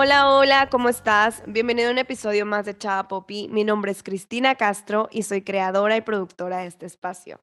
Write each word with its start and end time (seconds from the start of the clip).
Hola, 0.00 0.32
hola, 0.32 0.68
¿cómo 0.70 0.88
estás? 0.88 1.42
Bienvenido 1.48 1.88
a 1.88 1.90
un 1.90 1.98
episodio 1.98 2.46
más 2.46 2.64
de 2.64 2.78
Chava 2.78 3.08
Poppy. 3.08 3.48
Mi 3.48 3.64
nombre 3.64 3.90
es 3.90 4.04
Cristina 4.04 4.54
Castro 4.54 5.08
y 5.10 5.24
soy 5.24 5.42
creadora 5.42 5.96
y 5.96 6.02
productora 6.02 6.58
de 6.58 6.68
este 6.68 6.86
espacio. 6.86 7.40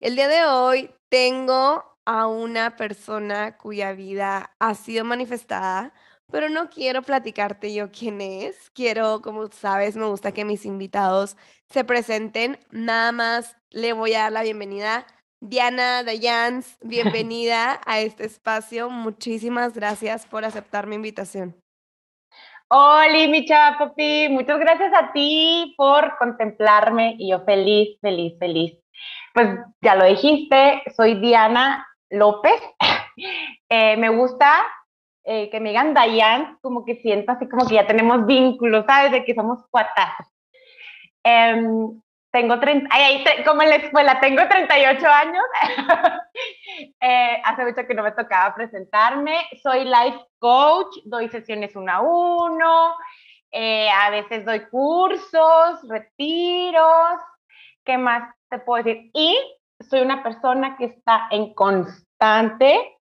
El 0.00 0.16
día 0.16 0.26
de 0.26 0.44
hoy 0.44 0.90
tengo 1.08 1.84
a 2.04 2.26
una 2.26 2.74
persona 2.74 3.56
cuya 3.56 3.92
vida 3.92 4.50
ha 4.58 4.74
sido 4.74 5.04
manifestada, 5.04 5.94
pero 6.28 6.48
no 6.48 6.70
quiero 6.70 7.02
platicarte 7.02 7.72
yo 7.72 7.92
quién 7.92 8.20
es. 8.20 8.70
Quiero, 8.70 9.22
como 9.22 9.46
sabes, 9.52 9.94
me 9.94 10.06
gusta 10.06 10.32
que 10.32 10.44
mis 10.44 10.66
invitados 10.66 11.36
se 11.68 11.84
presenten. 11.84 12.58
Nada 12.72 13.12
más 13.12 13.56
le 13.70 13.92
voy 13.92 14.14
a 14.14 14.22
dar 14.22 14.32
la 14.32 14.42
bienvenida. 14.42 15.06
Diana 15.38 16.02
Dayans, 16.02 16.78
bienvenida 16.82 17.80
a 17.86 18.00
este 18.00 18.24
espacio. 18.24 18.90
Muchísimas 18.90 19.74
gracias 19.74 20.26
por 20.26 20.44
aceptar 20.44 20.88
mi 20.88 20.96
invitación. 20.96 21.61
Hola, 22.74 23.28
mi 23.28 23.44
chava 23.44 23.92
muchas 24.30 24.58
gracias 24.58 24.94
a 24.94 25.12
ti 25.12 25.74
por 25.76 26.16
contemplarme 26.16 27.16
y 27.18 27.28
yo 27.30 27.44
feliz, 27.44 27.98
feliz, 28.00 28.32
feliz. 28.38 28.78
Pues 29.34 29.58
ya 29.82 29.94
lo 29.94 30.06
dijiste, 30.06 30.82
soy 30.96 31.20
Diana 31.20 31.86
López. 32.10 32.60
Eh, 33.68 33.96
me 33.98 34.08
gusta 34.08 34.62
eh, 35.24 35.50
que 35.50 35.60
me 35.60 35.70
digan 35.70 35.92
Dayan, 35.92 36.58
como 36.62 36.84
que 36.84 36.96
siento 36.96 37.32
así 37.32 37.46
como 37.48 37.66
que 37.66 37.74
ya 37.74 37.86
tenemos 37.86 38.26
vínculos, 38.26 38.84
¿sabes? 38.86 39.12
De 39.12 39.24
que 39.24 39.34
somos 39.34 39.60
cuatazos. 39.70 40.26
Em, 41.22 42.01
tengo 42.32 42.58
30, 42.58 42.88
ay, 42.90 43.24
como 43.46 43.62
en 43.62 43.68
la 43.68 43.76
escuela, 43.76 44.18
tengo 44.18 44.42
38 44.48 45.06
años. 45.06 45.44
eh, 47.00 47.42
hace 47.44 47.64
mucho 47.64 47.86
que 47.86 47.94
no 47.94 48.02
me 48.02 48.12
tocaba 48.12 48.54
presentarme. 48.54 49.36
Soy 49.62 49.84
life 49.84 50.18
coach, 50.38 50.96
doy 51.04 51.28
sesiones 51.28 51.76
uno 51.76 51.92
a 51.92 52.00
uno, 52.00 52.96
eh, 53.50 53.88
a 53.90 54.08
veces 54.08 54.46
doy 54.46 54.60
cursos, 54.70 55.86
retiros. 55.88 57.20
¿Qué 57.84 57.98
más 57.98 58.34
te 58.48 58.58
puedo 58.60 58.82
decir? 58.82 59.10
Y 59.12 59.36
soy 59.80 60.00
una 60.00 60.22
persona 60.22 60.76
que 60.78 60.86
está 60.86 61.28
en 61.30 61.52
constante 61.52 62.98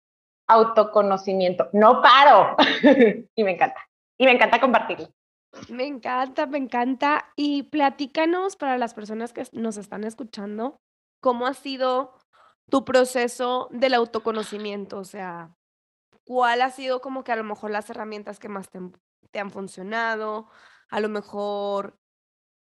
autoconocimiento. 0.48 1.70
No 1.72 2.02
paro. 2.02 2.58
y 3.36 3.44
me 3.46 3.52
encanta. 3.52 3.80
Y 4.18 4.26
me 4.26 4.32
encanta 4.32 4.60
compartirlo. 4.60 5.08
Me 5.70 5.86
encanta, 5.86 6.46
me 6.46 6.58
encanta. 6.58 7.32
Y 7.36 7.64
platícanos 7.64 8.56
para 8.56 8.78
las 8.78 8.94
personas 8.94 9.34
que 9.34 9.44
nos 9.54 9.78
están 9.78 10.04
escuchando, 10.04 10.78
¿cómo 11.22 11.48
ha 11.48 11.54
sido 11.54 12.18
tu 12.70 12.86
proceso 12.86 13.68
del 13.72 13.94
autoconocimiento? 13.94 14.98
O 14.98 15.04
sea, 15.04 15.56
¿cuál 16.26 16.62
ha 16.62 16.72
sido 16.72 17.02
como 17.02 17.24
que 17.24 17.32
a 17.32 17.36
lo 17.36 17.44
mejor 17.44 17.72
las 17.72 17.90
herramientas 17.90 18.40
que 18.40 18.50
más 18.50 18.70
te, 18.70 19.40
han 19.40 19.52
funcionado? 19.52 20.48
A 20.90 21.00
lo 21.00 21.10
mejor, 21.10 21.98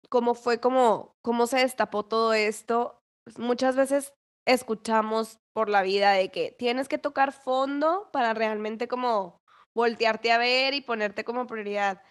¿cómo 0.08 0.34
fue 0.34 0.60
como, 0.60 1.16
cómo 1.22 1.46
se 1.46 1.58
destapó 1.58 2.04
todo 2.04 2.32
esto? 2.32 3.02
Pues 3.24 3.38
muchas 3.38 3.76
veces 3.76 4.12
escuchamos 4.46 5.38
por 5.54 5.68
la 5.68 5.82
vida 5.82 6.12
de 6.12 6.30
que 6.30 6.54
tienes 6.58 6.88
que 6.88 6.98
tocar 6.98 7.32
fondo 7.32 8.10
para 8.12 8.34
realmente 8.34 8.88
como 8.88 9.40
voltearte 9.74 10.32
a 10.32 10.38
ver 10.38 10.74
y 10.74 10.80
ponerte 10.82 11.24
como 11.24 11.46
prioridad. 11.46 12.02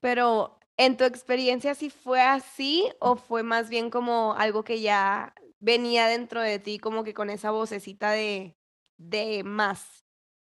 Pero, 0.00 0.58
¿en 0.76 0.96
tu 0.96 1.04
experiencia 1.04 1.74
sí 1.74 1.90
fue 1.90 2.20
así 2.22 2.88
o 3.00 3.16
fue 3.16 3.42
más 3.42 3.68
bien 3.68 3.90
como 3.90 4.34
algo 4.34 4.62
que 4.62 4.80
ya 4.80 5.34
venía 5.58 6.06
dentro 6.06 6.40
de 6.40 6.58
ti, 6.58 6.78
como 6.78 7.02
que 7.04 7.14
con 7.14 7.30
esa 7.30 7.50
vocecita 7.50 8.10
de 8.10 8.56
de 8.98 9.42
más? 9.44 10.04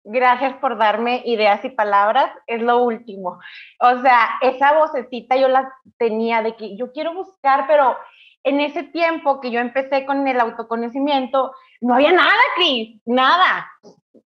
Gracias 0.03 0.53
por 0.55 0.77
darme 0.77 1.21
ideas 1.25 1.63
y 1.65 1.69
palabras, 1.69 2.31
es 2.47 2.61
lo 2.61 2.81
último. 2.83 3.39
O 3.79 4.01
sea, 4.01 4.29
esa 4.41 4.73
vocecita 4.77 5.35
yo 5.35 5.49
la 5.49 5.71
tenía 5.97 6.41
de 6.41 6.55
que 6.55 6.77
yo 6.77 6.91
quiero 6.93 7.13
buscar, 7.13 7.67
pero 7.67 7.97
en 8.43 8.61
ese 8.61 8.83
tiempo 8.83 9.41
que 9.41 9.51
yo 9.51 9.59
empecé 9.59 10.05
con 10.05 10.25
el 10.27 10.39
autoconocimiento, 10.39 11.53
no 11.81 11.95
había 11.95 12.13
nada, 12.13 12.31
Cris, 12.55 13.01
nada. 13.05 13.69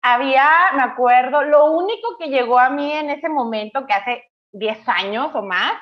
Había, 0.01 0.47
me 0.75 0.83
acuerdo, 0.83 1.41
lo 1.43 1.71
único 1.71 2.17
que 2.19 2.27
llegó 2.27 2.59
a 2.59 2.69
mí 2.69 2.91
en 2.93 3.09
ese 3.09 3.27
momento, 3.27 3.85
que 3.87 3.93
hace 3.93 4.31
10 4.53 4.87
años 4.87 5.31
o 5.33 5.41
más, 5.41 5.73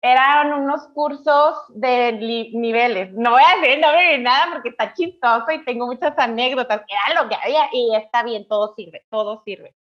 eran 0.00 0.52
unos 0.52 0.86
cursos 0.94 1.56
de 1.68 2.12
niveles. 2.12 3.12
No 3.12 3.32
voy 3.32 3.42
a 3.42 3.60
decir 3.60 3.80
nombre 3.80 4.16
ni 4.16 4.22
nada 4.22 4.52
porque 4.52 4.70
está 4.70 4.92
chistoso 4.94 5.50
y 5.50 5.64
tengo 5.64 5.86
muchas 5.86 6.16
anécdotas. 6.18 6.82
Era 6.88 7.22
lo 7.22 7.28
que 7.28 7.34
había 7.34 7.68
y 7.72 7.94
está 7.96 8.22
bien, 8.22 8.46
todo 8.46 8.74
sirve, 8.74 9.04
todo 9.10 9.42
sirve. 9.44 9.74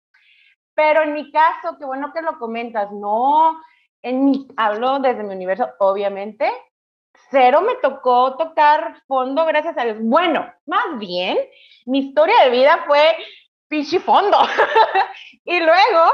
Pero 0.75 1.03
en 1.03 1.15
mi 1.15 1.31
caso, 1.31 1.77
qué 1.79 1.85
bueno 1.85 2.13
que 2.13 2.23
lo 2.23 2.39
comentas, 2.39 2.91
no, 2.93 3.61
en 4.03 4.25
mi, 4.25 4.49
hablo 4.57 4.99
desde 4.99 5.23
mi 5.23 5.35
universo, 5.35 5.69
obviamente, 5.79 6.51
cero 7.31 7.63
me 7.63 7.77
tocó 7.77 8.37
tocar 8.37 9.03
fondo, 9.07 9.47
gracias 9.47 9.79
a 9.79 9.85
Dios. 9.85 9.99
Bueno, 10.01 10.53
más 10.67 10.99
bien, 10.99 11.39
mi 11.87 12.01
historia 12.01 12.45
de 12.45 12.51
vida 12.51 12.85
fue 12.87 13.17
fondo 14.05 14.39
y 15.45 15.59
luego 15.59 16.13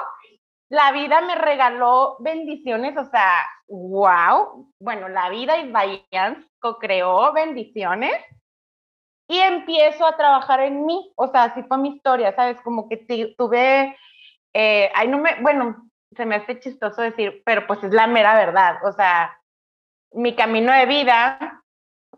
la 0.70 0.92
vida 0.92 1.20
me 1.20 1.34
regaló 1.34 2.16
bendiciones, 2.20 2.96
o 2.96 3.04
sea, 3.04 3.44
wow. 3.68 4.72
Bueno, 4.80 5.08
la 5.08 5.28
vida 5.28 5.58
y 5.58 5.70
Bayans 5.70 6.46
co-creó 6.60 7.32
bendiciones 7.32 8.14
y 9.28 9.38
empiezo 9.38 10.06
a 10.06 10.16
trabajar 10.16 10.60
en 10.60 10.86
mí, 10.86 11.12
o 11.16 11.26
sea, 11.26 11.44
así 11.44 11.62
fue 11.64 11.78
mi 11.78 11.96
historia, 11.96 12.34
¿sabes? 12.34 12.60
Como 12.62 12.88
que 12.88 12.96
tuve, 13.36 13.96
eh, 14.54 14.92
no 15.08 15.18
me, 15.18 15.40
bueno, 15.40 15.88
se 16.16 16.24
me 16.24 16.36
hace 16.36 16.60
chistoso 16.60 17.02
decir, 17.02 17.42
pero 17.44 17.66
pues 17.66 17.82
es 17.82 17.92
la 17.92 18.06
mera 18.06 18.34
verdad, 18.34 18.78
o 18.84 18.92
sea, 18.92 19.36
mi 20.12 20.34
camino 20.34 20.72
de 20.72 20.86
vida 20.86 21.59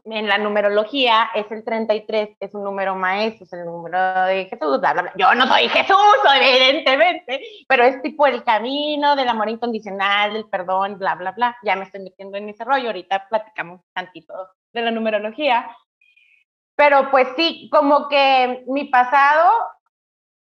en 0.04 0.26
la 0.26 0.38
numerología 0.38 1.30
es 1.34 1.50
el 1.50 1.64
33, 1.64 2.36
es 2.40 2.54
un 2.54 2.64
número 2.64 2.94
maestro, 2.96 3.44
es 3.44 3.52
el 3.52 3.64
número 3.64 4.24
de 4.24 4.46
Jesús. 4.46 4.80
Yo 5.16 5.34
no 5.34 5.46
soy 5.46 5.68
Jesús, 5.68 5.96
evidentemente, 6.40 7.40
pero 7.68 7.84
es 7.84 8.02
tipo 8.02 8.26
el 8.26 8.42
camino 8.42 9.14
del 9.14 9.28
amor 9.28 9.48
incondicional, 9.48 10.32
del 10.32 10.48
perdón, 10.48 10.98
bla, 10.98 11.14
bla, 11.14 11.32
bla. 11.32 11.56
Ya 11.62 11.76
me 11.76 11.84
estoy 11.84 12.02
metiendo 12.02 12.36
en 12.36 12.48
ese 12.48 12.64
rollo, 12.64 12.88
ahorita 12.88 13.28
platicamos 13.28 13.80
tantito 13.92 14.34
de 14.72 14.82
la 14.82 14.90
numerología. 14.90 15.70
Pero 16.74 17.10
pues 17.10 17.28
sí, 17.36 17.68
como 17.70 18.08
que 18.08 18.64
mi 18.66 18.84
pasado 18.86 19.52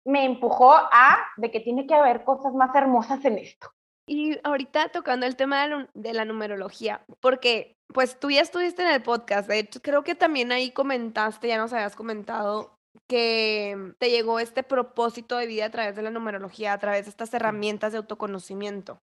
me 0.05 0.25
empujó 0.25 0.73
a 0.73 1.19
de 1.37 1.51
que 1.51 1.61
tiene 1.61 1.87
que 1.87 1.95
haber 1.95 2.25
cosas 2.25 2.53
más 2.55 2.75
hermosas 2.75 3.25
en 3.25 3.39
esto. 3.39 3.69
Y 4.11 4.37
ahorita 4.43 4.89
tocando 4.89 5.25
el 5.25 5.37
tema 5.37 5.87
de 5.95 6.13
la 6.13 6.25
numerología, 6.25 7.05
porque 7.21 7.77
pues 7.95 8.19
tú 8.19 8.29
ya 8.29 8.41
estuviste 8.41 8.83
en 8.83 8.89
el 8.89 9.03
podcast, 9.03 9.49
de 9.49 9.61
hecho, 9.61 9.81
creo 9.81 10.03
que 10.03 10.17
también 10.17 10.51
ahí 10.51 10.73
comentaste, 10.73 11.47
ya 11.47 11.59
nos 11.59 11.73
habías 11.73 11.95
comentado 11.95 12.75
que 13.09 13.95
te 13.99 14.11
llegó 14.11 14.41
este 14.41 14.65
propósito 14.65 15.37
de 15.37 15.47
vida 15.47 15.67
a 15.67 15.71
través 15.71 15.95
de 15.95 16.03
la 16.03 16.11
numerología, 16.11 16.73
a 16.73 16.79
través 16.79 17.05
de 17.05 17.11
estas 17.11 17.33
herramientas 17.35 17.93
de 17.93 17.99
autoconocimiento. 17.99 18.99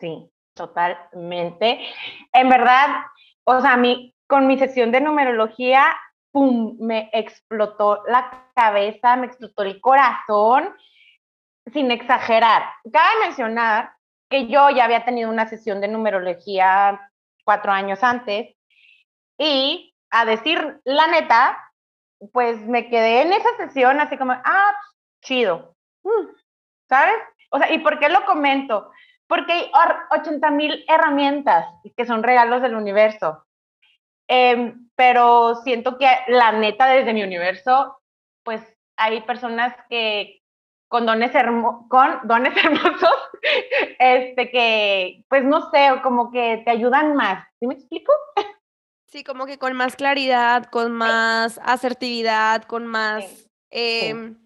Sí, 0.00 0.28
totalmente. 0.56 1.78
En 2.32 2.48
verdad, 2.48 3.04
o 3.44 3.60
sea, 3.60 3.76
mi, 3.76 4.12
con 4.26 4.48
mi 4.48 4.58
sesión 4.58 4.90
de 4.90 5.00
numerología, 5.00 5.94
¡pum!, 6.32 6.76
me 6.80 7.10
explotó 7.12 8.02
la 8.08 8.50
cabeza, 8.56 9.14
me 9.14 9.28
explotó 9.28 9.62
el 9.62 9.80
corazón, 9.80 10.74
sin 11.72 11.92
exagerar. 11.92 12.64
Cabe 12.92 13.20
mencionar 13.20 13.97
que 14.28 14.46
yo 14.48 14.70
ya 14.70 14.84
había 14.84 15.04
tenido 15.04 15.30
una 15.30 15.48
sesión 15.48 15.80
de 15.80 15.88
numerología 15.88 17.10
cuatro 17.44 17.72
años 17.72 18.02
antes 18.02 18.54
y 19.38 19.94
a 20.10 20.24
decir 20.24 20.80
la 20.84 21.06
neta, 21.06 21.58
pues 22.32 22.60
me 22.66 22.88
quedé 22.88 23.22
en 23.22 23.32
esa 23.32 23.56
sesión 23.56 24.00
así 24.00 24.16
como, 24.16 24.32
ah, 24.32 24.74
chido, 25.22 25.74
mm, 26.02 26.28
¿sabes? 26.88 27.16
O 27.50 27.58
sea, 27.58 27.72
¿y 27.72 27.78
por 27.78 27.98
qué 27.98 28.08
lo 28.08 28.24
comento? 28.24 28.90
Porque 29.26 29.52
hay 29.52 29.70
80 30.10 30.50
mil 30.50 30.84
herramientas 30.88 31.66
que 31.96 32.06
son 32.06 32.22
regalos 32.22 32.62
del 32.62 32.74
universo. 32.74 33.44
Em, 34.26 34.90
pero 34.94 35.54
siento 35.56 35.96
que 35.96 36.08
la 36.28 36.52
neta 36.52 36.86
desde 36.86 37.14
mi 37.14 37.22
universo, 37.22 37.98
pues 38.42 38.62
hay 38.96 39.22
personas 39.22 39.74
que, 39.88 40.37
con 40.88 41.06
dones, 41.06 41.30
con 41.88 42.20
dones 42.24 42.52
hermosos, 42.64 43.14
este 43.98 44.50
que, 44.50 45.24
pues 45.28 45.44
no 45.44 45.70
sé, 45.70 45.88
como 46.02 46.30
que 46.30 46.62
te 46.64 46.70
ayudan 46.70 47.14
más. 47.14 47.46
¿Sí 47.60 47.66
me 47.66 47.74
explico? 47.74 48.12
Sí, 49.06 49.24
como 49.24 49.46
que 49.46 49.58
con 49.58 49.74
más 49.74 49.96
claridad, 49.96 50.64
con 50.66 50.92
más 50.92 51.58
asertividad, 51.64 52.64
con 52.64 52.86
más 52.86 53.48
em, 53.70 54.36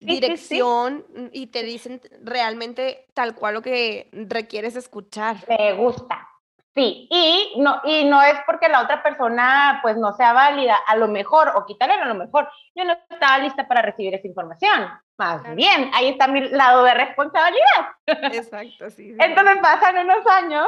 dirección 0.00 1.06
y 1.32 1.46
te 1.46 1.62
dicen 1.62 2.00
realmente 2.22 3.06
tal 3.14 3.34
cual 3.34 3.54
lo 3.54 3.62
que 3.62 4.10
requieres 4.12 4.76
escuchar. 4.76 5.36
Me 5.48 5.72
gusta. 5.72 6.28
Sí, 6.74 7.06
y 7.08 7.60
no, 7.60 7.80
y 7.84 8.04
no 8.04 8.20
es 8.20 8.34
porque 8.46 8.68
la 8.68 8.82
otra 8.82 9.00
persona 9.00 9.78
pues 9.80 9.96
no 9.96 10.12
sea 10.14 10.32
válida, 10.32 10.76
a 10.86 10.96
lo 10.96 11.06
mejor, 11.06 11.52
o 11.54 11.64
quitarle 11.66 11.94
a 11.94 12.04
lo 12.04 12.16
mejor, 12.16 12.48
yo 12.74 12.84
no 12.84 12.94
estaba 13.08 13.38
lista 13.38 13.68
para 13.68 13.80
recibir 13.80 14.12
esa 14.12 14.26
información. 14.26 14.90
Más 15.16 15.54
bien, 15.54 15.92
ahí 15.94 16.08
está 16.08 16.26
mi 16.26 16.48
lado 16.48 16.82
de 16.82 16.94
responsabilidad. 16.94 17.92
Exacto, 18.06 18.90
sí. 18.90 19.14
Entonces 19.20 19.58
pasan 19.62 19.98
unos 19.98 20.26
años 20.26 20.66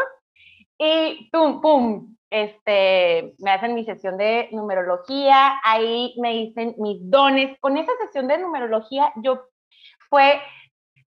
y 0.79 1.29
pum, 1.33 1.61
pum, 1.61 2.17
este, 2.31 3.35
me 3.39 3.51
hacen 3.51 3.75
mi 3.75 3.85
sesión 3.85 4.17
de 4.17 4.49
numerología, 4.53 5.59
ahí 5.65 6.15
me 6.19 6.33
dicen 6.35 6.77
mis 6.79 6.99
dones. 7.01 7.59
Con 7.59 7.77
esa 7.77 7.93
sesión 8.05 8.29
de 8.29 8.39
numerología 8.39 9.13
yo 9.17 9.43
fue, 10.09 10.41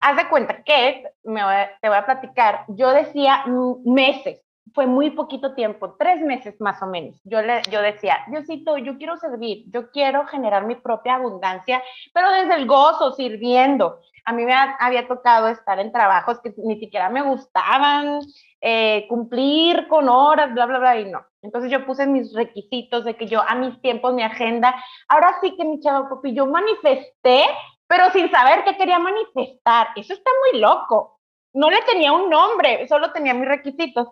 haz 0.02 0.18
de 0.18 0.28
cuenta 0.28 0.62
que, 0.64 1.06
me 1.24 1.42
te 1.82 1.88
voy 1.88 1.98
a 1.98 2.06
platicar, 2.06 2.66
yo 2.68 2.90
decía 2.92 3.46
meses, 3.86 4.42
fue 4.74 4.88
muy 4.88 5.12
poquito 5.12 5.54
tiempo, 5.54 5.96
tres 5.98 6.22
meses 6.22 6.60
más 6.60 6.82
o 6.82 6.88
menos. 6.88 7.20
Yo, 7.24 7.42
le, 7.42 7.62
yo 7.72 7.82
decía, 7.82 8.20
Diosito, 8.28 8.78
yo 8.78 8.98
quiero 8.98 9.18
servir, 9.18 9.64
yo 9.68 9.92
quiero 9.92 10.26
generar 10.28 10.66
mi 10.66 10.76
propia 10.76 11.16
abundancia, 11.16 11.82
pero 12.14 12.32
desde 12.32 12.56
el 12.56 12.68
gozo, 12.68 13.14
sirviendo. 13.14 14.00
A 14.26 14.34
mí 14.34 14.46
me 14.46 14.54
había 14.54 15.08
tocado 15.08 15.48
estar 15.48 15.80
en 15.80 15.92
trabajos 15.92 16.40
que 16.42 16.54
ni 16.58 16.80
siquiera 16.80 17.10
me 17.10 17.22
gustaban, 17.22 18.20
eh, 18.62 19.06
cumplir 19.08 19.88
con 19.88 20.10
horas, 20.10 20.54
bla, 20.54 20.66
bla, 20.66 20.80
bla, 20.80 21.00
y 21.00 21.10
no. 21.10 21.26
Entonces 21.42 21.72
yo 21.72 21.86
puse 21.86 22.06
mis 22.06 22.34
requisitos 22.34 23.06
de 23.06 23.16
que 23.16 23.28
yo 23.28 23.42
a 23.48 23.56
mis 23.56 23.82
tiempos, 23.82 24.14
mi 24.14 24.24
agenda, 24.24 24.76
ahora 25.08 25.36
sí 25.42 25.56
que 25.56 25.66
mi 25.66 25.80
chavo 25.80 26.10
Popi, 26.10 26.34
yo 26.34 26.46
manifesté, 26.46 27.46
pero 27.88 28.12
sin 28.12 28.30
saber 28.30 28.64
qué 28.64 28.78
quería 28.78 29.00
manifestar. 29.00 29.88
Eso 29.96 30.14
está 30.14 30.30
muy 30.52 30.60
loco. 30.60 31.20
No 31.54 31.70
le 31.70 31.82
tenía 31.82 32.12
un 32.12 32.30
nombre, 32.30 32.88
solo 32.88 33.12
tenía 33.12 33.34
mis 33.34 33.48
requisitos. 33.48 34.10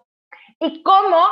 Y 0.60 0.82
cómo 0.84 1.24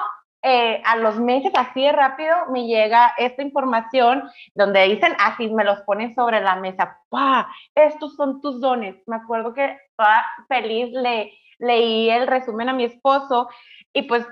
eh, 0.44 0.80
a 0.86 0.98
los 0.98 1.20
meses, 1.20 1.52
así 1.56 1.82
de 1.82 1.92
rápido, 1.92 2.36
me 2.52 2.68
llega 2.68 3.14
esta 3.18 3.42
información 3.42 4.30
donde 4.54 4.84
dicen, 4.84 5.16
así 5.18 5.50
me 5.50 5.64
los 5.64 5.82
ponen 5.82 6.14
sobre 6.14 6.40
la 6.40 6.56
mesa, 6.58 7.00
¡pa! 7.10 7.50
Estos 7.74 8.16
son 8.16 8.42
tus 8.42 8.62
dones. 8.62 8.96
Me 9.08 9.16
acuerdo 9.16 9.56
que 9.56 9.76
toda 9.98 10.24
feliz 10.48 10.92
le 10.92 11.34
leí 11.58 12.10
el 12.12 12.28
resumen 12.28 12.70
a 12.70 12.74
mi 12.74 12.84
esposo 12.84 13.50
y 13.92 14.04
pues 14.04 14.28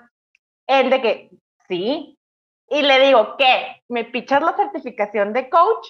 él 0.68 0.90
de 0.92 1.02
que, 1.02 1.30
sí. 1.68 2.18
Y 2.70 2.82
le 2.84 3.08
digo, 3.08 3.36
¿qué? 3.38 3.82
¿Me 3.90 4.06
pichas 4.06 4.42
la 4.44 4.56
certificación 4.56 5.34
de 5.34 5.50
coach? 5.50 5.88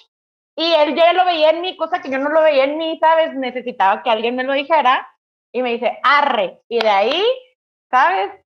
Y 0.56 0.72
él 0.72 0.94
ya 0.94 1.12
lo 1.12 1.24
veía 1.24 1.50
en 1.50 1.60
mí, 1.60 1.76
cosa 1.76 2.00
que 2.00 2.10
yo 2.10 2.18
no 2.18 2.30
lo 2.30 2.42
veía 2.42 2.64
en 2.64 2.78
mí, 2.78 2.98
¿sabes? 3.00 3.34
Necesitaba 3.34 4.02
que 4.02 4.10
alguien 4.10 4.36
me 4.36 4.44
lo 4.44 4.52
dijera. 4.52 5.06
Y 5.52 5.62
me 5.62 5.72
dice, 5.72 5.98
arre. 6.02 6.60
Y 6.68 6.78
de 6.78 6.88
ahí, 6.88 7.24
¿sabes? 7.90 8.43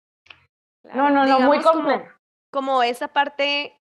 No, 0.94 1.10
no, 1.10 1.26
no, 1.26 1.40
muy 1.40 1.60
complejo. 1.60 2.06
Como, 2.50 2.82
esa 2.82 3.08
parte 3.08 3.78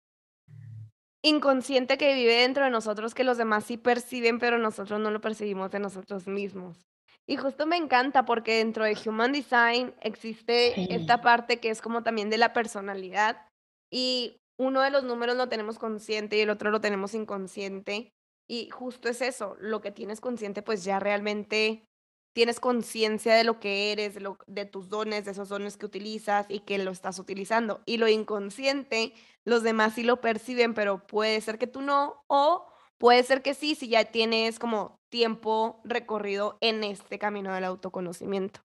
inconsciente 1.22 1.98
que 1.98 2.14
vive 2.14 2.42
dentro 2.42 2.64
de 2.64 2.70
nosotros 2.70 3.14
que 3.14 3.24
los 3.24 3.38
demás 3.38 3.64
sí 3.66 3.78
perciben, 3.78 4.40
pero 4.40 4.58
nosotros 4.58 5.00
no 5.00 5.12
lo 5.12 5.22
percibimos 5.22 5.72
de 5.72 5.80
nosotros 5.80 6.28
mismos. 6.28 6.86
Y 7.28 7.38
justo 7.38 7.66
me 7.66 7.78
encanta 7.78 8.26
porque 8.26 8.58
dentro 8.58 8.84
de 8.84 8.98
Human 9.06 9.32
Design 9.32 9.96
existe 10.02 10.94
esta 10.94 11.22
parte 11.22 11.60
que 11.60 11.70
es 11.70 11.82
como 11.82 12.04
también 12.04 12.30
de 12.30 12.38
la 12.38 12.54
personalidad 12.54 13.48
y 13.92 14.38
uno 14.58 14.82
de 14.82 14.92
los 14.92 15.04
números 15.04 15.36
lo 15.36 15.50
tenemos 15.50 15.80
consciente 15.80 16.38
y 16.38 16.42
el 16.42 16.52
otro 16.52 16.70
lo 16.70 16.82
tenemos 16.82 17.14
inconsciente. 17.14 18.14
Y 18.48 18.70
justo 18.70 19.10
es 19.10 19.22
eso, 19.22 19.56
lo 19.60 19.82
que 19.82 19.92
tienes 19.92 20.22
consciente 20.22 20.62
pues 20.62 20.84
ya 20.84 21.00
realmente 21.00 21.88
tienes 22.36 22.60
conciencia 22.60 23.34
de 23.34 23.46
lo 23.46 23.62
que 23.62 23.94
eres, 23.94 24.20
de, 24.46 24.66
tus 24.66 24.90
dones, 24.90 25.24
de 25.24 25.32
esos 25.32 25.48
dones 25.48 25.78
que 25.78 25.86
utilizas 25.86 26.46
y 26.50 26.60
que 26.60 26.78
lo 26.78 26.92
estás 26.92 27.18
utilizando. 27.18 27.80
Y 27.86 27.96
lo 27.96 28.10
inconsciente, 28.10 29.14
los 29.46 29.64
demás 29.64 29.94
sí 29.94 30.04
lo 30.04 30.20
perciben, 30.20 30.74
pero 30.74 31.08
puede 31.08 31.40
ser 31.40 31.58
que 31.58 31.66
tú 31.66 31.82
no, 31.82 32.26
o 32.28 32.68
puede 32.98 33.24
ser 33.24 33.42
que 33.42 33.54
sí, 33.54 33.74
si 33.74 33.88
ya 33.88 34.04
tienes 34.04 34.60
como 34.60 35.00
tiempo 35.08 35.80
recorrido 35.86 36.58
en 36.60 36.84
este 36.84 37.18
camino 37.18 37.54
del 37.54 37.64
autoconocimiento. 37.64 38.60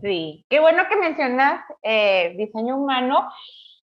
Sí, 0.00 0.44
qué 0.48 0.60
bueno 0.60 0.84
que 0.88 0.96
mencionas 0.98 1.64
eh, 1.82 2.36
diseño 2.38 2.76
humano. 2.76 3.28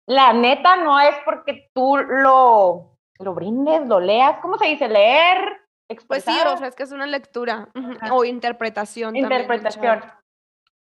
La 0.05 0.33
neta 0.33 0.75
no 0.75 0.99
es 0.99 1.15
porque 1.23 1.69
tú 1.73 1.95
lo, 1.95 2.97
lo 3.19 3.33
brindes, 3.33 3.87
lo 3.87 4.01
leas, 4.01 4.39
¿cómo 4.41 4.57
se 4.57 4.67
dice? 4.67 4.89
Leer, 4.89 5.60
pues 6.07 6.23
sí, 6.23 6.37
o 6.45 6.57
sea, 6.57 6.67
es 6.67 6.75
que 6.75 6.83
es 6.83 6.91
una 6.91 7.07
lectura 7.07 7.69
o 8.11 8.23
interpretación. 8.25 9.15
Interpretación. 9.15 10.03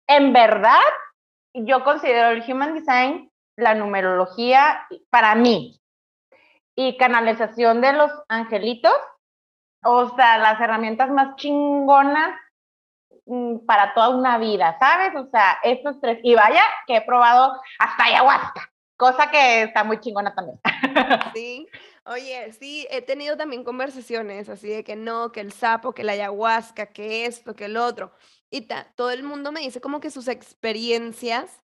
en 0.08 0.34
verdad, 0.34 0.82
yo 1.54 1.84
considero 1.84 2.30
el 2.30 2.44
Human 2.52 2.74
Design 2.74 3.32
la 3.58 3.74
numerología 3.74 4.88
para 5.10 5.36
mí 5.36 5.82
y 6.76 6.96
canalización 6.98 7.82
de 7.82 7.94
los 7.94 8.12
angelitos, 8.30 8.94
o 9.84 10.16
sea, 10.16 10.38
las 10.38 10.62
herramientas 10.62 11.10
más 11.10 11.36
chingonas 11.38 12.40
mm, 13.26 13.66
para 13.66 13.94
toda 13.96 14.10
una 14.10 14.38
vida, 14.38 14.78
¿sabes? 14.80 15.16
O 15.16 15.28
sea, 15.32 15.58
estos 15.64 16.00
tres. 16.00 16.20
Y 16.24 16.36
vaya, 16.36 16.62
que 16.86 16.98
he 16.98 17.02
probado 17.02 17.60
hasta 17.80 18.04
ayahuasca, 18.04 18.70
cosa 18.96 19.32
que 19.32 19.64
está 19.64 19.84
muy 19.84 20.00
chingona 20.00 20.36
también. 20.36 20.60
Sí, 21.34 21.68
Oye, 22.08 22.54
sí, 22.54 22.88
he 22.90 23.02
tenido 23.02 23.36
también 23.36 23.64
conversaciones 23.64 24.48
así 24.50 24.70
de 24.70 24.84
que 24.84 24.96
no, 24.96 25.32
que 25.32 25.42
el 25.42 25.52
sapo, 25.52 25.94
que 25.94 26.04
la 26.04 26.14
ayahuasca, 26.14 26.88
que 26.88 27.26
esto, 27.26 27.56
que 27.56 27.66
el 27.66 27.78
otro. 27.78 28.12
Y 28.50 28.68
todo 28.96 29.12
el 29.12 29.24
mundo 29.24 29.52
me 29.52 29.60
dice 29.60 29.82
como 29.82 30.00
que 30.00 30.10
sus 30.10 30.28
experiencias 30.28 31.60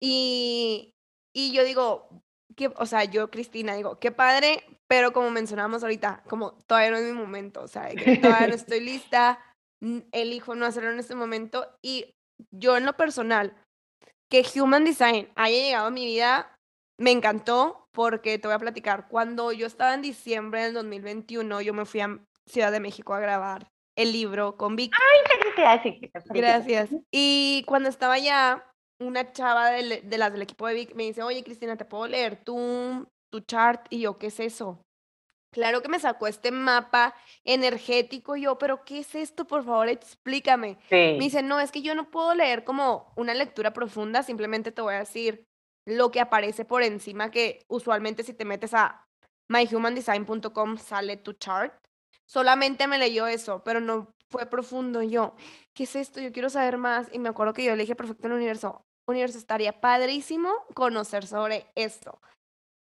y, 0.00 0.94
y 1.32 1.52
yo 1.52 1.64
digo, 1.64 2.08
que, 2.56 2.72
o 2.76 2.86
sea, 2.86 3.04
yo, 3.04 3.30
Cristina, 3.30 3.74
digo, 3.74 3.98
qué 4.00 4.10
padre, 4.10 4.64
pero 4.88 5.12
como 5.12 5.30
mencionamos 5.30 5.82
ahorita, 5.82 6.24
como 6.28 6.52
todavía 6.66 6.90
no 6.90 6.96
es 6.96 7.04
mi 7.04 7.12
momento, 7.12 7.62
o 7.62 7.68
sea, 7.68 7.88
que 7.90 8.16
todavía 8.18 8.48
no 8.48 8.54
estoy 8.54 8.80
lista, 8.80 9.38
elijo 10.12 10.56
no 10.56 10.66
hacerlo 10.66 10.90
en 10.90 10.98
este 10.98 11.14
momento. 11.14 11.66
Y 11.82 12.14
yo 12.50 12.76
en 12.76 12.84
lo 12.84 12.96
personal, 12.96 13.56
que 14.28 14.44
Human 14.56 14.84
Design 14.84 15.30
haya 15.36 15.56
llegado 15.56 15.86
a 15.86 15.92
mi 15.92 16.04
vida, 16.04 16.57
me 16.98 17.12
encantó, 17.12 17.88
porque 17.92 18.38
te 18.38 18.48
voy 18.48 18.54
a 18.54 18.58
platicar. 18.58 19.08
Cuando 19.08 19.52
yo 19.52 19.66
estaba 19.66 19.94
en 19.94 20.02
diciembre 20.02 20.64
del 20.64 20.74
2021, 20.74 21.60
yo 21.62 21.72
me 21.72 21.84
fui 21.84 22.00
a 22.00 22.18
Ciudad 22.46 22.72
de 22.72 22.80
México 22.80 23.14
a 23.14 23.20
grabar 23.20 23.70
el 23.96 24.12
libro 24.12 24.56
con 24.56 24.76
Vic. 24.76 24.94
¡Ay, 24.94 25.38
felicidades! 25.40 26.12
Gracias. 26.30 26.90
Y 27.10 27.64
cuando 27.66 27.88
estaba 27.88 28.14
allá, 28.14 28.64
una 29.00 29.32
chava 29.32 29.70
de, 29.70 30.02
de 30.02 30.18
las 30.18 30.32
del 30.32 30.42
equipo 30.42 30.66
de 30.66 30.74
Vic 30.74 30.94
me 30.94 31.04
dice, 31.04 31.22
oye, 31.22 31.44
Cristina, 31.44 31.76
¿te 31.76 31.84
puedo 31.84 32.06
leer 32.06 32.42
tu, 32.42 33.06
tu 33.30 33.40
chart? 33.40 33.86
Y 33.90 34.00
yo, 34.00 34.18
¿qué 34.18 34.28
es 34.28 34.40
eso? 34.40 34.80
Claro 35.50 35.82
que 35.82 35.88
me 35.88 35.98
sacó 35.98 36.26
este 36.26 36.50
mapa 36.50 37.14
energético 37.44 38.36
yo, 38.36 38.58
pero 38.58 38.84
¿qué 38.84 38.98
es 38.98 39.14
esto? 39.14 39.46
Por 39.46 39.64
favor, 39.64 39.88
explícame. 39.88 40.78
Me 40.90 41.24
dice, 41.24 41.42
no, 41.42 41.58
es 41.58 41.72
que 41.72 41.80
yo 41.80 41.94
no 41.94 42.10
puedo 42.10 42.34
leer 42.34 42.64
como 42.64 43.12
una 43.16 43.32
lectura 43.32 43.72
profunda, 43.72 44.22
simplemente 44.22 44.72
te 44.72 44.82
voy 44.82 44.94
a 44.94 44.98
decir 44.98 45.47
lo 45.88 46.10
que 46.10 46.20
aparece 46.20 46.64
por 46.64 46.82
encima, 46.82 47.30
que 47.30 47.64
usualmente 47.68 48.22
si 48.22 48.34
te 48.34 48.44
metes 48.44 48.74
a 48.74 49.06
myhumandesign.com 49.48 50.76
sale 50.76 51.16
tu 51.16 51.32
chart. 51.32 51.74
Solamente 52.26 52.86
me 52.86 52.98
leyó 52.98 53.26
eso, 53.26 53.62
pero 53.64 53.80
no 53.80 54.14
fue 54.28 54.46
profundo. 54.46 55.02
Yo, 55.02 55.34
¿qué 55.74 55.84
es 55.84 55.96
esto? 55.96 56.20
Yo 56.20 56.30
quiero 56.30 56.50
saber 56.50 56.76
más. 56.76 57.08
Y 57.12 57.18
me 57.18 57.30
acuerdo 57.30 57.54
que 57.54 57.64
yo 57.64 57.74
le 57.74 57.82
dije, 57.82 57.96
perfecto, 57.96 58.26
en 58.26 58.32
el 58.32 58.38
universo, 58.38 58.84
universo, 59.06 59.38
estaría 59.38 59.80
padrísimo 59.80 60.52
conocer 60.74 61.26
sobre 61.26 61.66
esto. 61.74 62.20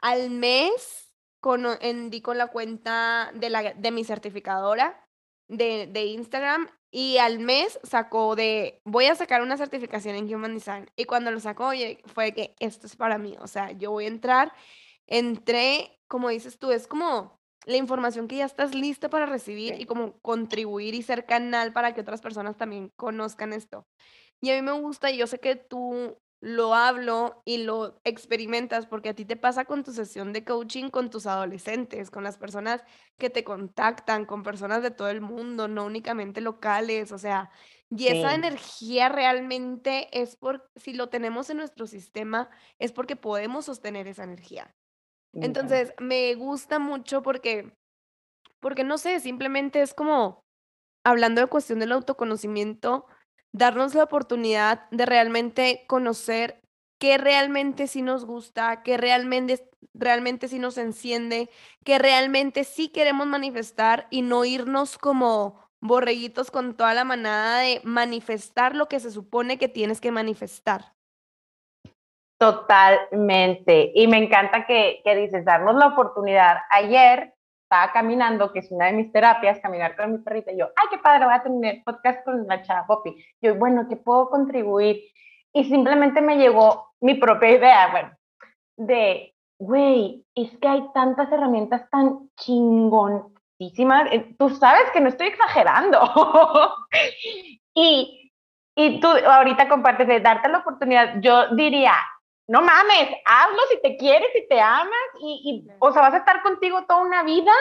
Al 0.00 0.30
mes, 0.30 1.12
con, 1.40 1.66
di 2.08 2.22
con 2.22 2.38
la 2.38 2.46
cuenta 2.46 3.30
de, 3.34 3.50
la, 3.50 3.74
de 3.74 3.90
mi 3.90 4.04
certificadora 4.04 5.03
de, 5.48 5.86
de 5.86 6.04
Instagram 6.06 6.68
y 6.90 7.18
al 7.18 7.40
mes 7.40 7.80
sacó 7.82 8.36
de, 8.36 8.80
voy 8.84 9.06
a 9.06 9.16
sacar 9.16 9.42
una 9.42 9.56
certificación 9.56 10.14
en 10.14 10.32
Human 10.32 10.54
Design. 10.54 10.88
Y 10.94 11.06
cuando 11.06 11.32
lo 11.32 11.40
sacó, 11.40 11.66
oye, 11.66 12.00
fue 12.06 12.32
que 12.32 12.54
esto 12.60 12.86
es 12.86 12.94
para 12.94 13.18
mí. 13.18 13.36
O 13.40 13.48
sea, 13.48 13.72
yo 13.72 13.90
voy 13.90 14.04
a 14.04 14.08
entrar, 14.08 14.52
entré, 15.08 15.98
como 16.06 16.28
dices 16.28 16.56
tú, 16.58 16.70
es 16.70 16.86
como 16.86 17.40
la 17.66 17.76
información 17.76 18.28
que 18.28 18.36
ya 18.36 18.44
estás 18.44 18.76
lista 18.76 19.10
para 19.10 19.26
recibir 19.26 19.80
y 19.80 19.86
como 19.86 20.20
contribuir 20.20 20.94
y 20.94 21.02
ser 21.02 21.26
canal 21.26 21.72
para 21.72 21.94
que 21.94 22.02
otras 22.02 22.20
personas 22.20 22.56
también 22.56 22.92
conozcan 22.96 23.52
esto. 23.52 23.88
Y 24.40 24.50
a 24.50 24.54
mí 24.54 24.62
me 24.62 24.78
gusta, 24.78 25.10
y 25.10 25.16
yo 25.16 25.26
sé 25.26 25.40
que 25.40 25.56
tú 25.56 26.16
lo 26.44 26.74
hablo 26.74 27.40
y 27.46 27.64
lo 27.64 27.98
experimentas 28.04 28.84
porque 28.84 29.08
a 29.08 29.14
ti 29.14 29.24
te 29.24 29.34
pasa 29.34 29.64
con 29.64 29.82
tu 29.82 29.92
sesión 29.92 30.34
de 30.34 30.44
coaching 30.44 30.90
con 30.90 31.08
tus 31.08 31.24
adolescentes, 31.24 32.10
con 32.10 32.22
las 32.22 32.36
personas 32.36 32.84
que 33.16 33.30
te 33.30 33.44
contactan, 33.44 34.26
con 34.26 34.42
personas 34.42 34.82
de 34.82 34.90
todo 34.90 35.08
el 35.08 35.22
mundo, 35.22 35.68
no 35.68 35.86
únicamente 35.86 36.42
locales, 36.42 37.12
o 37.12 37.18
sea, 37.18 37.50
y 37.88 38.08
esa 38.08 38.34
energía 38.34 39.08
realmente 39.08 40.08
es 40.12 40.36
por, 40.36 40.70
si 40.76 40.92
lo 40.92 41.08
tenemos 41.08 41.48
en 41.48 41.56
nuestro 41.56 41.86
sistema, 41.86 42.50
es 42.78 42.92
porque 42.92 43.16
podemos 43.16 43.64
sostener 43.64 44.06
esa 44.06 44.24
energía. 44.24 44.74
Entonces, 45.32 45.94
me 45.98 46.34
gusta 46.34 46.78
mucho 46.78 47.22
porque, 47.22 47.74
porque 48.60 48.84
no 48.84 48.98
sé, 48.98 49.18
simplemente 49.18 49.80
es 49.80 49.94
como, 49.94 50.44
hablando 51.04 51.40
de 51.40 51.46
cuestión 51.46 51.78
del 51.78 51.92
autoconocimiento, 51.92 53.06
darnos 53.54 53.94
la 53.94 54.02
oportunidad 54.02 54.90
de 54.90 55.06
realmente 55.06 55.84
conocer 55.86 56.60
qué 56.98 57.18
realmente 57.18 57.86
sí 57.86 58.02
nos 58.02 58.24
gusta, 58.24 58.82
qué 58.82 58.96
realmente, 58.96 59.70
realmente 59.94 60.48
sí 60.48 60.58
nos 60.58 60.76
enciende, 60.76 61.48
que 61.84 61.98
realmente 61.98 62.64
sí 62.64 62.88
queremos 62.88 63.26
manifestar 63.26 64.08
y 64.10 64.22
no 64.22 64.44
irnos 64.44 64.98
como 64.98 65.60
borreguitos 65.80 66.50
con 66.50 66.74
toda 66.74 66.94
la 66.94 67.04
manada 67.04 67.60
de 67.60 67.80
manifestar 67.84 68.74
lo 68.74 68.88
que 68.88 69.00
se 69.00 69.10
supone 69.10 69.56
que 69.56 69.68
tienes 69.68 70.00
que 70.00 70.10
manifestar. 70.10 70.92
Totalmente. 72.38 73.92
Y 73.94 74.08
me 74.08 74.18
encanta 74.18 74.66
que, 74.66 75.00
que 75.04 75.14
dices, 75.14 75.44
darnos 75.44 75.76
la 75.76 75.88
oportunidad. 75.88 76.56
Ayer 76.70 77.33
estaba 77.74 77.92
caminando, 77.92 78.52
que 78.52 78.60
es 78.60 78.70
una 78.70 78.86
de 78.86 78.92
mis 78.92 79.10
terapias, 79.10 79.58
caminar 79.58 79.96
con 79.96 80.12
mi 80.12 80.18
perrita, 80.18 80.52
y 80.52 80.58
yo, 80.58 80.66
ay, 80.76 80.86
qué 80.90 80.98
padre, 80.98 81.24
voy 81.24 81.34
a 81.34 81.42
tener 81.42 81.82
podcast 81.84 82.24
con 82.24 82.46
la 82.46 82.62
chava 82.62 82.86
Poppy. 82.86 83.16
Yo, 83.42 83.56
bueno, 83.56 83.86
¿qué 83.88 83.96
puedo 83.96 84.30
contribuir? 84.30 85.02
Y 85.52 85.64
simplemente 85.64 86.20
me 86.20 86.36
llegó 86.36 86.92
mi 87.00 87.14
propia 87.14 87.50
idea, 87.50 87.90
bueno, 87.90 88.16
de, 88.76 89.34
güey, 89.58 90.24
es 90.36 90.56
que 90.58 90.68
hay 90.68 90.84
tantas 90.94 91.32
herramientas 91.32 91.90
tan 91.90 92.30
chingonísimas, 92.36 94.12
eh, 94.12 94.34
tú 94.38 94.50
sabes 94.50 94.88
que 94.92 95.00
no 95.00 95.08
estoy 95.08 95.28
exagerando. 95.28 96.00
y, 97.74 98.32
y 98.76 99.00
tú 99.00 99.08
ahorita 99.08 99.68
compartes 99.68 100.06
de 100.06 100.20
darte 100.20 100.48
la 100.48 100.58
oportunidad, 100.58 101.20
yo 101.20 101.48
diría, 101.56 101.94
no 102.46 102.60
mames, 102.60 103.08
hazlo 103.24 103.58
si 103.70 103.80
te 103.80 103.96
quieres, 103.96 104.28
si 104.34 104.46
te 104.48 104.60
amas, 104.60 104.90
y, 105.20 105.66
o 105.78 105.92
sea, 105.92 106.02
vas 106.02 106.14
a 106.14 106.18
estar 106.18 106.42
contigo 106.42 106.84
toda 106.86 107.02
una 107.02 107.22
vida, 107.22 107.52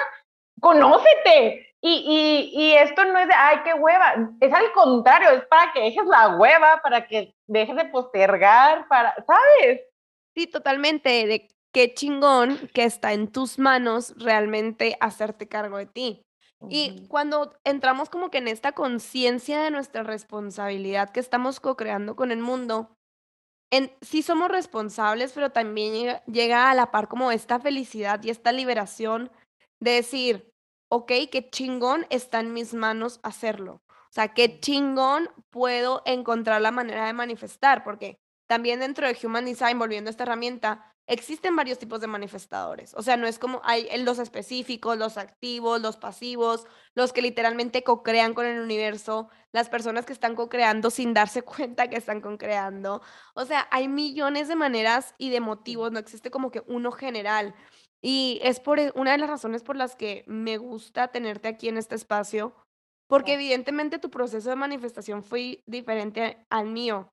conócete. 0.60 1.70
Y, 1.86 2.52
y, 2.56 2.62
y, 2.62 2.74
esto 2.75 3.04
no 3.04 3.20
es 3.20 3.28
de, 3.28 3.34
ay, 3.34 3.58
qué 3.66 3.74
hueva, 3.74 4.16
es 4.40 4.54
al 4.54 4.72
contrario, 4.72 5.32
es 5.32 5.46
para 5.48 5.74
que 5.74 5.82
dejes 5.82 6.06
la 6.06 6.38
hueva, 6.38 6.80
para 6.82 7.06
que 7.08 7.36
dejes 7.46 7.75
de 7.75 7.86
postergar, 7.86 8.88
para, 8.88 9.13
¿sabes? 9.28 9.82
Sí, 10.34 10.48
totalmente, 10.48 11.28
de 11.28 11.50
qué 11.74 11.94
chingón 11.94 12.70
que 12.74 12.86
está 12.86 13.12
en 13.12 13.30
tus 13.30 13.60
manos 13.60 14.13
realmente 14.18 14.96
hacerte 15.02 15.50
cargo 15.50 15.78
de 15.78 15.88
ti. 15.88 16.25
Y 16.70 17.08
cuando 17.10 17.54
entramos 17.66 18.10
como 18.10 18.30
que 18.30 18.38
en 18.38 18.48
esta 18.48 18.72
conciencia 18.72 19.62
de 19.62 19.72
nuestra 19.72 20.04
responsabilidad 20.04 21.10
que 21.10 21.20
estamos 21.20 21.60
co-creando 21.60 22.16
con 22.16 22.32
el 22.32 22.40
mundo, 22.40 22.96
sí 24.01 24.22
somos 24.22 24.50
responsables, 24.50 25.32
pero 25.34 25.51
también 25.51 26.20
llega, 26.27 26.70
a 26.70 26.74
la 26.74 26.92
par 26.92 27.08
como 27.08 27.32
esta 27.32 27.60
felicidad 27.60 28.22
y 28.24 28.30
esta 28.30 28.51
liberación 28.51 29.32
de 29.80 29.92
decir, 29.92 30.51
ok, 30.89 31.12
qué 31.32 31.50
chingón 31.50 32.06
está 32.10 32.39
en 32.39 32.53
mis 32.53 32.74
manos 32.74 33.20
hacerlo. 33.24 33.82
O 33.89 34.13
sea, 34.13 34.34
qué 34.34 34.60
chingón 34.60 35.30
puedo 35.50 36.03
encontrar 36.06 36.62
la 36.62 36.72
manera 36.72 37.08
de 37.08 37.13
manifestar, 37.13 37.84
porque 37.84 38.18
también 38.48 38.80
dentro 38.80 39.08
de 39.08 39.18
Human 39.24 39.46
Design, 39.46 39.80
volviendo 39.80 40.10
a 40.10 40.12
esta 40.12 40.24
herramienta, 40.24 40.93
existen 41.07 41.55
varios 41.55 41.79
tipos 41.79 42.01
de 42.01 42.07
manifestadores. 42.07 42.93
O 42.95 43.01
sea, 43.01 43.17
no 43.17 43.27
es 43.27 43.39
como 43.39 43.62
hay 43.63 43.88
los 44.03 44.19
específicos, 44.19 44.98
los 44.98 45.17
activos, 45.17 45.81
los 45.81 45.98
pasivos, 45.98 46.65
los 46.95 47.12
que 47.13 47.22
literalmente 47.22 47.83
co-crean 47.83 48.33
con 48.33 48.45
el 48.45 48.60
universo, 48.62 49.29
las 49.51 49.69
personas 49.69 50.05
que 50.05 50.13
están 50.13 50.36
co-creando 50.36 50.89
sin 50.89 51.13
darse 51.13 51.41
cuenta 51.43 51.89
que 51.89 51.98
están 51.98 52.22
co-creando. 52.22 53.01
O 53.36 53.45
sea, 53.45 53.67
hay 53.72 53.88
millones 53.88 54.48
de 54.48 54.55
maneras 54.55 55.13
y 55.17 55.29
de 55.29 55.41
motivos, 55.41 55.91
no 55.91 56.00
existe 56.00 56.31
como 56.31 56.51
que 56.51 56.63
uno 56.67 56.91
general. 56.91 57.53
Y 58.01 58.39
es 58.43 58.60
por 58.60 58.79
e, 58.79 58.91
una 58.95 59.12
de 59.13 59.17
las 59.17 59.29
razones 59.29 59.63
por 59.63 59.75
las 59.77 59.95
que 59.95 60.24
me 60.27 60.57
gusta 60.57 61.10
tenerte 61.10 61.48
aquí 61.48 61.69
en 61.69 61.77
este 61.77 61.95
espacio, 61.95 62.53
porque 63.07 63.33
evidentemente 63.33 64.00
tu 64.00 64.10
proceso 64.10 64.50
de 64.50 64.55
manifestación 64.55 65.24
fue 65.24 65.63
diferente 65.65 66.45
al 66.50 66.67
mío. 66.67 67.12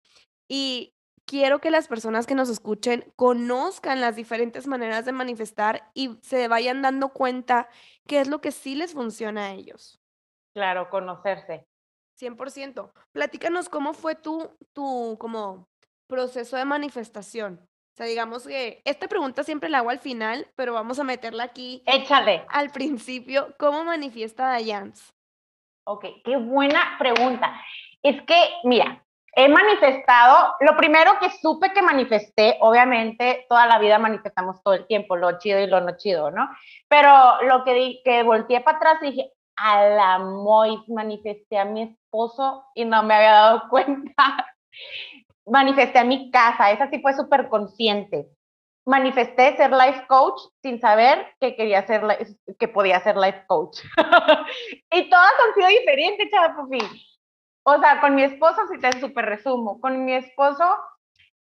Y 0.49 0.94
quiero 1.31 1.61
que 1.61 1.71
las 1.71 1.87
personas 1.87 2.27
que 2.27 2.35
nos 2.35 2.49
escuchen 2.49 3.05
conozcan 3.15 4.01
las 4.01 4.17
diferentes 4.17 4.67
maneras 4.67 5.05
de 5.05 5.13
manifestar 5.13 5.89
y 5.95 6.19
se 6.23 6.49
vayan 6.49 6.83
dando 6.83 7.11
cuenta 7.11 7.69
qué 8.09 8.19
es 8.19 8.27
lo 8.27 8.41
que 8.41 8.51
sí 8.51 8.75
les 8.75 8.95
funciona 8.95 9.47
a 9.47 9.53
ellos. 9.53 10.01
Claro, 10.53 10.91
conocerse. 10.91 11.69
100%. 12.21 12.91
Platícanos 13.13 13.69
cómo 13.69 13.95
fue 13.95 14.17
tu, 14.17 14.51
tu 14.73 15.17
como 15.21 15.69
proceso 16.09 16.57
de 16.57 16.65
manifestación. 16.65 17.61
O 17.63 17.97
sea, 17.97 18.07
digamos 18.07 18.45
que 18.45 18.83
esta 18.85 19.07
pregunta 19.07 19.45
siempre 19.45 19.69
la 19.69 19.79
hago 19.79 19.91
al 19.91 20.01
final, 20.01 20.49
pero 20.57 20.73
vamos 20.73 20.99
a 20.99 21.05
meterla 21.05 21.45
aquí. 21.45 21.85
Échale. 21.87 22.45
Al 22.49 22.71
principio, 22.71 23.55
¿cómo 23.57 23.85
manifiesta 23.85 24.49
Dayans? 24.49 25.15
Ok, 25.85 26.07
qué 26.25 26.37
buena 26.37 26.97
pregunta. 26.99 27.55
Es 28.03 28.21
que, 28.23 28.49
mira, 28.65 29.05
he 29.33 29.49
manifestado, 29.49 30.55
lo 30.61 30.77
primero 30.77 31.13
que 31.21 31.31
supe 31.31 31.73
que 31.73 31.83
manifesté, 31.83 32.57
obviamente 32.61 33.47
toda 33.49 33.67
la 33.67 33.79
vida 33.79 33.99
manifestamos 33.99 34.63
todo 34.63 34.75
el 34.75 34.87
tiempo, 34.87 35.17
lo 35.17 35.39
chido 35.39 35.61
y 35.61 35.67
lo 35.67 35.81
no 35.81 35.97
chido, 35.97 36.31
¿no? 36.31 36.49
Pero 36.89 37.43
lo 37.43 37.65
que, 37.65 37.75
di, 37.75 38.03
que 38.05 38.23
volteé 38.23 38.61
para 38.61 38.79
atrás 38.79 38.99
y 39.03 39.11
dije, 39.11 39.33
a 39.57 39.83
la 39.89 40.19
Mois 40.19 40.81
manifesté 40.89 41.59
a 41.59 41.65
mi 41.65 41.83
esposo 41.83 42.65
y 42.75 42.85
no 42.85 43.03
me 43.03 43.15
había 43.15 43.33
dado 43.33 43.63
cuenta. 43.71 44.47
manifesté 45.47 45.99
a 45.99 46.05
mi 46.05 46.31
casa, 46.31 46.71
esa 46.71 46.89
sí 46.89 47.01
fue 47.01 47.15
súper 47.15 47.49
consciente. 47.49 48.29
Manifesté 48.87 49.57
ser 49.57 49.71
life 49.73 50.07
coach 50.09 50.41
sin 50.63 50.81
saber 50.81 51.27
que 51.39 51.55
quería 51.55 51.87
ser, 51.87 52.03
que 52.59 52.67
podía 52.67 52.99
ser 53.01 53.17
life 53.17 53.45
coach. 53.47 53.79
y 54.91 55.11
todas 55.11 55.33
han 55.47 55.55
sido 55.55 55.69
diferentes, 55.69 56.31
chaval, 56.31 56.57
o 57.71 57.81
sea, 57.81 58.00
con 58.00 58.15
mi 58.15 58.23
esposo, 58.23 58.61
si 58.71 58.79
te 58.79 59.00
súper 59.00 59.27
resumo, 59.27 59.81
con 59.81 60.05
mi 60.05 60.15
esposo 60.15 60.65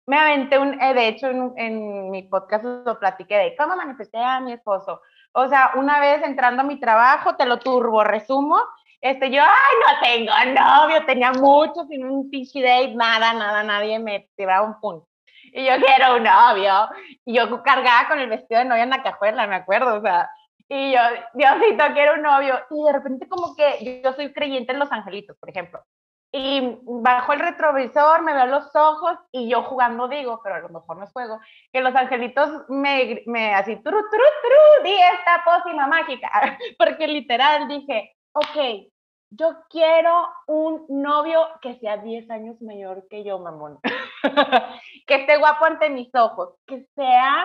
me 0.09 0.17
aventé 0.17 0.57
un, 0.57 0.81
eh, 0.81 0.93
de 0.95 1.07
hecho 1.07 1.27
en, 1.29 2.09
mi 2.09 2.23
podcast 2.23 2.63
lo 2.63 2.99
platiqué 2.99 3.37
de 3.37 3.55
cómo 3.55 3.75
manifesté 3.75 4.17
a 4.17 4.39
mi 4.39 4.53
esposo. 4.53 5.01
O 5.33 5.47
sea, 5.47 5.71
una 5.75 5.99
vez 5.99 6.23
entrando 6.23 6.63
a 6.63 6.65
mi 6.65 6.79
trabajo, 6.79 7.35
te 7.35 7.45
lo 7.45 7.59
turbo 7.59 8.03
resumo, 8.03 8.57
este, 9.01 9.29
yo, 9.29 9.43
ay, 9.43 10.25
no 10.25 10.33
tengo 10.33 10.59
novio, 10.59 11.05
tenía 11.05 11.31
mucho 11.31 11.85
sin 11.87 12.05
un 12.05 12.29
pinche 12.29 12.59
date, 12.59 12.95
nada, 12.95 13.33
nada, 13.33 13.63
nadie 13.63 13.99
me 13.99 14.29
tiraba 14.35 14.65
un 14.65 14.79
punto. 14.79 15.07
Y 15.53 15.65
yo 15.65 15.73
quiero 15.77 16.15
un 16.17 16.23
novio. 16.23 16.89
Y 17.25 17.35
yo 17.35 17.63
cargaba 17.63 18.07
con 18.07 18.19
el 18.19 18.29
vestido 18.29 18.59
de 18.59 18.65
novia 18.65 18.83
en 18.83 18.89
la 18.89 19.03
cajuela, 19.03 19.45
me 19.45 19.55
acuerdo, 19.55 19.95
o 19.95 20.01
sea, 20.01 20.29
y 20.67 20.91
yo, 20.91 20.99
Diosito, 21.33 21.83
quiero 21.93 22.15
un 22.15 22.23
novio. 22.23 22.59
Y 22.71 22.83
de 22.83 22.93
repente 22.93 23.27
como 23.27 23.55
que 23.55 24.01
yo 24.03 24.13
soy 24.13 24.33
creyente 24.33 24.73
en 24.73 24.79
los 24.79 24.91
angelitos, 24.91 25.37
por 25.37 25.49
ejemplo 25.49 25.83
y 26.31 26.77
bajo 26.83 27.33
el 27.33 27.39
retrovisor, 27.39 28.21
me 28.21 28.33
veo 28.33 28.45
los 28.45 28.75
ojos 28.75 29.17
y 29.31 29.49
yo 29.49 29.63
jugando 29.63 30.07
digo, 30.07 30.41
pero 30.43 30.55
a 30.55 30.59
lo 30.59 30.69
mejor 30.69 30.97
no 30.97 31.05
es 31.05 31.11
juego, 31.11 31.39
que 31.71 31.81
los 31.81 31.95
angelitos 31.95 32.69
me, 32.69 33.23
me 33.25 33.53
así, 33.55 33.75
tru, 33.77 33.91
tru, 33.91 34.01
tru, 34.09 34.83
di 34.83 34.93
esta 34.93 35.43
pócima 35.43 35.87
mágica, 35.87 36.29
porque 36.77 37.07
literal 37.07 37.67
dije, 37.67 38.15
ok, 38.33 38.91
yo 39.31 39.57
quiero 39.69 40.27
un 40.47 40.85
novio 40.89 41.47
que 41.61 41.75
sea 41.75 41.97
10 41.97 42.29
años 42.29 42.61
mayor 42.61 43.07
que 43.09 43.23
yo, 43.23 43.39
mamón, 43.39 43.79
que 45.07 45.15
esté 45.15 45.37
guapo 45.37 45.65
ante 45.65 45.89
mis 45.89 46.13
ojos, 46.13 46.55
que 46.67 46.85
sea 46.95 47.43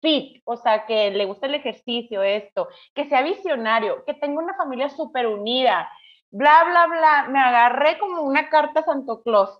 fit, 0.00 0.42
o 0.44 0.56
sea, 0.56 0.84
que 0.84 1.10
le 1.10 1.24
guste 1.24 1.46
el 1.46 1.54
ejercicio, 1.54 2.22
esto, 2.22 2.68
que 2.94 3.08
sea 3.08 3.22
visionario, 3.22 4.04
que 4.04 4.14
tenga 4.14 4.42
una 4.42 4.54
familia 4.54 4.88
súper 4.88 5.28
unida, 5.28 5.88
bla, 6.32 6.64
bla, 6.64 6.86
bla, 6.86 7.26
me 7.28 7.40
agarré 7.40 7.98
como 7.98 8.22
una 8.22 8.48
carta 8.48 8.80
a 8.80 8.84
Santo 8.84 9.22
Claus 9.22 9.58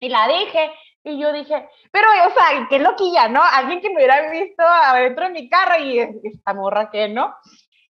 y 0.00 0.08
la 0.08 0.26
dije 0.26 0.72
y 1.04 1.18
yo 1.18 1.32
dije, 1.32 1.68
pero, 1.90 2.06
o 2.26 2.30
sea, 2.30 2.66
qué 2.68 2.78
loquilla, 2.78 3.28
¿no? 3.28 3.40
Alguien 3.42 3.80
que 3.80 3.88
me 3.88 3.96
hubiera 3.96 4.30
visto 4.30 4.62
adentro 4.62 5.24
de 5.24 5.30
mi 5.30 5.48
carro 5.48 5.82
y 5.82 5.98
esta 6.24 6.52
morra 6.52 6.90
que, 6.90 7.08
¿no? 7.08 7.34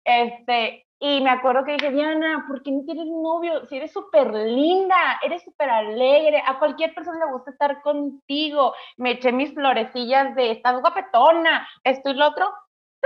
Este, 0.04 0.86
y 0.98 1.20
me 1.20 1.30
acuerdo 1.30 1.64
que 1.64 1.72
dije, 1.72 1.90
Diana, 1.90 2.46
¿por 2.48 2.62
qué 2.62 2.72
no 2.72 2.82
tienes 2.84 3.06
novio? 3.06 3.64
Si 3.66 3.76
eres 3.76 3.92
súper 3.92 4.32
linda, 4.32 5.20
eres 5.22 5.44
súper 5.44 5.68
alegre, 5.68 6.42
a 6.44 6.58
cualquier 6.58 6.94
persona 6.94 7.26
le 7.26 7.32
gusta 7.32 7.50
estar 7.50 7.82
contigo. 7.82 8.74
Me 8.96 9.12
eché 9.12 9.30
mis 9.30 9.52
florecillas 9.52 10.34
de, 10.34 10.52
estás 10.52 10.80
guapetona, 10.80 11.68
esto 11.84 12.10
y 12.10 12.14
lo 12.14 12.28
otro. 12.28 12.50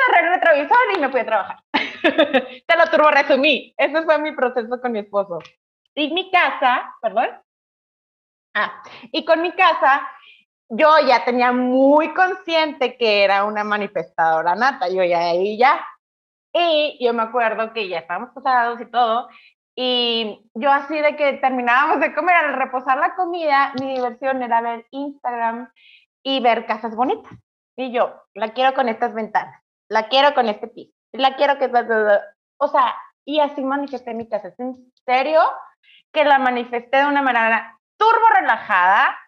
Cerré 0.06 0.26
el 0.26 0.34
retrovisor 0.34 0.78
y 0.96 1.00
me 1.00 1.08
fui 1.10 1.20
a 1.20 1.26
trabajar. 1.26 1.58
Te 2.02 2.76
lo 2.76 2.86
turbo 2.90 3.10
resumí. 3.10 3.74
Ese 3.76 4.02
fue 4.02 4.18
mi 4.18 4.32
proceso 4.32 4.80
con 4.80 4.92
mi 4.92 5.00
esposo. 5.00 5.38
Y 5.94 6.12
mi 6.12 6.30
casa, 6.30 6.94
perdón. 7.00 7.28
Ah, 8.54 8.82
y 9.12 9.24
con 9.24 9.42
mi 9.42 9.52
casa, 9.52 10.08
yo 10.68 10.88
ya 11.06 11.24
tenía 11.24 11.52
muy 11.52 12.12
consciente 12.14 12.96
que 12.96 13.24
era 13.24 13.44
una 13.44 13.64
manifestadora 13.64 14.54
nata. 14.54 14.88
Yo 14.88 15.04
ya 15.04 15.30
ahí 15.30 15.58
ya. 15.58 15.86
Y 16.52 16.98
yo 17.04 17.12
me 17.12 17.22
acuerdo 17.22 17.72
que 17.72 17.88
ya 17.88 17.98
estábamos 17.98 18.30
casados 18.34 18.80
y 18.80 18.86
todo. 18.86 19.28
Y 19.74 20.50
yo 20.54 20.70
así 20.70 20.98
de 20.98 21.16
que 21.16 21.34
terminábamos 21.34 22.00
de 22.00 22.14
comer, 22.14 22.34
al 22.36 22.54
reposar 22.54 22.98
la 22.98 23.14
comida, 23.14 23.72
mi 23.80 23.94
diversión 23.94 24.42
era 24.42 24.60
ver 24.60 24.86
Instagram 24.90 25.70
y 26.22 26.40
ver 26.40 26.66
casas 26.66 26.94
bonitas. 26.94 27.32
Y 27.76 27.92
yo, 27.92 28.14
la 28.34 28.52
quiero 28.52 28.74
con 28.74 28.88
estas 28.88 29.14
ventanas, 29.14 29.62
la 29.90 30.08
quiero 30.08 30.34
con 30.34 30.48
este 30.48 30.68
piso, 30.68 30.92
la 31.12 31.36
quiero 31.36 31.58
que... 31.58 31.70
O 32.58 32.68
sea, 32.68 32.96
y 33.24 33.40
así 33.40 33.62
manifesté 33.62 34.14
mi 34.14 34.28
casa. 34.28 34.48
Es 34.48 34.60
en 34.60 34.92
serio 35.04 35.40
que 36.12 36.24
la 36.24 36.38
manifesté 36.38 36.98
de 36.98 37.06
una 37.06 37.22
manera 37.22 37.78
turbo 37.96 38.26
relajada, 38.38 39.18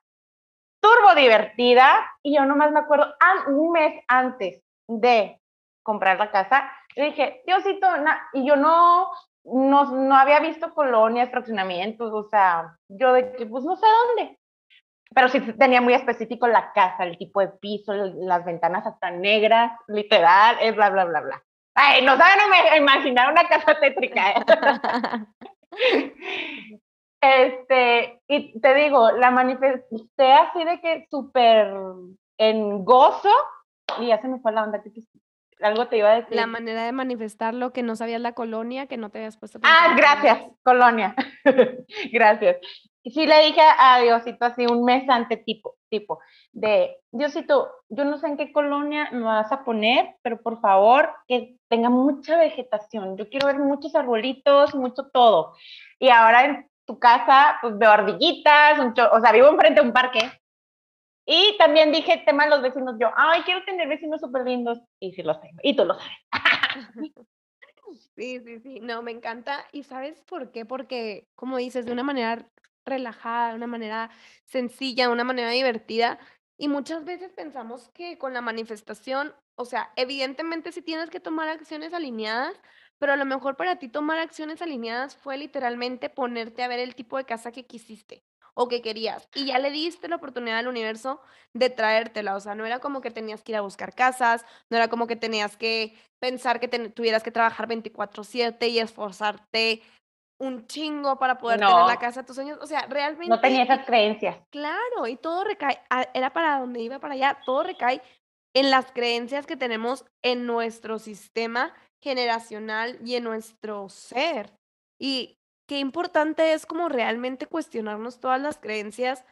turbo 0.81 1.15
divertida 1.15 1.89
y 2.23 2.37
yo 2.37 2.45
nomás 2.45 2.73
me 2.73 2.81
acuerdo 2.81 3.15
un 3.49 3.73
mes 3.73 4.03
antes 4.09 4.63
de 4.89 5.41
comprar 5.83 6.19
la 6.19 6.31
casa, 6.31 6.71
le 6.95 7.07
dije, 7.07 7.43
Diosito, 7.47 7.87
y 8.35 8.47
yo 8.47 8.57
no, 8.57 9.11
no, 9.45 9.85
no 9.85 10.15
había 10.17 10.41
visto 10.41 10.73
colonias, 10.75 11.31
fraccionamientos, 11.31 12.13
o 12.13 12.29
sea, 12.29 12.77
yo 12.89 13.13
de 13.13 13.33
que, 13.33 13.47
pues 13.47 13.65
no 13.65 13.77
sé 13.77 13.87
dónde. 13.87 14.39
Pero 15.15 15.29
sí 15.29 15.41
tenía 15.59 15.81
muy 15.81 15.95
específico 15.95 16.47
la 16.47 16.73
casa, 16.73 17.05
el 17.05 17.19
tipo 17.19 17.41
de 17.41 17.49
piso, 17.49 17.93
las 17.93 18.45
ventanas 18.45 18.87
hasta 18.87 19.11
negras, 19.11 19.73
literal, 19.89 20.57
es 20.61 20.75
bla, 20.75 20.91
bla, 20.91 21.05
bla, 21.05 21.21
bla. 21.21 21.43
Ay, 21.75 22.05
no 22.05 22.17
saben 22.17 22.39
imaginar 22.77 23.31
una 23.31 23.45
casa 23.49 23.79
tétrica. 23.81 24.33
¿eh? 24.33 24.45
este, 27.21 28.21
y 28.29 28.61
te 28.61 28.75
digo, 28.75 29.11
la 29.13 29.31
manifesté 29.31 30.33
así 30.33 30.65
de 30.65 30.81
que 30.81 31.07
súper 31.11 31.73
en 32.39 32.85
gozo, 32.85 33.31
y 33.99 34.09
ya 34.09 34.21
se 34.21 34.29
me 34.29 34.41
fue 34.41 34.53
la 34.53 34.65
onda 34.65 34.83
que 34.83 34.91
algo 35.63 35.87
te 35.87 35.99
iba 35.99 36.11
a 36.11 36.17
decir. 36.17 36.35
La 36.35 36.47
manera 36.47 36.85
de 36.85 36.93
manifestarlo, 36.93 37.73
que 37.73 37.83
no 37.83 37.97
sabías 37.97 38.21
la 38.21 38.33
colonia, 38.33 38.87
que 38.87 38.97
no 38.97 39.11
te 39.11 39.19
habías 39.19 39.37
puesto. 39.37 39.61
Ah, 39.63 39.95
gracias, 39.97 40.43
colonia. 40.63 41.15
gracias. 42.13 42.57
Y 43.03 43.11
sí 43.11 43.27
le 43.27 43.47
dije 43.47 43.61
a 43.79 44.01
Diosito 44.01 44.45
así 44.45 44.65
un 44.67 44.85
mes 44.85 45.09
antes, 45.09 45.45
tipo, 45.45 45.77
tipo, 45.89 46.21
de, 46.53 46.99
Diosito, 47.11 47.71
yo 47.89 48.05
no 48.05 48.19
sé 48.19 48.29
en 48.29 48.37
qué 48.37 48.53
colonia 48.53 49.09
me 49.13 49.23
vas 49.23 49.51
a 49.51 49.65
poner, 49.65 50.17
pero 50.23 50.41
por 50.41 50.61
favor 50.61 51.13
que 51.27 51.57
tenga 51.69 51.91
mucha 51.91 52.39
vegetación. 52.39 53.17
Yo 53.17 53.29
quiero 53.29 53.49
ver 53.49 53.59
muchos 53.59 53.95
arbolitos, 53.95 54.75
mucho 54.75 55.09
todo. 55.13 55.55
Y 55.99 56.11
ahora 56.11 56.45
en 56.45 56.71
tu 56.87 56.99
casa, 56.99 57.59
pues 57.61 57.77
veo 57.79 57.91
ardillitas, 57.91 58.79
o 59.13 59.21
sea, 59.21 59.33
vivo 59.33 59.49
enfrente 59.49 59.81
de 59.81 59.87
un 59.87 59.93
parque, 59.93 60.21
y 61.25 61.57
también 61.57 61.93
dije 61.93 62.23
tema 62.27 62.45
de 62.45 62.51
los 62.51 62.63
vecinos, 62.63 62.97
yo, 62.99 63.09
ay, 63.17 63.43
quiero 63.43 63.65
tener 63.65 63.89
vecinos 63.89 64.21
súper 64.21 64.45
lindos. 64.45 64.81
Y 65.01 65.13
sí 65.13 65.23
los 65.23 65.41
tengo. 65.41 65.59
Y 65.63 65.77
tú 65.77 65.85
lo 65.85 65.95
sabes. 65.95 66.17
Sí, 68.17 68.41
sí, 68.41 68.59
sí. 68.61 68.81
No, 68.81 69.03
me 69.03 69.11
encanta. 69.11 69.67
¿Y 69.71 69.83
sabes 69.83 70.23
por 70.23 70.51
qué? 70.51 70.65
Porque, 70.65 71.29
como 71.35 71.59
dices, 71.59 71.85
de 71.85 71.93
una 71.93 72.03
manera 72.03 72.47
relajada, 72.85 73.51
de 73.51 73.57
una 73.57 73.67
manera 73.67 74.11
sencilla, 74.45 75.07
de 75.07 75.13
una 75.13 75.25
manera 75.25 75.51
divertida. 75.51 76.19
Y 76.59 76.69
muchas 76.69 77.05
veces 77.05 77.33
pensamos 77.33 77.91
que 77.95 78.19
con 78.19 78.35
la 78.35 78.41
manifestación, 78.41 79.35
o 79.57 79.65
sea, 79.65 79.93
evidentemente 79.97 80.73
sí 80.73 80.83
tienes 80.83 81.11
que 81.11 81.21
tomar 81.21 81.49
acciones 81.49 81.93
alineadas, 81.95 82.61
pero 82.99 83.13
a 83.13 83.17
lo 83.17 83.25
mejor 83.25 83.57
para 83.57 83.77
ti 83.77 83.89
tomar 83.89 84.19
acciones 84.19 84.63
alineadas 84.63 85.17
fue 85.17 85.37
literalmente 85.37 86.09
ponerte 86.11 86.63
a 86.63 86.69
ver 86.69 86.79
el 86.79 86.95
tipo 86.95 87.17
de 87.17 87.25
casa 87.25 87.51
que 87.53 87.67
quisiste 87.67 88.23
o 88.55 88.69
que 88.69 88.83
querías. 88.83 89.29
Y 89.35 89.47
ya 89.47 89.59
le 89.59 89.71
diste 89.71 90.09
la 90.09 90.17
oportunidad 90.17 90.59
al 90.59 90.69
universo 90.69 91.21
de 91.55 91.71
traértela. 91.71 92.37
O 92.37 92.41
sea, 92.41 92.55
no 92.55 92.67
era 92.67 92.79
como 92.81 93.01
que 93.01 93.11
tenías 93.11 93.43
que 93.43 93.53
ir 93.53 93.57
a 93.57 93.63
buscar 93.63 93.95
casas, 93.95 94.45
no 94.71 94.77
era 94.77 94.89
como 94.89 95.07
que 95.07 95.17
tenías 95.17 95.57
que 95.57 95.97
pensar 96.21 96.61
que 96.61 96.69
tuvieras 96.69 97.23
que 97.23 97.31
trabajar 97.33 97.67
24/7 97.67 98.69
y 98.69 98.79
esforzarte 98.79 99.83
un 100.43 100.67
chingo 100.67 101.19
para 101.19 101.39
poder 101.39 101.61
tener 101.61 101.87
la 101.87 101.99
casa 101.99 102.21
de 102.21 102.27
tus 102.27 102.35
sueños. 102.35 102.59
O 102.61 102.67
sea, 102.67 102.87
realmente... 102.89 103.29
No 103.29 103.41
tenía 103.41 103.63
esas 103.63 103.87
creencias. 103.87 104.37
Claro, 104.51 105.07
y 105.07 105.17
todo 105.17 105.45
recae, 105.45 105.81
era 106.15 106.33
para 106.33 106.59
donde 106.59 106.81
iba 106.81 106.99
para 106.99 107.15
allá, 107.15 107.39
todo 107.47 107.63
recae 107.63 108.03
en 108.55 108.71
las 108.71 108.91
creencias 108.91 109.47
que 109.47 109.57
tenemos 109.57 110.05
en 110.23 110.45
nuestro 110.45 110.99
sistema 110.99 111.73
generacional 112.03 112.99
y 113.05 113.15
en 113.15 113.25
nuestro 113.25 113.89
ser. 113.89 114.53
Y 115.01 115.39
qué 115.69 115.79
importante 115.79 116.53
es 116.53 116.67
como 116.67 116.89
realmente 116.89 117.47
cuestionarnos 117.47 118.19
todas 118.19 118.41
las 118.41 118.59
creencias 118.59 119.25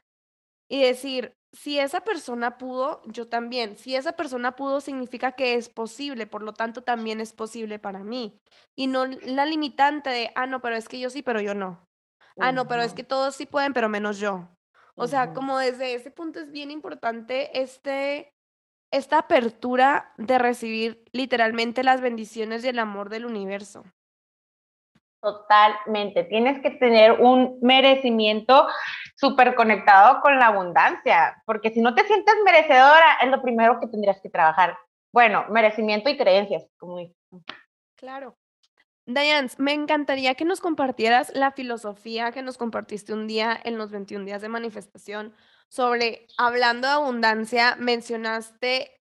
y 0.71 0.83
decir, 0.83 1.35
si 1.53 1.79
esa 1.79 2.03
persona 2.03 2.59
pudo, 2.59 3.03
yo 3.07 3.29
también. 3.29 3.77
Si 3.77 3.97
esa 3.97 4.13
persona 4.13 4.55
pudo, 4.55 4.81
significa 4.81 5.33
que 5.33 5.55
es 5.55 5.69
posible, 5.69 6.27
por 6.27 6.43
lo 6.43 6.53
tanto 6.53 6.83
también 6.83 7.21
es 7.21 7.33
posible 7.33 7.79
para 7.79 8.05
mí. 8.05 8.39
Y 8.77 8.87
no 8.87 9.07
la 9.07 9.47
limitante 9.47 10.11
de, 10.11 10.31
ah, 10.37 10.47
no, 10.47 10.61
pero 10.61 10.77
es 10.77 10.89
que 10.89 11.01
yo 11.01 11.11
sí, 11.11 11.23
pero 11.23 11.41
yo 11.41 11.55
no. 11.55 11.85
Ah, 12.39 12.53
no, 12.53 12.69
pero 12.69 12.83
es 12.83 12.95
que 12.95 13.05
todos 13.05 13.35
sí 13.35 13.47
pueden, 13.47 13.73
pero 13.73 13.89
menos 13.89 14.19
yo. 14.19 14.49
O 14.95 15.07
sea, 15.07 15.33
como 15.33 15.59
desde 15.59 15.95
ese 15.95 16.11
punto 16.11 16.41
es 16.41 16.51
bien 16.51 16.71
importante 16.71 17.61
este, 17.61 18.33
esta 18.93 19.19
apertura 19.19 20.13
de 20.19 20.39
recibir 20.39 21.05
literalmente 21.13 21.83
las 21.83 22.01
bendiciones 22.01 22.65
y 22.65 22.69
el 22.69 22.79
amor 22.79 23.09
del 23.09 23.27
universo. 23.27 23.85
Totalmente. 25.23 26.25
Tienes 26.25 26.63
que 26.63 26.71
tener 26.71 27.21
un 27.21 27.59
merecimiento 27.61 28.67
súper 29.21 29.55
conectado 29.55 30.21
con 30.23 30.39
la 30.39 30.47
abundancia, 30.47 31.43
porque 31.45 31.71
si 31.71 31.81
no 31.81 31.95
te 31.95 32.07
sientes 32.07 32.35
merecedora, 32.45 33.19
es 33.23 33.29
lo 33.29 33.43
primero 33.43 33.79
que 33.79 33.87
tendrías 33.87 34.21
que 34.21 34.31
trabajar. 34.31 34.79
Bueno, 35.13 35.45
merecimiento 35.51 36.09
y 36.09 36.17
creencias, 36.17 36.67
como 36.79 36.99
Claro. 37.97 38.37
Diane, 39.05 39.49
me 39.59 39.75
encantaría 39.75 40.35
que 40.35 40.45
nos 40.45 40.61
compartieras 40.61 41.33
la 41.35 41.51
filosofía 41.51 42.33
que 42.33 42.43
nos 42.43 42.57
compartiste 42.57 43.13
un 43.13 43.27
día 43.27 43.61
en 43.63 43.77
los 43.77 43.91
21 43.91 44.25
días 44.25 44.41
de 44.41 44.49
manifestación 44.49 45.35
sobre, 45.69 46.27
hablando 46.39 46.89
de 46.89 46.95
abundancia, 46.95 47.77
mencionaste 47.79 48.97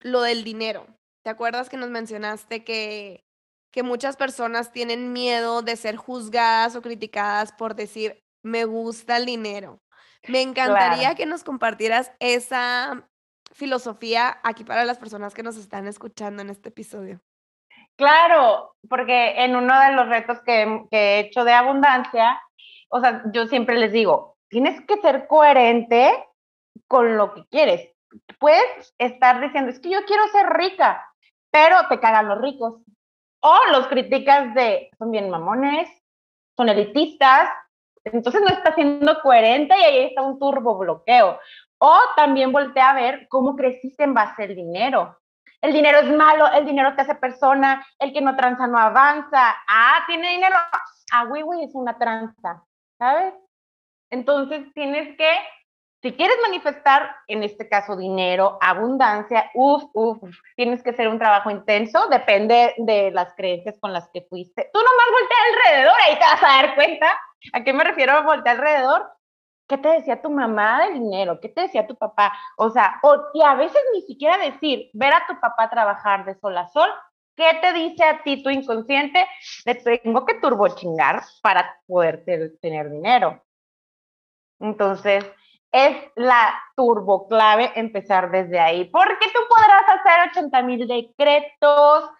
lo 0.00 0.22
del 0.22 0.44
dinero. 0.44 0.86
¿Te 1.24 1.30
acuerdas 1.30 1.70
que 1.70 1.76
nos 1.76 1.88
mencionaste 1.88 2.64
que 2.64 3.24
que 3.72 3.82
muchas 3.82 4.16
personas 4.16 4.70
tienen 4.70 5.12
miedo 5.12 5.62
de 5.62 5.76
ser 5.76 5.96
juzgadas 5.96 6.76
o 6.76 6.82
criticadas 6.82 7.52
por 7.52 7.74
decir, 7.74 8.22
me 8.42 8.64
gusta 8.64 9.16
el 9.16 9.26
dinero. 9.26 9.80
Me 10.28 10.42
encantaría 10.42 11.14
que 11.14 11.26
nos 11.26 11.42
compartieras 11.42 12.12
esa 12.20 13.08
filosofía 13.52 14.38
aquí 14.42 14.64
para 14.64 14.84
las 14.84 14.98
personas 14.98 15.34
que 15.34 15.42
nos 15.42 15.56
están 15.56 15.86
escuchando 15.86 16.42
en 16.42 16.50
este 16.50 16.68
episodio. 16.68 17.20
Claro, 17.96 18.76
porque 18.88 19.44
en 19.44 19.54
uno 19.56 19.78
de 19.80 19.92
los 19.92 20.08
retos 20.08 20.40
que, 20.42 20.84
que 20.90 20.96
he 20.96 21.20
hecho 21.20 21.44
de 21.44 21.52
abundancia, 21.52 22.40
o 22.88 23.00
sea, 23.00 23.22
yo 23.32 23.46
siempre 23.46 23.76
les 23.76 23.92
digo, 23.92 24.36
tienes 24.48 24.80
que 24.86 25.00
ser 25.00 25.26
coherente 25.26 26.12
con 26.88 27.16
lo 27.16 27.34
que 27.34 27.44
quieres. 27.46 27.90
Puedes 28.38 28.94
estar 28.98 29.40
diciendo, 29.40 29.70
es 29.70 29.80
que 29.80 29.90
yo 29.90 30.04
quiero 30.04 30.26
ser 30.28 30.46
rica, 30.50 31.06
pero 31.50 31.76
te 31.88 32.00
cagan 32.00 32.28
los 32.28 32.40
ricos. 32.40 32.82
O 33.40 33.58
los 33.72 33.88
criticas 33.88 34.54
de, 34.54 34.90
son 34.98 35.10
bien 35.10 35.28
mamones, 35.30 35.88
son 36.56 36.68
elitistas, 36.68 37.50
entonces 38.04 38.40
no 38.40 38.48
está 38.48 38.74
siendo 38.74 39.20
coherente 39.20 39.74
y 39.78 39.82
ahí 39.82 39.98
está 40.06 40.22
un 40.22 40.38
turbo 40.38 40.76
bloqueo. 40.78 41.38
O 41.78 41.98
también 42.16 42.52
voltea 42.52 42.90
a 42.90 42.94
ver 42.94 43.26
cómo 43.28 43.56
creciste 43.56 44.04
en 44.04 44.14
base 44.14 44.44
al 44.44 44.54
dinero. 44.54 45.18
El 45.60 45.72
dinero 45.72 45.98
es 45.98 46.10
malo, 46.10 46.50
el 46.52 46.66
dinero 46.66 46.94
te 46.94 47.02
hace 47.02 47.14
persona, 47.14 47.86
el 47.98 48.12
que 48.12 48.20
no 48.20 48.36
tranza 48.36 48.66
no 48.66 48.78
avanza. 48.78 49.54
Ah, 49.68 50.02
tiene 50.06 50.30
dinero. 50.30 50.56
Ah, 51.12 51.24
güey, 51.24 51.64
es 51.64 51.74
una 51.74 51.98
tranza, 51.98 52.64
¿sabes? 52.98 53.34
Entonces 54.10 54.72
tienes 54.74 55.16
que 55.16 55.30
si 56.02 56.12
quieres 56.12 56.36
manifestar, 56.42 57.14
en 57.28 57.44
este 57.44 57.68
caso, 57.68 57.96
dinero, 57.96 58.58
abundancia, 58.60 59.50
uff, 59.54 59.84
uff, 59.94 60.20
tienes 60.56 60.82
que 60.82 60.90
hacer 60.90 61.06
un 61.06 61.18
trabajo 61.18 61.48
intenso, 61.48 62.08
depende 62.08 62.74
de 62.78 63.12
las 63.12 63.32
creencias 63.34 63.78
con 63.78 63.92
las 63.92 64.08
que 64.10 64.22
fuiste. 64.22 64.68
Tú 64.72 64.80
nomás 64.80 65.06
voltea 65.20 65.70
alrededor, 65.70 65.94
ahí 66.00 66.14
te 66.14 66.24
vas 66.24 66.42
a 66.42 66.62
dar 66.62 66.74
cuenta. 66.74 67.06
¿A 67.52 67.62
qué 67.62 67.72
me 67.72 67.84
refiero 67.84 68.12
a 68.12 68.22
voltear 68.22 68.56
alrededor? 68.56 69.12
¿Qué 69.68 69.78
te 69.78 69.88
decía 69.88 70.20
tu 70.20 70.28
mamá 70.28 70.86
de 70.86 70.94
dinero? 70.94 71.38
¿Qué 71.40 71.48
te 71.48 71.62
decía 71.62 71.86
tu 71.86 71.94
papá? 71.94 72.32
O 72.56 72.68
sea, 72.70 72.98
o, 73.04 73.16
y 73.32 73.42
a 73.42 73.54
veces 73.54 73.80
ni 73.94 74.02
siquiera 74.02 74.36
decir, 74.38 74.90
ver 74.94 75.14
a 75.14 75.24
tu 75.28 75.38
papá 75.38 75.70
trabajar 75.70 76.24
de 76.24 76.34
sol 76.34 76.58
a 76.58 76.68
sol, 76.68 76.90
¿qué 77.36 77.58
te 77.60 77.72
dice 77.74 78.02
a 78.02 78.24
ti 78.24 78.42
tu 78.42 78.50
inconsciente? 78.50 79.24
Le 79.64 79.76
tengo 79.76 80.26
que 80.26 80.34
turbochingar 80.34 81.22
para 81.42 81.80
poder 81.86 82.24
tener 82.60 82.90
dinero. 82.90 83.40
Entonces, 84.58 85.24
es 85.72 85.96
la 86.16 86.54
turbo 86.76 87.26
clave 87.28 87.72
empezar 87.74 88.30
desde 88.30 88.60
ahí, 88.60 88.84
porque 88.84 89.26
tú 89.32 89.40
podrás 89.48 89.82
hacer 89.88 90.30
80 90.30 90.62
mil 90.62 90.86
decretos, 90.86 92.10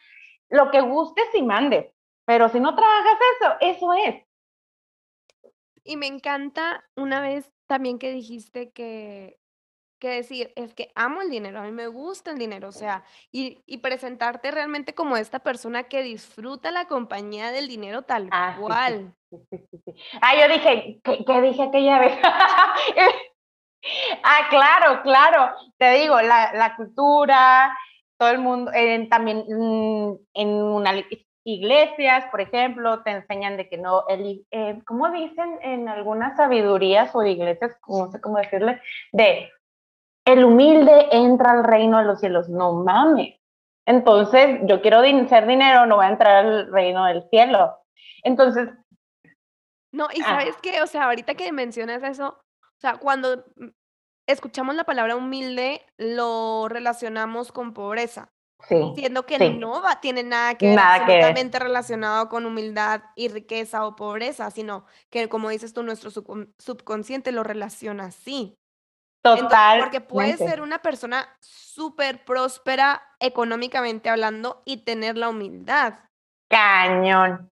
lo 0.49 0.71
que 0.71 0.81
gustes 0.81 1.27
y 1.35 1.43
mandes, 1.43 1.93
pero 2.25 2.49
si 2.49 2.61
no 2.61 2.75
trabajas 2.75 3.19
eso, 3.37 3.55
eso 3.61 3.93
es. 3.95 4.25
Y 5.85 5.97
me 5.97 6.07
encanta 6.07 6.85
una 6.97 7.21
vez 7.21 7.53
también 7.67 7.99
que 7.99 8.12
dijiste 8.12 8.71
que, 8.71 9.38
que 9.99 10.09
decir, 10.09 10.53
es 10.57 10.75
que 10.75 10.91
amo 10.95 11.21
el 11.21 11.31
dinero, 11.31 11.59
a 11.59 11.65
mí 11.65 11.73
me 11.73 11.88
gusta 11.88 12.31
el 12.31 12.38
dinero, 12.38 12.69
o 12.69 12.73
sea, 12.73 13.05
y, 13.31 13.62
y 13.67 13.79
presentarte 13.79 14.51
realmente 14.51 14.95
como 14.95 15.17
esta 15.17 15.41
persona 15.41 15.85
que 15.85 16.03
disfruta 16.03 16.71
la 16.71 16.87
compañía 16.87 17.51
del 17.51 17.69
dinero 17.69 18.03
tal 18.03 18.29
ah, 18.31 18.57
cual. 18.59 19.15
ah, 20.23 20.35
yo 20.41 20.53
dije, 20.55 21.01
¿qué, 21.05 21.25
qué 21.25 21.41
dije 21.43 21.62
aquella 21.62 21.99
vez? 21.99 22.19
Ah, 24.23 24.47
claro, 24.51 25.03
claro. 25.03 25.55
Te 25.79 25.92
digo, 25.95 26.21
la, 26.21 26.53
la 26.55 26.77
cultura, 26.77 27.77
todo 28.16 28.31
el 28.31 28.38
mundo, 28.38 28.71
también 29.11 29.45
mm, 29.49 30.14
en 30.35 30.49
una, 30.49 30.92
iglesias, 31.45 32.25
por 32.31 32.40
ejemplo, 32.40 33.03
te 33.03 33.11
enseñan 33.11 33.57
de 33.57 33.68
que 33.68 33.79
no, 33.79 34.05
el, 34.09 34.47
eh, 34.51 34.81
¿cómo 34.87 35.11
dicen 35.11 35.59
en 35.62 35.88
algunas 35.88 36.37
sabidurías 36.37 37.14
o 37.14 37.23
iglesias, 37.25 37.77
no 37.88 38.11
sé 38.11 38.21
cómo 38.21 38.38
decirle, 38.38 38.81
de 39.12 39.51
el 40.25 40.45
humilde 40.45 41.09
entra 41.11 41.51
al 41.51 41.64
reino 41.64 41.99
de 41.99 42.05
los 42.05 42.21
cielos? 42.21 42.49
No 42.49 42.73
mames. 42.85 43.40
Entonces, 43.87 44.61
yo 44.64 44.81
quiero 44.81 45.03
ser 45.29 45.47
dinero, 45.47 45.87
no 45.87 45.97
voy 45.97 46.07
a 46.07 46.11
entrar 46.11 46.47
al 46.47 46.73
reino 46.73 47.05
del 47.07 47.29
cielo. 47.29 47.77
Entonces... 48.23 48.68
No, 49.90 50.07
y 50.14 50.23
ah. 50.23 50.25
sabes 50.25 50.57
qué, 50.62 50.81
o 50.81 50.87
sea, 50.87 51.07
ahorita 51.07 51.35
que 51.35 51.51
mencionas 51.51 52.03
eso, 52.05 52.41
sea, 52.83 52.97
cuando 52.97 53.45
escuchamos 54.27 54.75
la 54.75 54.85
palabra 54.85 55.16
humilde, 55.16 55.87
lo 55.97 56.66
relacionamos 56.68 57.53
con 57.53 57.73
pobreza. 57.73 58.29
Sí, 58.68 58.77
siendo 58.95 59.27
que 59.27 59.51
no 59.51 59.83
va, 59.83 60.01
tiene 60.01 60.23
nada 60.23 60.55
que 60.55 60.68
ver 60.68 60.79
absolutamente 60.79 61.59
relacionado 61.59 62.29
con 62.29 62.47
humildad 62.47 63.03
y 63.16 63.27
riqueza 63.29 63.85
o 63.85 63.97
pobreza, 63.97 64.53
sino 64.53 64.85
que, 65.11 65.29
como 65.29 65.49
dices 65.49 65.73
tú, 65.73 65.83
nuestro 65.83 66.11
subconsciente 66.12 67.33
lo 67.33 67.42
relaciona 67.42 68.05
así. 68.05 68.57
Total. 69.23 69.81
Porque 69.81 70.01
puedes 70.01 70.38
ser 70.38 70.61
una 70.61 70.79
persona 70.79 71.29
súper 71.40 72.25
próspera 72.25 73.03
económicamente 73.18 74.11
hablando 74.11 74.62
y 74.64 74.85
tener 74.85 75.16
la 75.16 75.29
humildad. 75.29 75.95
Cañón, 76.49 77.49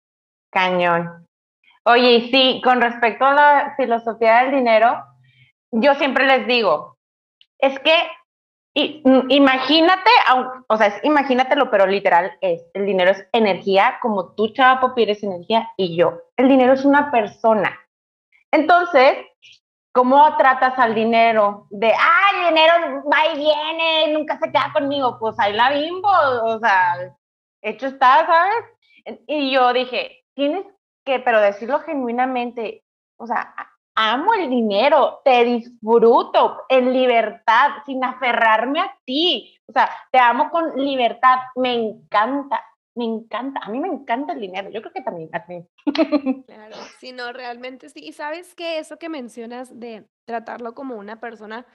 cañón. 0.53 1.27
Oye, 1.85 2.17
y 2.17 2.31
sí, 2.31 2.61
con 2.63 2.81
respecto 2.81 3.25
a 3.25 3.35
la 3.35 3.75
filosofía 3.77 4.43
del 4.43 4.53
dinero, 4.57 5.05
yo 5.73 5.95
siempre 5.95 6.27
les 6.27 6.47
digo, 6.47 6.99
es 7.59 7.79
que 7.81 7.95
imagínate, 8.75 10.11
o 10.69 10.77
sea, 10.77 11.01
imagínatelo, 11.03 11.71
pero 11.71 11.87
literal 11.87 12.33
es, 12.41 12.63
el 12.75 12.87
dinero 12.87 13.11
es 13.11 13.27
energía, 13.33 13.99
como 14.01 14.35
tú, 14.35 14.49
Chava 14.49 14.81
Popi, 14.81 15.03
energía, 15.23 15.71
y 15.77 15.97
yo. 15.97 16.23
El 16.37 16.49
dinero 16.49 16.73
es 16.75 16.85
una 16.85 17.11
persona. 17.11 17.79
Entonces, 18.53 19.17
¿cómo 19.93 20.37
tratas 20.37 20.79
al 20.79 20.95
dinero? 20.95 21.67
De, 21.71 21.93
ah, 21.93 22.31
el 22.35 22.49
dinero 22.49 23.05
va 23.13 23.35
y 23.35 23.39
viene, 23.39 24.13
nunca 24.13 24.39
se 24.39 24.51
queda 24.51 24.71
conmigo. 24.73 25.19
Pues 25.19 25.39
ahí 25.39 25.53
la 25.53 25.71
bimbo, 25.71 26.09
o 26.45 26.59
sea, 26.61 27.17
hecho 27.63 27.89
está, 27.89 28.27
¿sabes? 28.27 29.19
Y 29.27 29.53
yo 29.53 29.73
dije, 29.73 30.25
tienes 30.35 30.65
que, 31.05 31.19
pero 31.21 31.41
decirlo 31.41 31.81
genuinamente, 31.81 32.85
o 33.17 33.27
sea, 33.27 33.55
amo 34.01 34.33
el 34.33 34.49
dinero, 34.49 35.21
te 35.25 35.45
disfruto 35.45 36.63
en 36.71 36.93
libertad, 36.93 37.71
sin 37.85 38.03
aferrarme 38.03 38.81
a 38.81 38.99
ti. 39.05 39.55
O 39.67 39.73
sea, 39.73 39.91
te 40.11 40.19
amo 40.19 40.51
con 40.51 40.75
libertad, 40.75 41.37
me 41.57 41.75
encanta, 41.75 42.65
me 42.95 43.05
encanta. 43.05 43.61
A 43.63 43.69
mí 43.69 43.79
me 43.79 43.89
encanta 43.89 44.33
el 44.33 44.41
dinero, 44.41 44.71
yo 44.71 44.81
creo 44.81 44.95
que 44.95 45.03
también 45.03 45.29
a 45.33 45.45
ti. 45.45 45.67
Claro, 46.47 46.77
sí, 46.99 47.13
no, 47.13 47.33
realmente 47.33 47.91
sí. 47.91 48.01
Y 48.03 48.13
sabes 48.13 48.55
que 48.55 48.79
eso 48.79 48.99
que 48.99 49.09
mencionas 49.09 49.79
de 49.79 50.09
tratarlo 50.27 50.75
como 50.75 50.97
una 50.97 51.21
persona 51.21 51.67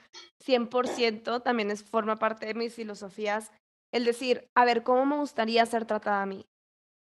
100% 0.44 1.42
también 1.42 1.70
es, 1.70 1.82
forma 1.82 2.16
parte 2.16 2.46
de 2.46 2.54
mis 2.54 2.74
filosofías. 2.74 3.52
El 3.92 4.04
decir, 4.04 4.50
a 4.54 4.64
ver, 4.64 4.82
¿cómo 4.82 5.06
me 5.06 5.16
gustaría 5.16 5.64
ser 5.64 5.86
tratada 5.86 6.22
a 6.22 6.26
mí? 6.26 6.44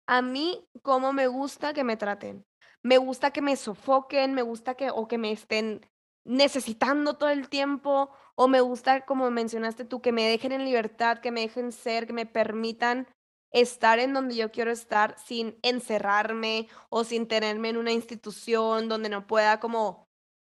A 0.07 0.21
mí, 0.21 0.63
¿cómo 0.83 1.11
me 1.11 1.27
gusta 1.27 1.73
que 1.73 1.83
me 1.83 1.97
traten? 1.97 2.46
Me 2.83 2.97
gusta 2.97 3.31
que 3.31 3.41
me 3.41 3.55
sofoquen, 3.55 4.33
me 4.33 4.41
gusta 4.41 4.75
que 4.75 4.89
o 4.91 5.07
que 5.07 5.17
me 5.17 5.31
estén 5.31 5.85
necesitando 6.25 7.17
todo 7.17 7.29
el 7.29 7.49
tiempo, 7.49 8.09
o 8.35 8.47
me 8.47 8.61
gusta, 8.61 9.05
como 9.05 9.31
mencionaste 9.31 9.85
tú, 9.85 10.01
que 10.01 10.11
me 10.11 10.27
dejen 10.27 10.51
en 10.51 10.65
libertad, 10.65 11.19
que 11.19 11.31
me 11.31 11.41
dejen 11.41 11.71
ser, 11.71 12.05
que 12.05 12.13
me 12.13 12.25
permitan 12.25 13.07
estar 13.51 13.99
en 13.99 14.13
donde 14.13 14.35
yo 14.35 14.51
quiero 14.51 14.71
estar 14.71 15.17
sin 15.17 15.57
encerrarme 15.61 16.67
o 16.89 17.03
sin 17.03 17.27
tenerme 17.27 17.69
en 17.69 17.77
una 17.77 17.93
institución 17.93 18.89
donde 18.89 19.09
no 19.09 19.25
pueda 19.25 19.59
como 19.59 20.05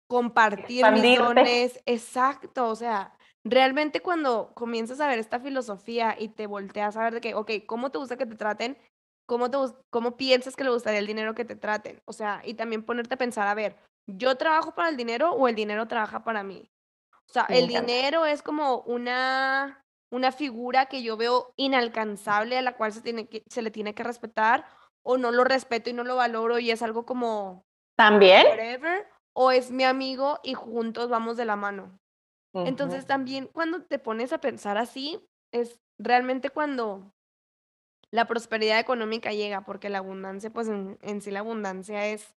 compartir 0.08 0.92
mis 0.92 1.18
dones. 1.18 1.80
Exacto, 1.88 2.68
o 2.68 2.76
sea, 2.76 3.18
realmente 3.44 4.02
cuando 4.02 4.54
comienzas 4.54 5.00
a 5.00 5.08
ver 5.08 5.18
esta 5.18 5.40
filosofía 5.40 6.16
y 6.18 6.30
te 6.30 6.46
volteas 6.46 6.96
a 6.96 7.04
ver 7.04 7.16
de 7.16 7.22
que, 7.22 7.36
ok, 7.36 7.52
¿cómo 7.66 7.90
te 7.90 7.98
gusta 7.98 8.16
que 8.16 8.28
te 8.28 8.36
traten? 8.36 8.78
¿Cómo, 9.26 9.50
te, 9.50 9.58
¿Cómo 9.90 10.18
piensas 10.18 10.56
que 10.56 10.64
le 10.64 10.70
gustaría 10.70 11.00
el 11.00 11.08
dinero 11.08 11.34
que 11.34 11.46
te 11.46 11.56
traten? 11.56 12.02
O 12.06 12.14
sea, 12.14 12.42
y 12.44 12.56
también 12.56 12.84
ponerte 12.84 13.16
a 13.16 13.18
pensar, 13.18 13.48
a 13.48 13.54
ver, 13.54 13.78
¿yo 14.08 14.36
trabajo 14.36 14.76
para 14.76 14.90
el 14.90 14.98
dinero 14.98 15.32
o 15.32 15.48
el 15.48 15.56
dinero 15.56 15.88
trabaja 15.88 16.24
para 16.24 16.44
mí? 16.44 16.70
O 17.30 17.34
sea, 17.34 17.46
el 17.50 17.68
dinero 17.68 18.26
es 18.26 18.42
como 18.42 18.82
una, 18.82 19.84
una 20.12 20.32
figura 20.32 20.88
que 20.88 21.04
yo 21.04 21.18
veo 21.18 21.54
inalcanzable 21.56 22.58
a 22.58 22.62
la 22.62 22.76
cual 22.76 22.92
se, 22.92 23.02
tiene 23.02 23.28
que, 23.28 23.44
se 23.48 23.62
le 23.62 23.72
tiene 23.72 23.96
que 23.96 24.04
respetar 24.04 24.66
o 25.04 25.18
no 25.18 25.32
lo 25.32 25.44
respeto 25.44 25.90
y 25.90 25.94
no 25.94 26.04
lo 26.04 26.16
valoro 26.16 26.60
y 26.60 26.72
es 26.72 26.82
algo 26.82 27.06
como... 27.06 27.66
También. 27.96 28.46
o 29.34 29.52
es 29.52 29.72
mi 29.72 29.84
amigo 29.84 30.40
y 30.44 30.54
juntos 30.54 31.10
vamos 31.10 31.38
de 31.38 31.46
la 31.46 31.56
mano. 31.56 32.00
Entonces 32.54 33.08
también 33.08 33.48
cuando 33.48 33.84
te 33.84 33.98
pones 33.98 34.32
a 34.32 34.38
pensar 34.40 34.78
así, 34.78 35.20
es 35.52 35.80
realmente 35.98 36.52
cuando 36.52 37.13
la 38.14 38.26
prosperidad 38.26 38.80
económica 38.80 39.32
llega, 39.32 39.62
porque 39.62 39.90
la 39.90 39.98
abundancia, 39.98 40.52
pues 40.52 40.68
en, 40.68 41.22
sí 41.22 41.32
la 41.32 41.40
abundancia 41.40 42.06
es 42.06 42.36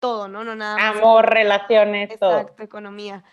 todo, 0.00 0.28
¿no? 0.28 0.44
No 0.44 0.54
nada 0.54 0.76
más. 0.76 0.96
Amor, 0.96 1.28
relaciones, 1.28 2.16
todo. 2.20 2.38
Exacto, 2.38 2.62
economía. 2.62 3.24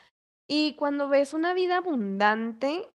Y 0.49 0.75
cuando 0.77 1.09
ves 1.09 1.35
una 1.35 1.53
vida 1.53 1.77
abundante, 1.77 2.89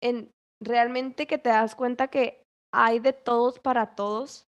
en, 0.00 0.32
realmente 0.60 1.26
que 1.26 1.38
te 1.38 1.48
das 1.48 1.74
cuenta 1.74 2.06
que 2.06 2.46
hay 2.72 3.00
de 3.00 3.12
todos 3.12 3.58
para 3.58 3.96
todos, 3.96 4.46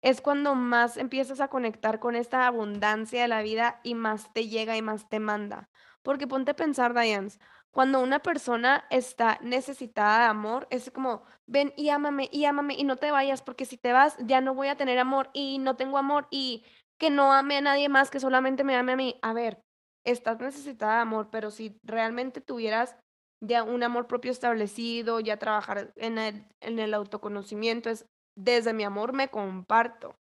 es 0.00 0.20
cuando 0.20 0.54
más 0.54 0.96
empiezas 0.96 1.40
a 1.40 1.48
conectar 1.48 1.98
con 1.98 2.14
esta 2.14 2.46
abundancia 2.46 3.22
de 3.22 3.28
la 3.28 3.42
vida 3.42 3.80
y 3.82 3.96
más 3.96 4.32
te 4.32 4.46
llega 4.46 4.76
y 4.76 4.82
más 4.82 5.08
te 5.08 5.18
manda. 5.18 5.68
Porque 6.02 6.28
ponte 6.28 6.52
a 6.52 6.56
pensar, 6.56 6.94
Diane, 6.94 7.30
cuando 7.72 8.00
una 8.00 8.20
persona 8.20 8.84
está 8.90 9.38
necesitada 9.42 10.20
de 10.20 10.26
amor, 10.26 10.66
es 10.70 10.90
como, 10.90 11.22
ven 11.46 11.72
y 11.76 11.88
ámame 11.88 12.28
y 12.30 12.44
ámame 12.44 12.74
y 12.74 12.84
no 12.84 12.96
te 12.96 13.10
vayas, 13.10 13.42
porque 13.42 13.64
si 13.64 13.78
te 13.78 13.92
vas 13.92 14.16
ya 14.20 14.40
no 14.40 14.54
voy 14.54 14.68
a 14.68 14.76
tener 14.76 14.98
amor 14.98 15.30
y 15.32 15.58
no 15.58 15.76
tengo 15.76 15.98
amor 15.98 16.28
y 16.30 16.64
que 16.98 17.10
no 17.10 17.32
ame 17.32 17.56
a 17.56 17.60
nadie 17.62 17.88
más, 17.88 18.10
que 18.10 18.20
solamente 18.20 18.62
me 18.62 18.76
ame 18.76 18.92
a 18.92 18.96
mí. 18.96 19.18
A 19.22 19.32
ver, 19.32 19.60
estás 20.04 20.38
necesitada 20.38 20.96
de 20.96 21.00
amor, 21.00 21.30
pero 21.30 21.50
si 21.50 21.78
realmente 21.82 22.40
tuvieras 22.40 22.96
ya 23.42 23.64
un 23.64 23.82
amor 23.82 24.06
propio 24.06 24.30
establecido, 24.30 25.18
ya 25.20 25.38
trabajar 25.38 25.92
en 25.96 26.18
el, 26.18 26.46
en 26.60 26.78
el 26.78 26.94
autoconocimiento, 26.94 27.90
es 27.90 28.06
desde 28.36 28.72
mi 28.72 28.84
amor 28.84 29.12
me 29.14 29.28
comparto. 29.28 30.14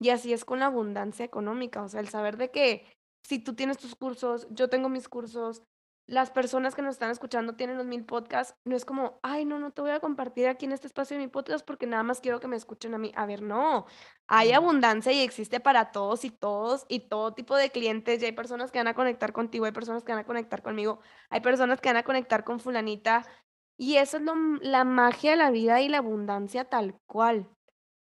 Y 0.00 0.10
así 0.10 0.32
es 0.32 0.44
con 0.44 0.58
la 0.58 0.66
abundancia 0.66 1.24
económica, 1.24 1.82
o 1.82 1.88
sea, 1.88 2.00
el 2.00 2.08
saber 2.08 2.36
de 2.36 2.50
que 2.50 2.86
si 3.26 3.38
tú 3.38 3.54
tienes 3.54 3.78
tus 3.78 3.94
cursos, 3.94 4.46
yo 4.50 4.68
tengo 4.68 4.88
mis 4.88 5.08
cursos, 5.08 5.62
las 6.06 6.30
personas 6.30 6.74
que 6.74 6.82
nos 6.82 6.96
están 6.96 7.10
escuchando 7.10 7.56
tienen 7.56 7.78
los 7.78 7.86
mil 7.86 8.04
podcasts, 8.04 8.58
no 8.64 8.76
es 8.76 8.84
como, 8.84 9.18
ay, 9.22 9.46
no, 9.46 9.58
no 9.58 9.72
te 9.72 9.80
voy 9.80 9.90
a 9.90 10.00
compartir 10.00 10.48
aquí 10.48 10.66
en 10.66 10.72
este 10.72 10.86
espacio 10.86 11.16
de 11.16 11.22
mi 11.22 11.28
podcast 11.28 11.64
porque 11.64 11.86
nada 11.86 12.02
más 12.02 12.20
quiero 12.20 12.40
que 12.40 12.48
me 12.48 12.56
escuchen 12.56 12.94
a 12.94 12.98
mí. 12.98 13.12
A 13.16 13.24
ver, 13.24 13.40
no, 13.40 13.86
hay 14.26 14.52
abundancia 14.52 15.12
y 15.12 15.20
existe 15.20 15.60
para 15.60 15.92
todos 15.92 16.24
y 16.26 16.30
todos 16.30 16.84
y 16.88 17.08
todo 17.08 17.32
tipo 17.32 17.56
de 17.56 17.70
clientes 17.70 18.22
y 18.22 18.26
hay 18.26 18.32
personas 18.32 18.70
que 18.70 18.78
van 18.78 18.88
a 18.88 18.94
conectar 18.94 19.32
contigo, 19.32 19.64
hay 19.64 19.72
personas 19.72 20.04
que 20.04 20.12
van 20.12 20.20
a 20.20 20.26
conectar 20.26 20.62
conmigo, 20.62 21.00
hay 21.30 21.40
personas 21.40 21.80
que 21.80 21.88
van 21.88 21.96
a 21.96 22.02
conectar 22.02 22.44
con 22.44 22.60
fulanita 22.60 23.24
y 23.78 23.96
eso 23.96 24.18
es 24.18 24.22
la 24.60 24.84
magia 24.84 25.32
de 25.32 25.36
la 25.38 25.50
vida 25.50 25.80
y 25.80 25.88
la 25.88 25.98
abundancia 25.98 26.66
tal 26.66 26.96
cual. 27.06 27.48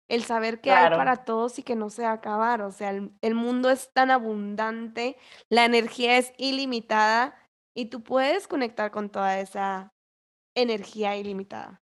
El 0.09 0.25
saber 0.25 0.61
que 0.61 0.73
hay 0.73 0.91
para 0.91 1.25
todos 1.25 1.59
y 1.59 1.63
que 1.63 1.77
no 1.77 1.89
se 1.89 2.03
va 2.03 2.11
a 2.11 2.15
acabar. 2.15 2.61
O 2.61 2.71
sea, 2.71 2.91
el 2.91 3.35
mundo 3.35 3.71
es 3.71 3.93
tan 3.95 4.11
abundante, 4.11 5.17
la 5.49 5.65
energía 5.65 6.19
es 6.19 6.35
ilimitada 6.37 7.35
y 7.75 7.87
tú 7.87 8.03
puedes 8.03 8.47
conectar 8.49 8.91
con 8.91 9.11
toda 9.11 9.39
esa 9.39 9.93
energía 10.55 11.17
ilimitada. 11.17 11.81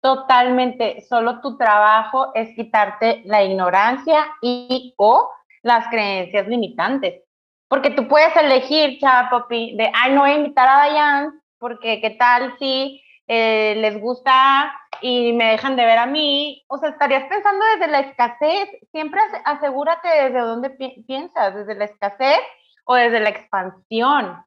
Totalmente, 0.00 1.00
solo 1.08 1.40
tu 1.40 1.56
trabajo 1.56 2.32
es 2.34 2.54
quitarte 2.54 3.22
la 3.24 3.42
ignorancia 3.42 4.26
y 4.40 4.94
o 4.98 5.30
las 5.62 5.88
creencias 5.88 6.46
limitantes. 6.46 7.22
Porque 7.68 7.90
tú 7.90 8.06
puedes 8.06 8.34
elegir, 8.36 9.00
chava 9.00 9.28
papi, 9.30 9.76
de, 9.76 9.90
ay, 9.92 10.12
no 10.12 10.20
voy 10.20 10.30
a 10.30 10.36
invitar 10.36 10.68
a 10.68 10.76
Dayan, 10.76 11.42
porque 11.58 12.00
qué 12.00 12.10
tal 12.10 12.56
si 12.58 13.02
eh, 13.26 13.74
les 13.78 14.00
gusta 14.00 14.72
y 15.00 15.32
me 15.32 15.50
dejan 15.50 15.74
de 15.74 15.84
ver 15.84 15.98
a 15.98 16.06
mí. 16.06 16.64
O 16.68 16.78
sea, 16.78 16.90
estarías 16.90 17.24
pensando 17.24 17.64
desde 17.74 17.90
la 17.90 18.00
escasez. 18.00 18.68
Siempre 18.92 19.20
asegúrate 19.44 20.06
desde 20.08 20.38
dónde 20.38 20.70
piensas, 20.70 21.54
desde 21.56 21.74
la 21.74 21.86
escasez 21.86 22.38
o 22.84 22.94
desde 22.94 23.18
la 23.18 23.30
expansión 23.30 24.46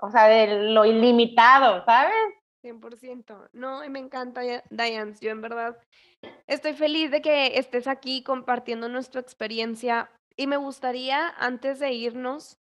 o 0.00 0.10
sea, 0.10 0.26
de 0.26 0.70
lo 0.70 0.84
ilimitado, 0.84 1.84
¿sabes? 1.84 2.14
100%. 2.62 3.48
No, 3.52 3.88
me 3.88 3.98
encanta, 3.98 4.40
Diane. 4.70 5.14
Yo 5.20 5.30
en 5.30 5.40
verdad 5.40 5.78
estoy 6.46 6.74
feliz 6.74 7.10
de 7.10 7.22
que 7.22 7.58
estés 7.58 7.86
aquí 7.86 8.22
compartiendo 8.22 8.88
nuestra 8.88 9.20
experiencia 9.20 10.10
y 10.36 10.46
me 10.46 10.56
gustaría, 10.56 11.28
antes 11.38 11.78
de 11.78 11.92
irnos, 11.92 12.58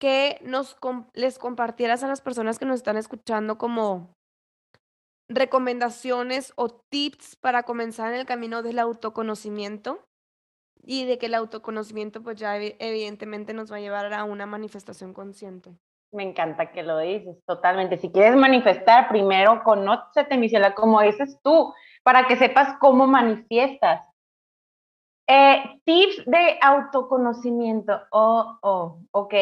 que 0.00 0.38
nos 0.42 0.76
les 1.14 1.38
compartieras 1.38 2.02
a 2.02 2.08
las 2.08 2.20
personas 2.20 2.58
que 2.58 2.66
nos 2.66 2.76
están 2.76 2.96
escuchando 2.96 3.58
como 3.58 4.12
recomendaciones 5.28 6.52
o 6.56 6.68
tips 6.68 7.36
para 7.36 7.64
comenzar 7.64 8.12
en 8.12 8.20
el 8.20 8.26
camino 8.26 8.62
del 8.62 8.78
autoconocimiento 8.78 10.04
y 10.82 11.04
de 11.04 11.18
que 11.18 11.26
el 11.26 11.34
autoconocimiento 11.34 12.22
pues 12.22 12.38
ya 12.38 12.56
evidentemente 12.56 13.52
nos 13.52 13.70
va 13.70 13.76
a 13.76 13.80
llevar 13.80 14.12
a 14.12 14.24
una 14.24 14.46
manifestación 14.46 15.12
consciente. 15.12 15.76
Me 16.10 16.22
encanta 16.22 16.72
que 16.72 16.82
lo 16.82 16.98
dices, 16.98 17.36
totalmente. 17.46 17.98
Si 17.98 18.10
quieres 18.10 18.34
manifestar, 18.34 19.08
primero 19.08 19.62
conócete, 19.62 20.36
Michela, 20.38 20.74
como 20.74 21.00
dices 21.02 21.38
tú, 21.42 21.74
para 22.02 22.26
que 22.26 22.36
sepas 22.36 22.78
cómo 22.80 23.06
manifiestas. 23.06 24.02
Eh, 25.26 25.62
tips 25.84 26.24
de 26.24 26.58
autoconocimiento. 26.62 28.00
Oh, 28.10 28.58
oh, 28.62 29.00
ok. 29.10 29.34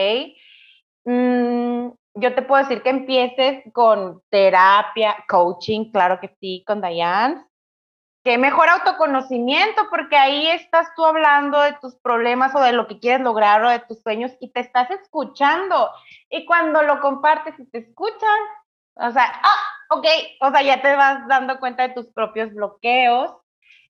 Mm, 1.05 1.90
yo 2.14 2.35
te 2.35 2.42
puedo 2.42 2.64
decir 2.64 2.83
que 2.83 2.90
empieces 2.90 3.62
con 3.72 4.20
terapia, 4.29 5.16
coaching, 5.29 5.92
claro 5.92 6.18
que 6.20 6.35
sí, 6.40 6.64
con 6.66 6.81
Diane. 6.81 7.44
Que 8.26 8.38
mejor 8.38 8.68
autoconocimiento, 8.68 9.88
porque 9.88 10.16
ahí 10.16 10.48
estás 10.48 10.92
tú 10.96 11.04
hablando 11.04 11.60
de 11.60 11.74
tus 11.74 11.94
problemas 11.94 12.52
o 12.56 12.60
de 12.60 12.72
lo 12.72 12.88
que 12.88 12.98
quieres 12.98 13.20
lograr 13.20 13.62
o 13.62 13.68
de 13.68 13.78
tus 13.78 14.02
sueños 14.02 14.32
y 14.40 14.50
te 14.50 14.58
estás 14.58 14.90
escuchando. 14.90 15.92
Y 16.28 16.44
cuando 16.44 16.82
lo 16.82 17.00
compartes 17.00 17.54
y 17.56 17.66
te 17.66 17.78
escuchan, 17.78 18.40
o 18.94 19.12
sea, 19.12 19.32
ah, 19.32 19.96
ok, 19.96 20.06
o 20.40 20.50
sea, 20.50 20.60
ya 20.62 20.82
te 20.82 20.96
vas 20.96 21.28
dando 21.28 21.60
cuenta 21.60 21.86
de 21.86 21.94
tus 21.94 22.06
propios 22.08 22.52
bloqueos. 22.52 23.32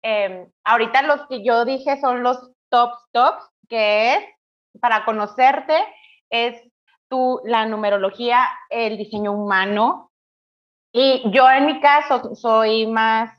Em, 0.04 0.48
ahorita 0.64 1.02
los 1.02 1.26
que 1.26 1.44
yo 1.44 1.66
dije 1.66 2.00
son 2.00 2.22
los 2.22 2.52
tops, 2.70 3.00
tops, 3.12 3.44
que 3.68 4.14
es 4.14 4.24
para 4.80 5.06
conocerte, 5.06 5.76
es 6.30 6.62
tú, 7.08 7.42
la 7.46 7.66
numerología, 7.66 8.48
el 8.70 8.96
diseño 8.96 9.32
humano. 9.32 10.12
Y 10.92 11.24
yo 11.32 11.50
en 11.50 11.66
mi 11.66 11.82
caso 11.82 12.36
soy 12.36 12.86
más 12.86 13.39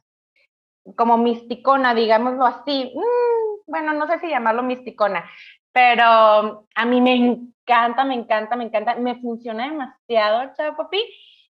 como 0.97 1.19
misticona, 1.19 1.95
digámoslo 1.95 2.45
así. 2.45 2.93
Mm, 2.95 3.71
bueno, 3.71 3.93
no 3.95 4.07
sé 4.07 4.19
si 4.21 4.29
llamarlo 4.29 4.63
misticona, 4.63 5.25
pero 5.73 6.67
a 6.75 6.85
mí 6.87 7.01
me 7.01 7.15
encanta, 7.15 8.05
me 8.05 8.15
encanta, 8.15 8.57
me 8.57 8.65
encanta, 8.65 8.97
me 8.97 9.21
funciona 9.21 9.65
demasiado, 9.65 10.53
Papi, 10.77 10.99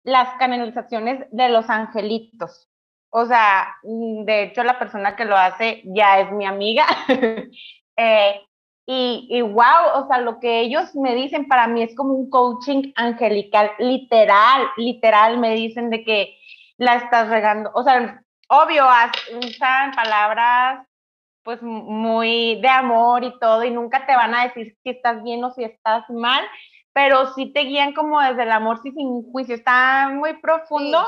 las 0.04 0.36
canalizaciones 0.38 1.26
de 1.30 1.48
los 1.48 1.68
angelitos. 1.70 2.68
O 3.10 3.26
sea, 3.26 3.76
mm, 3.82 4.24
de 4.24 4.42
hecho 4.44 4.64
la 4.64 4.78
persona 4.78 5.16
que 5.16 5.24
lo 5.24 5.36
hace 5.36 5.82
ya 5.84 6.20
es 6.20 6.32
mi 6.32 6.46
amiga. 6.46 6.84
eh, 7.96 8.40
y, 8.86 9.28
y 9.30 9.40
wow, 9.40 9.94
o 9.94 10.06
sea, 10.08 10.18
lo 10.18 10.40
que 10.40 10.60
ellos 10.60 10.94
me 10.94 11.14
dicen 11.14 11.48
para 11.48 11.66
mí 11.66 11.82
es 11.82 11.94
como 11.94 12.12
un 12.14 12.28
coaching 12.28 12.92
angelical, 12.96 13.70
literal, 13.78 14.66
literal, 14.76 15.38
me 15.38 15.54
dicen 15.54 15.90
de 15.90 16.04
que 16.04 16.36
la 16.76 16.96
estás 16.96 17.28
regando. 17.28 17.70
O 17.74 17.82
sea, 17.82 18.23
obvio, 18.48 18.86
usan 19.42 19.92
palabras 19.92 20.86
pues 21.44 21.62
muy 21.62 22.60
de 22.60 22.68
amor 22.68 23.22
y 23.22 23.38
todo, 23.38 23.62
y 23.64 23.70
nunca 23.70 24.06
te 24.06 24.16
van 24.16 24.34
a 24.34 24.44
decir 24.44 24.76
si 24.82 24.90
estás 24.90 25.22
bien 25.22 25.44
o 25.44 25.52
si 25.52 25.62
estás 25.62 26.08
mal, 26.08 26.42
pero 26.94 27.34
sí 27.34 27.52
te 27.52 27.60
guían 27.60 27.92
como 27.92 28.20
desde 28.20 28.44
el 28.44 28.50
amor, 28.50 28.80
sí 28.82 28.90
sin 28.92 29.30
juicio, 29.30 29.54
está 29.54 30.08
muy 30.08 30.32
profundo. 30.38 31.06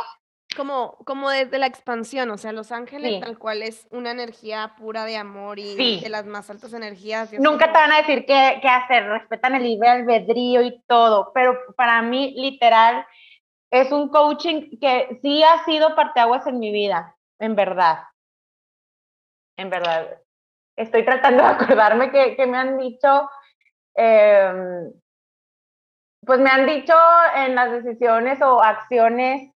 Como, 0.54 0.96
como 1.04 1.28
desde 1.28 1.58
la 1.58 1.66
expansión, 1.66 2.30
o 2.30 2.38
sea, 2.38 2.52
Los 2.52 2.72
Ángeles 2.72 3.20
tal 3.20 3.38
cual 3.38 3.62
es 3.62 3.86
una 3.90 4.10
energía 4.10 4.74
pura 4.78 5.04
de 5.04 5.16
amor 5.16 5.58
y 5.58 6.00
de 6.00 6.08
las 6.08 6.24
más 6.24 6.48
altas 6.48 6.72
energías. 6.72 7.30
Nunca 7.38 7.72
te 7.72 7.78
van 7.78 7.92
a 7.92 7.98
decir 7.98 8.24
qué, 8.26 8.58
qué, 8.62 8.68
hacer, 8.68 9.06
respetan 9.06 9.54
el 9.54 9.64
libre 9.64 9.88
albedrío 9.88 10.62
y 10.62 10.82
todo, 10.86 11.30
pero 11.34 11.58
para 11.76 12.00
mí, 12.00 12.34
literal, 12.36 13.06
es 13.70 13.92
un 13.92 14.08
coaching 14.08 14.78
que 14.80 15.18
sí 15.20 15.42
ha 15.42 15.64
sido 15.64 15.94
parteaguas 15.94 16.46
en 16.46 16.58
mi 16.58 16.72
vida, 16.72 17.15
en 17.38 17.54
verdad. 17.54 17.98
En 19.56 19.70
verdad. 19.70 20.20
Estoy 20.76 21.04
tratando 21.04 21.42
de 21.42 21.48
acordarme 21.48 22.10
que, 22.10 22.46
me 22.46 22.58
han 22.58 22.78
dicho, 22.78 23.30
eh, 23.96 24.90
pues 26.24 26.40
me 26.40 26.50
han 26.50 26.66
dicho 26.66 26.94
en 27.34 27.54
las 27.54 27.72
decisiones 27.72 28.42
o 28.42 28.62
acciones 28.62 29.50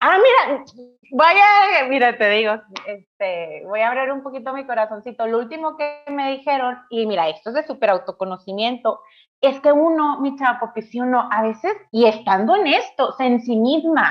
Ah, 0.00 0.16
mira, 0.16 0.64
vaya, 1.10 1.88
mira, 1.88 2.16
te 2.16 2.30
digo, 2.30 2.52
este, 2.86 3.64
voy 3.66 3.80
a 3.80 3.88
abrir 3.88 4.12
un 4.12 4.22
poquito 4.22 4.52
mi 4.52 4.64
corazoncito. 4.64 5.26
Lo 5.26 5.38
último 5.38 5.76
que 5.76 6.04
me 6.08 6.30
dijeron, 6.36 6.78
y 6.88 7.04
mira, 7.06 7.28
esto 7.28 7.50
es 7.50 7.56
de 7.56 7.66
súper 7.66 7.90
autoconocimiento, 7.90 9.00
es 9.40 9.60
que 9.60 9.72
uno, 9.72 10.20
mi 10.20 10.36
chavo, 10.36 10.72
que 10.72 10.82
si 10.82 11.00
uno 11.00 11.28
a 11.32 11.42
veces, 11.42 11.72
y 11.90 12.06
estando 12.06 12.54
en 12.54 12.68
esto, 12.68 13.16
en 13.18 13.40
sí 13.40 13.56
misma, 13.56 14.10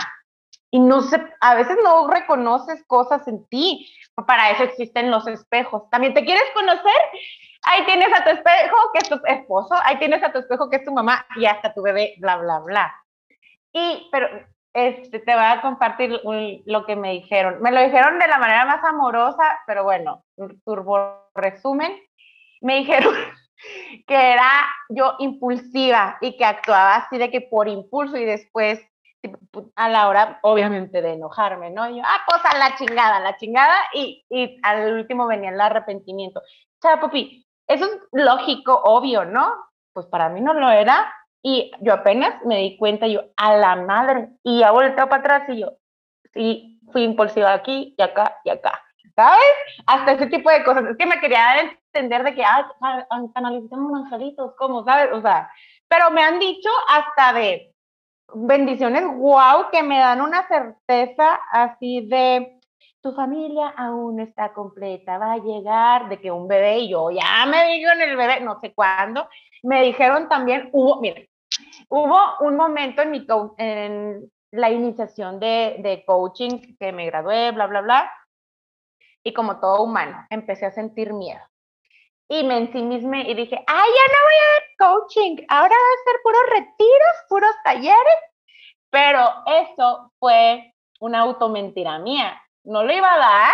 y 0.71 0.79
no 0.79 1.01
se, 1.01 1.21
a 1.39 1.55
veces 1.55 1.77
no 1.83 2.07
reconoces 2.07 2.83
cosas 2.87 3.27
en 3.27 3.45
ti, 3.47 3.89
para 4.25 4.51
eso 4.51 4.63
existen 4.63 5.11
los 5.11 5.27
espejos. 5.27 5.89
También 5.89 6.13
te 6.13 6.25
quieres 6.25 6.43
conocer, 6.53 7.01
ahí 7.63 7.85
tienes 7.85 8.09
a 8.13 8.23
tu 8.23 8.31
espejo 8.31 8.75
que 8.93 8.99
es 8.99 9.09
tu 9.09 9.19
esposo, 9.25 9.75
ahí 9.83 9.97
tienes 9.97 10.23
a 10.23 10.31
tu 10.31 10.39
espejo 10.39 10.69
que 10.69 10.77
es 10.77 10.85
tu 10.85 10.91
mamá 10.91 11.25
y 11.35 11.45
hasta 11.45 11.73
tu 11.73 11.81
bebé, 11.81 12.15
bla, 12.17 12.37
bla, 12.37 12.59
bla. 12.59 12.95
Y, 13.71 14.09
pero 14.11 14.27
este, 14.73 15.19
te 15.19 15.33
voy 15.33 15.43
a 15.43 15.61
compartir 15.61 16.19
lo 16.65 16.85
que 16.85 16.95
me 16.95 17.11
dijeron. 17.11 17.61
Me 17.61 17.71
lo 17.71 17.81
dijeron 17.81 18.19
de 18.19 18.27
la 18.27 18.37
manera 18.37 18.65
más 18.65 18.83
amorosa, 18.83 19.59
pero 19.65 19.83
bueno, 19.83 20.23
turbo 20.65 21.29
resumen. 21.33 21.97
Me 22.61 22.77
dijeron 22.77 23.13
que 24.07 24.33
era 24.33 24.67
yo 24.89 25.15
impulsiva 25.19 26.17
y 26.21 26.37
que 26.37 26.45
actuaba 26.45 26.95
así 26.95 27.17
de 27.17 27.31
que 27.31 27.41
por 27.41 27.67
impulso 27.67 28.17
y 28.17 28.25
después 28.25 28.79
a 29.75 29.89
la 29.89 30.07
hora, 30.07 30.39
obviamente, 30.43 31.01
de 31.01 31.13
enojarme, 31.13 31.69
¿no? 31.69 31.89
Y 31.89 31.97
yo, 31.97 32.03
ah, 32.05 32.21
pues 32.27 32.41
a 32.45 32.57
la 32.57 32.75
chingada, 32.75 33.19
la 33.19 33.37
chingada, 33.37 33.75
y, 33.93 34.25
y 34.29 34.59
al 34.63 34.93
último 34.93 35.27
venía 35.27 35.49
el 35.49 35.59
arrepentimiento. 35.59 36.39
O 36.39 36.81
sea, 36.81 36.99
papi, 36.99 37.45
eso 37.67 37.85
es 37.85 37.99
lógico, 38.11 38.79
obvio, 38.83 39.25
¿no? 39.25 39.53
Pues 39.93 40.05
para 40.05 40.29
mí 40.29 40.41
no 40.41 40.53
lo 40.53 40.69
era, 40.69 41.11
y 41.41 41.71
yo 41.81 41.93
apenas 41.93 42.43
me 42.45 42.57
di 42.57 42.77
cuenta, 42.77 43.07
yo, 43.07 43.21
a 43.37 43.55
la 43.55 43.75
madre, 43.75 44.29
y 44.43 44.59
ya 44.59 44.71
volteo 44.71 45.07
para 45.09 45.19
atrás 45.21 45.49
y 45.49 45.61
yo, 45.61 45.73
sí, 46.33 46.79
fui 46.91 47.03
impulsiva 47.03 47.53
aquí 47.53 47.95
y 47.97 48.01
acá 48.01 48.39
y 48.43 48.49
acá, 48.49 48.81
¿sabes? 49.15 49.39
Hasta 49.85 50.13
ese 50.13 50.27
tipo 50.27 50.49
de 50.49 50.63
cosas. 50.63 50.85
Es 50.85 50.97
que 50.97 51.05
me 51.05 51.19
quería 51.19 51.51
a 51.51 51.61
entender 51.61 52.23
de 52.23 52.35
que, 52.35 52.43
ah, 52.43 52.69
canalicemos 53.33 54.03
angelitos, 54.03 54.53
¿cómo, 54.57 54.83
sabes? 54.83 55.11
O 55.13 55.21
sea, 55.21 55.49
pero 55.87 56.11
me 56.11 56.21
han 56.21 56.39
dicho 56.39 56.69
hasta 56.89 57.33
de 57.33 57.73
bendiciones, 58.33 59.03
wow, 59.05 59.69
que 59.71 59.83
me 59.83 59.99
dan 59.99 60.21
una 60.21 60.47
certeza 60.47 61.39
así 61.51 62.07
de, 62.07 62.57
tu 63.01 63.13
familia 63.13 63.69
aún 63.69 64.19
está 64.19 64.53
completa, 64.53 65.17
va 65.17 65.33
a 65.33 65.37
llegar 65.37 66.09
de 66.09 66.19
que 66.19 66.31
un 66.31 66.47
bebé, 66.47 66.79
y 66.79 66.89
yo 66.89 67.09
ya 67.11 67.45
me 67.45 67.65
digo 67.67 67.91
en 67.91 68.01
el 68.01 68.17
bebé, 68.17 68.41
no 68.41 68.59
sé 68.59 68.73
cuándo, 68.73 69.29
me 69.63 69.83
dijeron 69.83 70.27
también, 70.27 70.69
hubo, 70.73 70.99
miren, 70.99 71.27
hubo 71.89 72.19
un 72.41 72.55
momento 72.55 73.01
en, 73.01 73.11
mi 73.11 73.25
en 73.57 74.31
la 74.51 74.71
iniciación 74.71 75.39
de, 75.39 75.77
de 75.79 76.03
coaching 76.05 76.75
que 76.77 76.91
me 76.91 77.05
gradué, 77.05 77.51
bla, 77.51 77.67
bla, 77.67 77.81
bla, 77.81 78.11
y 79.23 79.33
como 79.33 79.59
todo 79.59 79.83
humano, 79.83 80.25
empecé 80.29 80.65
a 80.65 80.71
sentir 80.71 81.13
miedo. 81.13 81.41
Y 82.29 82.43
me 82.43 82.57
ensimismé 82.57 83.29
y 83.29 83.33
dije, 83.33 83.55
ay, 83.67 83.89
ya 83.89 84.13
no 84.13 84.23
voy 84.23 84.35
a 84.35 84.51
dar 84.53 84.99
coaching, 84.99 85.45
ahora 85.47 85.69
va 85.69 85.75
a 85.75 86.03
ser 86.03 86.21
puros 86.23 86.41
retiros, 86.51 87.25
puros 87.29 87.55
talleres. 87.63 88.19
Pero 88.89 89.29
eso 89.45 90.11
fue 90.19 90.73
una 90.99 91.19
automentira 91.19 91.99
mía. 91.99 92.41
No 92.63 92.83
lo 92.83 92.91
iba 92.93 93.13
a 93.13 93.17
dar 93.17 93.53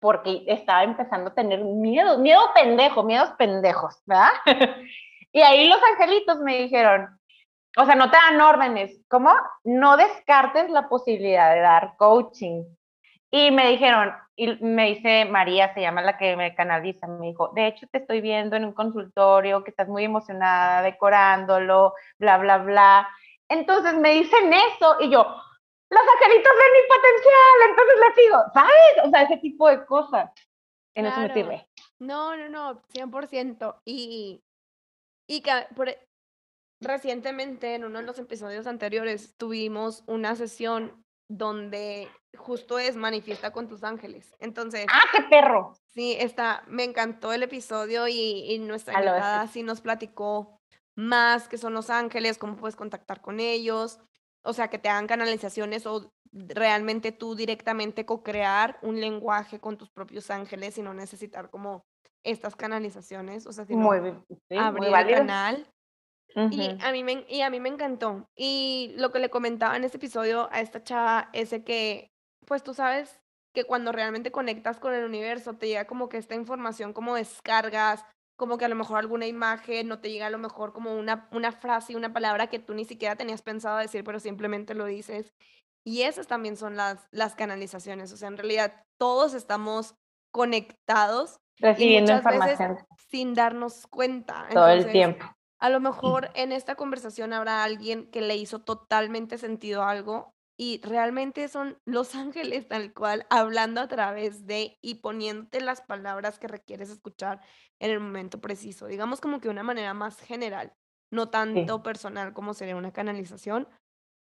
porque 0.00 0.44
estaba 0.46 0.84
empezando 0.84 1.30
a 1.30 1.34
tener 1.34 1.64
miedo, 1.64 2.18
miedo 2.18 2.40
pendejo, 2.54 3.02
miedos 3.02 3.30
pendejos, 3.38 4.00
¿verdad? 4.06 4.30
y 5.32 5.40
ahí 5.40 5.68
los 5.68 5.80
angelitos 5.92 6.38
me 6.40 6.58
dijeron, 6.58 7.18
o 7.76 7.84
sea, 7.84 7.94
no 7.94 8.10
te 8.10 8.16
dan 8.16 8.40
órdenes, 8.40 9.04
¿cómo? 9.08 9.32
No 9.64 9.96
descartes 9.96 10.70
la 10.70 10.88
posibilidad 10.88 11.54
de 11.54 11.60
dar 11.60 11.96
coaching. 11.96 12.64
Y 13.30 13.50
me 13.50 13.68
dijeron, 13.70 14.12
y 14.36 14.54
me 14.62 14.94
dice 14.94 15.24
María, 15.24 15.72
se 15.74 15.80
llama 15.80 16.02
la 16.02 16.16
que 16.18 16.36
me 16.36 16.54
canaliza, 16.54 17.06
me 17.06 17.28
dijo, 17.28 17.52
de 17.54 17.66
hecho 17.66 17.86
te 17.90 17.98
estoy 17.98 18.20
viendo 18.20 18.56
en 18.56 18.64
un 18.64 18.72
consultorio 18.72 19.64
que 19.64 19.70
estás 19.70 19.88
muy 19.88 20.04
emocionada 20.04 20.82
decorándolo, 20.82 21.94
bla, 22.18 22.38
bla, 22.38 22.58
bla. 22.58 23.08
Entonces 23.48 23.94
me 23.94 24.12
dicen 24.12 24.52
eso 24.52 24.96
y 25.00 25.10
yo, 25.10 25.22
los 25.88 26.00
angelitos 26.00 26.52
ven 26.58 26.72
mi 26.72 26.88
potencial, 26.88 27.70
entonces 27.70 27.96
les 28.06 28.16
digo, 28.16 28.38
¿sabes? 28.54 29.06
O 29.06 29.10
sea, 29.10 29.22
ese 29.22 29.36
tipo 29.38 29.68
de 29.68 29.86
cosas. 29.86 30.30
En 30.94 31.06
eso 31.06 31.20
me 31.20 31.32
sirve. 31.32 31.68
No, 31.98 32.36
no, 32.36 32.48
no, 32.48 32.82
100%. 32.88 33.80
Y, 33.84 34.42
y 35.28 35.40
que 35.42 35.52
por, 35.74 35.90
e, 35.90 36.06
recientemente 36.80 37.74
en 37.74 37.84
uno 37.84 38.00
de 38.00 38.04
los 38.04 38.18
episodios 38.18 38.66
anteriores 38.66 39.36
tuvimos 39.36 40.02
una 40.06 40.34
sesión 40.36 41.05
donde 41.28 42.08
justo 42.36 42.78
es 42.78 42.96
manifiesta 42.96 43.52
con 43.52 43.68
tus 43.68 43.82
ángeles. 43.84 44.34
Entonces. 44.38 44.86
¡Ah, 44.92 45.02
qué 45.12 45.22
perro! 45.22 45.72
Sí, 45.86 46.16
está, 46.18 46.62
me 46.66 46.84
encantó 46.84 47.32
el 47.32 47.42
episodio 47.42 48.06
y, 48.08 48.52
y 48.52 48.58
nuestra 48.58 48.94
invitada 48.94 49.46
sí 49.48 49.62
nos 49.62 49.80
platicó 49.80 50.60
más 50.94 51.48
qué 51.48 51.58
son 51.58 51.74
los 51.74 51.90
ángeles, 51.90 52.38
cómo 52.38 52.56
puedes 52.56 52.76
contactar 52.76 53.20
con 53.20 53.40
ellos. 53.40 53.98
o 54.42 54.52
sea, 54.52 54.68
que 54.68 54.78
te 54.78 54.88
hagan 54.88 55.06
canalizaciones 55.06 55.86
o 55.86 56.10
realmente 56.32 57.12
tú 57.12 57.34
directamente 57.34 58.04
co-crear 58.04 58.78
un 58.82 59.00
lenguaje 59.00 59.58
con 59.58 59.76
tus 59.76 59.90
propios 59.90 60.30
ángeles 60.30 60.78
y 60.78 60.82
no 60.82 60.94
necesitar 60.94 61.50
como 61.50 61.84
estas 62.22 62.56
canalizaciones, 62.56 63.46
o 63.46 63.52
sea, 63.52 63.64
sino 63.64 63.80
Muy, 63.80 64.00
sí, 64.48 64.56
abrir 64.56 64.90
muy 64.90 65.00
el 65.00 65.10
canal. 65.10 65.72
Y 66.34 66.76
a 66.82 66.92
mí 66.92 67.02
me 67.02 67.24
y 67.28 67.40
a 67.40 67.50
mí 67.50 67.60
me 67.60 67.68
encantó. 67.68 68.26
Y 68.36 68.94
lo 68.96 69.10
que 69.12 69.18
le 69.18 69.30
comentaba 69.30 69.76
en 69.76 69.84
este 69.84 69.96
episodio 69.96 70.48
a 70.52 70.60
esta 70.60 70.82
chava 70.82 71.30
es 71.32 71.50
que, 71.64 72.08
pues, 72.46 72.62
tú 72.62 72.74
sabes 72.74 73.20
que 73.54 73.64
cuando 73.64 73.90
realmente 73.92 74.30
conectas 74.30 74.78
con 74.78 74.94
el 74.94 75.04
universo, 75.04 75.54
te 75.54 75.66
llega 75.66 75.86
como 75.86 76.08
que 76.08 76.18
esta 76.18 76.34
información 76.34 76.92
como 76.92 77.14
descargas, 77.14 78.04
como 78.36 78.58
que 78.58 78.66
a 78.66 78.68
lo 78.68 78.74
mejor 78.74 78.98
alguna 78.98 79.26
imagen, 79.26 79.88
no 79.88 80.00
te 80.00 80.10
llega 80.10 80.26
a 80.26 80.30
lo 80.30 80.38
mejor 80.38 80.72
como 80.74 80.94
una 80.94 81.28
una 81.32 81.52
frase 81.52 81.94
y 81.94 81.96
una 81.96 82.12
palabra 82.12 82.48
que 82.48 82.58
tú 82.58 82.74
ni 82.74 82.84
siquiera 82.84 83.16
tenías 83.16 83.42
pensado 83.42 83.78
decir, 83.78 84.04
pero 84.04 84.20
simplemente 84.20 84.74
lo 84.74 84.84
dices. 84.84 85.32
Y 85.84 86.02
esas 86.02 86.26
también 86.26 86.56
son 86.56 86.76
las 86.76 87.06
las 87.12 87.34
canalizaciones, 87.34 88.12
o 88.12 88.16
sea, 88.16 88.28
en 88.28 88.36
realidad 88.36 88.82
todos 88.98 89.32
estamos 89.32 89.94
conectados 90.32 91.36
y 91.58 91.62
Recibiendo 91.62 92.12
veces 92.12 92.26
información 92.26 92.78
sin 93.08 93.34
darnos 93.34 93.86
cuenta. 93.86 94.48
todo 94.52 94.68
el 94.68 94.90
tiempo. 94.90 95.35
A 95.60 95.70
lo 95.70 95.80
mejor 95.80 96.30
en 96.34 96.52
esta 96.52 96.74
conversación 96.76 97.32
habrá 97.32 97.64
alguien 97.64 98.10
que 98.10 98.20
le 98.20 98.36
hizo 98.36 98.60
totalmente 98.62 99.38
sentido 99.38 99.82
algo 99.84 100.32
y 100.58 100.80
realmente 100.82 101.48
son 101.48 101.78
los 101.86 102.14
ángeles 102.14 102.68
tal 102.68 102.92
cual 102.94 103.26
hablando 103.30 103.80
a 103.80 103.88
través 103.88 104.46
de 104.46 104.78
y 104.82 104.96
poniéndote 104.96 105.60
las 105.60 105.80
palabras 105.82 106.38
que 106.38 106.48
requieres 106.48 106.90
escuchar 106.90 107.40
en 107.80 107.90
el 107.90 108.00
momento 108.00 108.40
preciso. 108.40 108.86
Digamos 108.86 109.20
como 109.20 109.40
que 109.40 109.48
una 109.48 109.62
manera 109.62 109.94
más 109.94 110.20
general, 110.20 110.72
no 111.12 111.30
Sí, 111.52 111.70
tanto 111.70 111.82
personal 111.82 112.32
como 112.32 112.54
sería 112.54 112.76
una 112.76 112.92
canalización, 112.92 113.68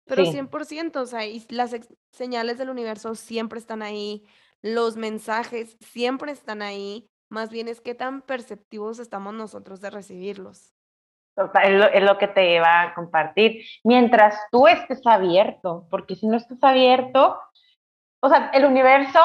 pero 0.08 0.26
sí. 0.26 0.26
100%, 0.26 1.02
o 1.02 1.06
sea, 1.08 1.26
y 1.26 1.46
las 1.50 1.76
señales 2.12 2.58
del 2.58 2.70
universo 2.70 3.16
siempre 3.16 3.60
están 3.60 3.82
ahí, 3.82 4.26
los 4.62 4.98
mensajes 4.98 5.78
siempre 5.82 6.32
están 6.32 6.62
ahí, 6.62 7.08
más 7.32 7.50
bien 7.50 7.68
es 7.68 7.82
qué 7.82 7.96
tan 7.96 8.22
perceptivos 8.22 9.00
estamos 9.00 9.34
nosotros 9.34 9.82
de 9.82 9.90
recibirlos. 9.90 10.75
Es 11.38 12.04
lo, 12.04 12.18
que 12.18 12.28
te 12.30 12.56
iba 12.56 12.82
a 12.82 12.94
compartir. 12.94 13.66
Mientras 13.84 14.40
tú 14.52 14.68
estés 14.68 15.06
abierto, 15.06 15.86
porque 15.90 16.16
si 16.16 16.28
no 16.28 16.38
estás 16.38 16.64
abierto, 16.64 17.38
o 18.22 18.30
sea, 18.30 18.52
el 18.54 18.66
universo, 18.66 19.20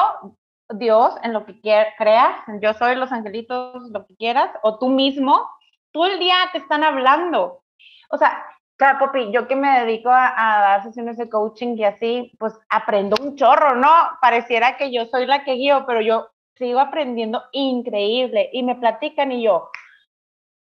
Dios, 0.69 1.15
en 1.23 1.31
lo 1.31 1.45
que 1.45 1.61
creas, 1.61 2.35
yo 2.61 2.73
soy 2.73 2.95
los 2.95 3.11
angelitos, 3.11 3.89
lo 3.91 4.05
que 4.05 4.15
quieras, 4.17 4.51
o 4.61 4.77
tú 4.77 4.89
mismo, 4.89 5.49
todo 5.91 6.05
el 6.07 6.19
día 6.19 6.35
te 6.51 6.57
están 6.57 6.83
hablando. 6.83 7.63
O 8.09 8.17
sea, 8.17 8.45
claro, 8.75 8.99
Popi, 8.99 9.31
yo 9.31 9.47
que 9.47 9.55
me 9.55 9.79
dedico 9.79 10.09
a, 10.09 10.33
a 10.35 10.61
dar 10.61 10.83
sesiones 10.83 11.17
de 11.17 11.29
coaching 11.29 11.77
y 11.77 11.85
así, 11.85 12.33
pues 12.37 12.53
aprendo 12.69 13.15
un 13.21 13.37
chorro, 13.37 13.75
¿no? 13.75 13.89
Pareciera 14.21 14.75
que 14.75 14.91
yo 14.91 15.05
soy 15.05 15.25
la 15.25 15.45
que 15.45 15.53
guío, 15.53 15.85
pero 15.87 16.01
yo 16.01 16.27
sigo 16.55 16.79
aprendiendo 16.79 17.41
increíble 17.53 18.49
y 18.51 18.63
me 18.63 18.75
platican 18.75 19.31
y 19.31 19.43
yo, 19.43 19.69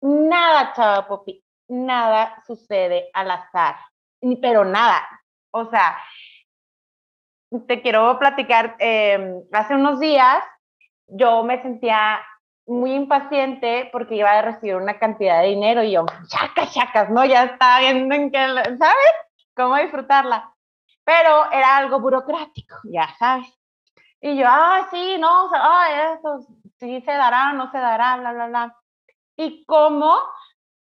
Nada, 0.00 0.72
chava 0.74 1.08
Popi, 1.08 1.42
nada 1.68 2.42
sucede 2.46 3.10
al 3.12 3.30
azar, 3.30 3.76
pero 4.40 4.64
nada. 4.64 5.06
O 5.50 5.68
sea, 5.70 5.98
te 7.66 7.82
quiero 7.82 8.18
platicar, 8.18 8.76
eh, 8.78 9.42
hace 9.52 9.74
unos 9.74 9.98
días 10.00 10.44
yo 11.06 11.42
me 11.42 11.60
sentía 11.62 12.20
muy 12.66 12.92
impaciente 12.92 13.88
porque 13.92 14.16
iba 14.16 14.30
a 14.30 14.42
recibir 14.42 14.76
una 14.76 14.98
cantidad 14.98 15.40
de 15.40 15.48
dinero 15.48 15.82
y 15.82 15.92
yo, 15.92 16.04
chacas, 16.28 16.72
chacas, 16.74 17.10
¿no? 17.10 17.24
Ya 17.24 17.44
estaba 17.44 17.80
viendo 17.80 18.14
en 18.14 18.30
qué, 18.30 18.38
¿sabes? 18.78 19.12
Cómo 19.56 19.76
disfrutarla. 19.76 20.54
Pero 21.02 21.50
era 21.50 21.78
algo 21.78 21.98
burocrático, 22.00 22.76
ya 22.84 23.08
sabes. 23.18 23.48
Y 24.20 24.36
yo, 24.36 24.44
ah, 24.46 24.86
sí, 24.90 25.16
no, 25.18 25.46
o 25.46 25.48
sea, 25.48 25.60
ah, 25.62 26.12
eso, 26.12 26.46
sí 26.78 27.00
se 27.00 27.12
dará, 27.12 27.52
no 27.54 27.70
se 27.70 27.78
dará, 27.78 28.16
bla, 28.16 28.32
bla, 28.32 28.46
bla. 28.48 28.76
Y 29.38 29.64
cómo 29.64 30.14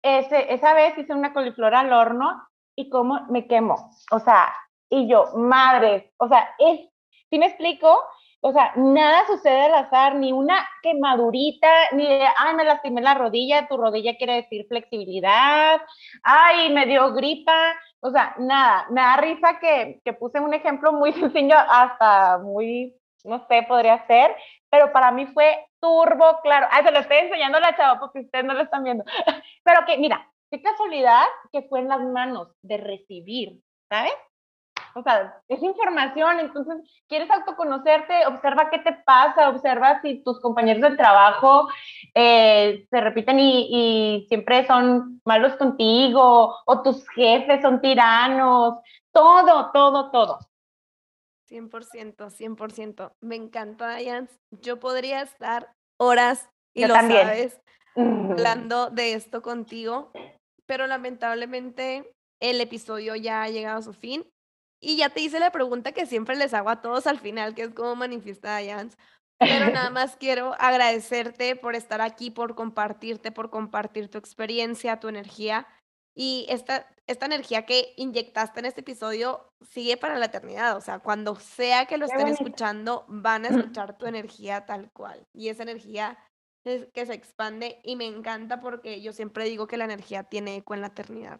ese, 0.02 0.54
esa 0.54 0.74
vez 0.74 0.98
hice 0.98 1.14
una 1.14 1.34
coliflor 1.34 1.76
al 1.76 1.94
horno 1.94 2.48
y 2.76 2.90
cómo 2.90 3.26
me 3.30 3.48
quemó. 3.48 3.92
O 4.12 4.20
sea, 4.20 4.54
y 4.90 5.08
yo, 5.08 5.26
madre, 5.36 6.14
o 6.18 6.28
sea, 6.28 6.56
es, 6.58 6.82
¿sí 7.30 7.38
me 7.38 7.48
explico? 7.48 8.00
O 8.42 8.52
sea, 8.54 8.72
nada 8.76 9.26
sucede 9.28 9.62
al 9.62 9.74
azar, 9.74 10.16
ni 10.16 10.32
una 10.32 10.66
quemadurita, 10.82 11.68
ni 11.94 12.08
de, 12.08 12.26
ay, 12.38 12.56
me 12.56 12.64
lastimé 12.64 13.02
la 13.02 13.16
rodilla, 13.16 13.68
tu 13.68 13.78
rodilla 13.78 14.16
quiere 14.16 14.36
decir 14.36 14.66
flexibilidad, 14.68 15.82
ay, 16.24 16.72
me 16.72 16.86
dio 16.86 17.14
gripa, 17.14 17.74
o 18.00 18.12
sea, 18.12 18.36
nada, 18.38 18.86
me 18.92 19.02
da 19.02 19.18
risa 19.18 19.60
que, 19.60 20.02
que 20.06 20.14
puse 20.14 20.40
un 20.40 20.54
ejemplo 20.54 20.94
muy 20.94 21.12
sencillo, 21.14 21.58
hasta 21.58 22.38
muy, 22.38 22.96
no 23.24 23.46
sé, 23.48 23.64
podría 23.68 24.06
ser, 24.06 24.36
pero 24.70 24.92
para 24.92 25.12
mí 25.12 25.26
fue 25.28 25.68
turbo, 25.80 26.40
claro. 26.44 26.68
Ay, 26.72 26.84
se 26.84 26.92
lo 26.92 27.00
estoy 27.00 27.18
enseñando 27.18 27.58
a 27.58 27.62
la 27.62 27.76
chava 27.76 28.00
porque 28.00 28.20
ustedes 28.20 28.46
no 28.46 28.54
lo 28.54 28.64
están 28.64 28.84
viendo. 28.84 29.04
Pero 29.64 29.86
que, 29.86 29.98
mira, 29.98 30.30
qué 30.52 30.62
casualidad 30.62 31.26
que 31.52 31.64
fue 31.64 31.80
en 31.80 31.90
las 31.90 32.02
manos 32.02 32.50
de 32.62 32.78
recibir, 32.78 33.62
¿sabes? 33.90 34.14
O 34.96 35.04
sea, 35.04 35.42
es 35.48 35.62
información, 35.62 36.40
entonces 36.40 36.78
quieres 37.08 37.30
autoconocerte, 37.30 38.26
observa 38.26 38.72
qué 38.72 38.80
te 38.80 38.94
pasa, 38.94 39.50
observa 39.50 40.02
si 40.02 40.24
tus 40.24 40.40
compañeros 40.40 40.82
del 40.82 40.98
trabajo 40.98 41.68
eh, 42.16 42.88
se 42.90 43.02
repiten 43.02 43.40
y, 43.40 43.68
y, 43.70 44.28
siempre 44.28 44.66
son 44.66 45.22
malos 45.24 45.56
contigo, 45.58 46.56
o 46.66 46.82
tus 46.82 47.08
jefes 47.10 47.62
son 47.62 47.80
tiranos, 47.80 48.80
todo, 49.12 49.70
todo, 49.72 50.10
todo. 50.10 50.40
100%, 51.50 52.30
100%. 52.30 53.14
Me 53.22 53.36
encanta, 53.36 53.98
Jans. 54.04 54.30
Yo 54.62 54.80
podría 54.80 55.22
estar 55.22 55.74
horas, 56.00 56.50
y 56.74 56.82
Yo 56.82 56.88
lo 56.90 56.94
también. 56.94 57.22
sabes, 57.22 57.62
hablando 57.96 58.90
de 58.90 59.14
esto 59.14 59.42
contigo, 59.42 60.12
pero 60.66 60.88
lamentablemente 60.88 62.14
el 62.40 62.62
episodio 62.62 63.16
ya 63.16 63.44
ha 63.44 63.50
llegado 63.50 63.80
a 63.80 63.84
su 63.84 63.94
fin. 63.94 64.26
Y 64.80 64.98
ya 64.98 65.10
te 65.10 65.22
hice 65.22 65.40
la 65.40 65.52
pregunta 65.52 65.92
que 65.92 66.06
siempre 66.06 66.36
les 66.36 66.54
hago 66.54 66.70
a 66.70 66.82
todos 66.82 67.08
al 67.08 67.20
final, 67.20 67.56
que 67.56 67.64
es 67.64 67.74
cómo 67.74 67.96
manifiesta 67.96 68.64
Jans. 68.64 68.96
Pero 69.40 69.72
nada 69.72 69.90
más 69.90 70.16
quiero 70.18 70.54
agradecerte 70.60 71.56
por 71.56 71.76
estar 71.76 72.02
aquí, 72.02 72.30
por 72.30 72.54
compartirte, 72.56 73.32
por 73.32 73.50
compartir 73.50 74.10
tu 74.10 74.18
experiencia, 74.18 75.00
tu 75.00 75.08
energía. 75.08 75.68
Y 76.20 76.48
esta, 76.50 76.88
esta 77.06 77.28
energía 77.28 77.68
que 77.68 77.94
inyectaste 77.96 78.60
en 78.60 78.66
este 78.66 78.82
episodio 78.82 79.54
sigue 79.62 79.98
para 79.98 80.18
la 80.18 80.26
eternidad. 80.26 80.76
O 80.76 80.82
sea, 80.82 80.98
cuando 80.98 81.36
sea 81.36 81.86
que 81.86 82.00
lo 82.00 82.06
estén 82.06 82.28
escuchando, 82.28 83.06
van 83.08 83.46
a 83.46 83.50
escuchar 83.50 84.00
tu 84.00 84.08
energía 84.08 84.66
tal 84.66 84.90
cual. 84.92 85.28
Y 85.32 85.50
esa 85.50 85.62
energía 85.62 86.18
es 86.64 86.88
que 86.92 87.06
se 87.06 87.14
expande 87.14 87.82
y 87.84 87.96
me 87.96 88.08
encanta 88.08 88.60
porque 88.60 89.00
yo 89.00 89.14
siempre 89.14 89.44
digo 89.44 89.68
que 89.68 89.78
la 89.78 89.86
energía 89.86 90.24
tiene 90.24 90.56
eco 90.56 90.74
en 90.74 90.82
la 90.82 90.88
eternidad. 90.88 91.40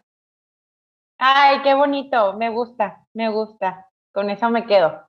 Ay, 1.18 1.60
qué 1.62 1.74
bonito, 1.74 2.34
me 2.34 2.48
gusta, 2.48 3.04
me 3.14 3.30
gusta. 3.30 3.84
Con 4.14 4.30
eso 4.30 4.48
me 4.48 4.64
quedo. 4.64 5.08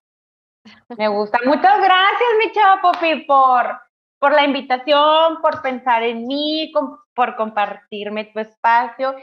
Me 0.98 1.10
gusta. 1.10 1.38
Muchas 1.46 1.78
gracias, 1.78 2.30
mi 2.40 2.52
chava 2.54 2.82
Popi, 2.82 3.24
por, 3.26 3.80
por 4.18 4.34
la 4.34 4.46
invitación, 4.46 5.40
por 5.44 5.62
pensar 5.62 6.02
en 6.02 6.26
mí, 6.26 6.72
por 7.14 7.36
compartirme 7.36 8.26
tu 8.26 8.40
espacio. 8.40 9.16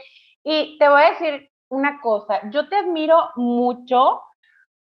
Y 0.49 0.77
te 0.77 0.87
voy 0.87 1.01
a 1.01 1.09
decir 1.09 1.51
una 1.67 1.99
cosa, 1.99 2.39
yo 2.51 2.69
te 2.69 2.77
admiro 2.77 3.31
mucho 3.35 4.21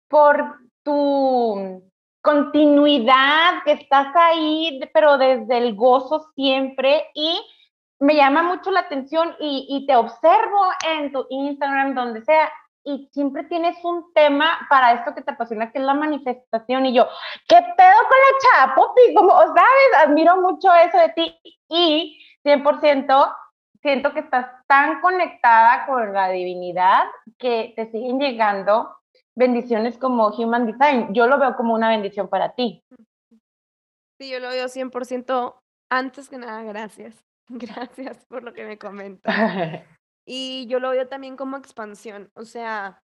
por 0.07 0.59
tu 0.83 1.83
continuidad, 2.21 3.63
que 3.65 3.73
estás 3.73 4.15
ahí, 4.15 4.79
pero 4.93 5.17
desde 5.17 5.57
el 5.57 5.75
gozo 5.75 6.31
siempre 6.35 7.07
y 7.15 7.41
me 7.99 8.15
llama 8.15 8.43
mucho 8.43 8.71
la 8.71 8.81
atención 8.81 9.37
y, 9.41 9.87
te 9.87 9.97
observo 9.97 10.67
en 10.87 11.13
tu 11.13 11.25
Instagram, 11.31 11.95
donde 11.95 12.23
sea, 12.27 12.53
y 12.85 13.09
siempre 13.15 13.45
tienes 13.45 13.83
un 13.85 14.13
tema 14.13 14.67
para 14.69 14.93
esto 14.93 15.15
que 15.15 15.23
te 15.23 15.31
apasiona, 15.31 15.73
que 15.73 15.79
es 15.79 15.85
la 15.85 15.95
manifestación. 15.95 16.85
Y 16.85 16.93
yo, 16.93 17.09
¿qué 17.49 17.57
pedo 17.57 17.97
con 18.07 18.19
la 18.19 18.67
chapopi? 18.67 19.15
Como, 19.15 19.31
¿sabes? 19.41 20.07
Admiro 20.07 20.43
mucho 20.43 20.69
eso 20.75 20.99
de 20.99 21.09
ti 21.09 21.41
y 21.71 22.19
100% 22.45 23.35
siento 23.83 24.13
que 24.13 24.21
estás 24.21 24.47
tan 24.67 25.01
conectada 25.01 25.87
con 25.87 26.13
la 26.13 26.29
divinidad 26.29 27.05
que 27.39 27.73
te 27.77 27.91
siguen 27.91 28.19
llegando 28.19 28.97
bendiciones 29.37 29.97
como 29.99 30.29
Human 30.29 30.67
Design. 30.67 31.15
Yo 31.15 31.27
lo 31.27 31.39
veo 31.39 31.57
como 31.57 31.75
una 31.75 31.89
bendición 31.91 32.29
para 32.29 32.55
ti. 32.55 32.83
Sí, 34.21 34.31
yo 34.31 34.41
lo 34.41 34.49
veo 34.49 34.67
100%. 34.67 35.61
Antes 35.91 36.29
que 36.29 36.39
nada, 36.39 36.63
gracias. 36.65 37.25
Gracias 37.49 38.27
por 38.27 38.43
lo 38.43 38.53
que 38.53 38.65
me 38.65 38.79
comentas. 38.79 39.35
Y 40.31 40.67
yo 40.67 40.79
lo 40.79 40.91
veo 40.91 41.09
también 41.09 41.39
como 41.39 41.57
expansión. 41.57 42.31
O 42.35 42.45
sea, 42.45 43.01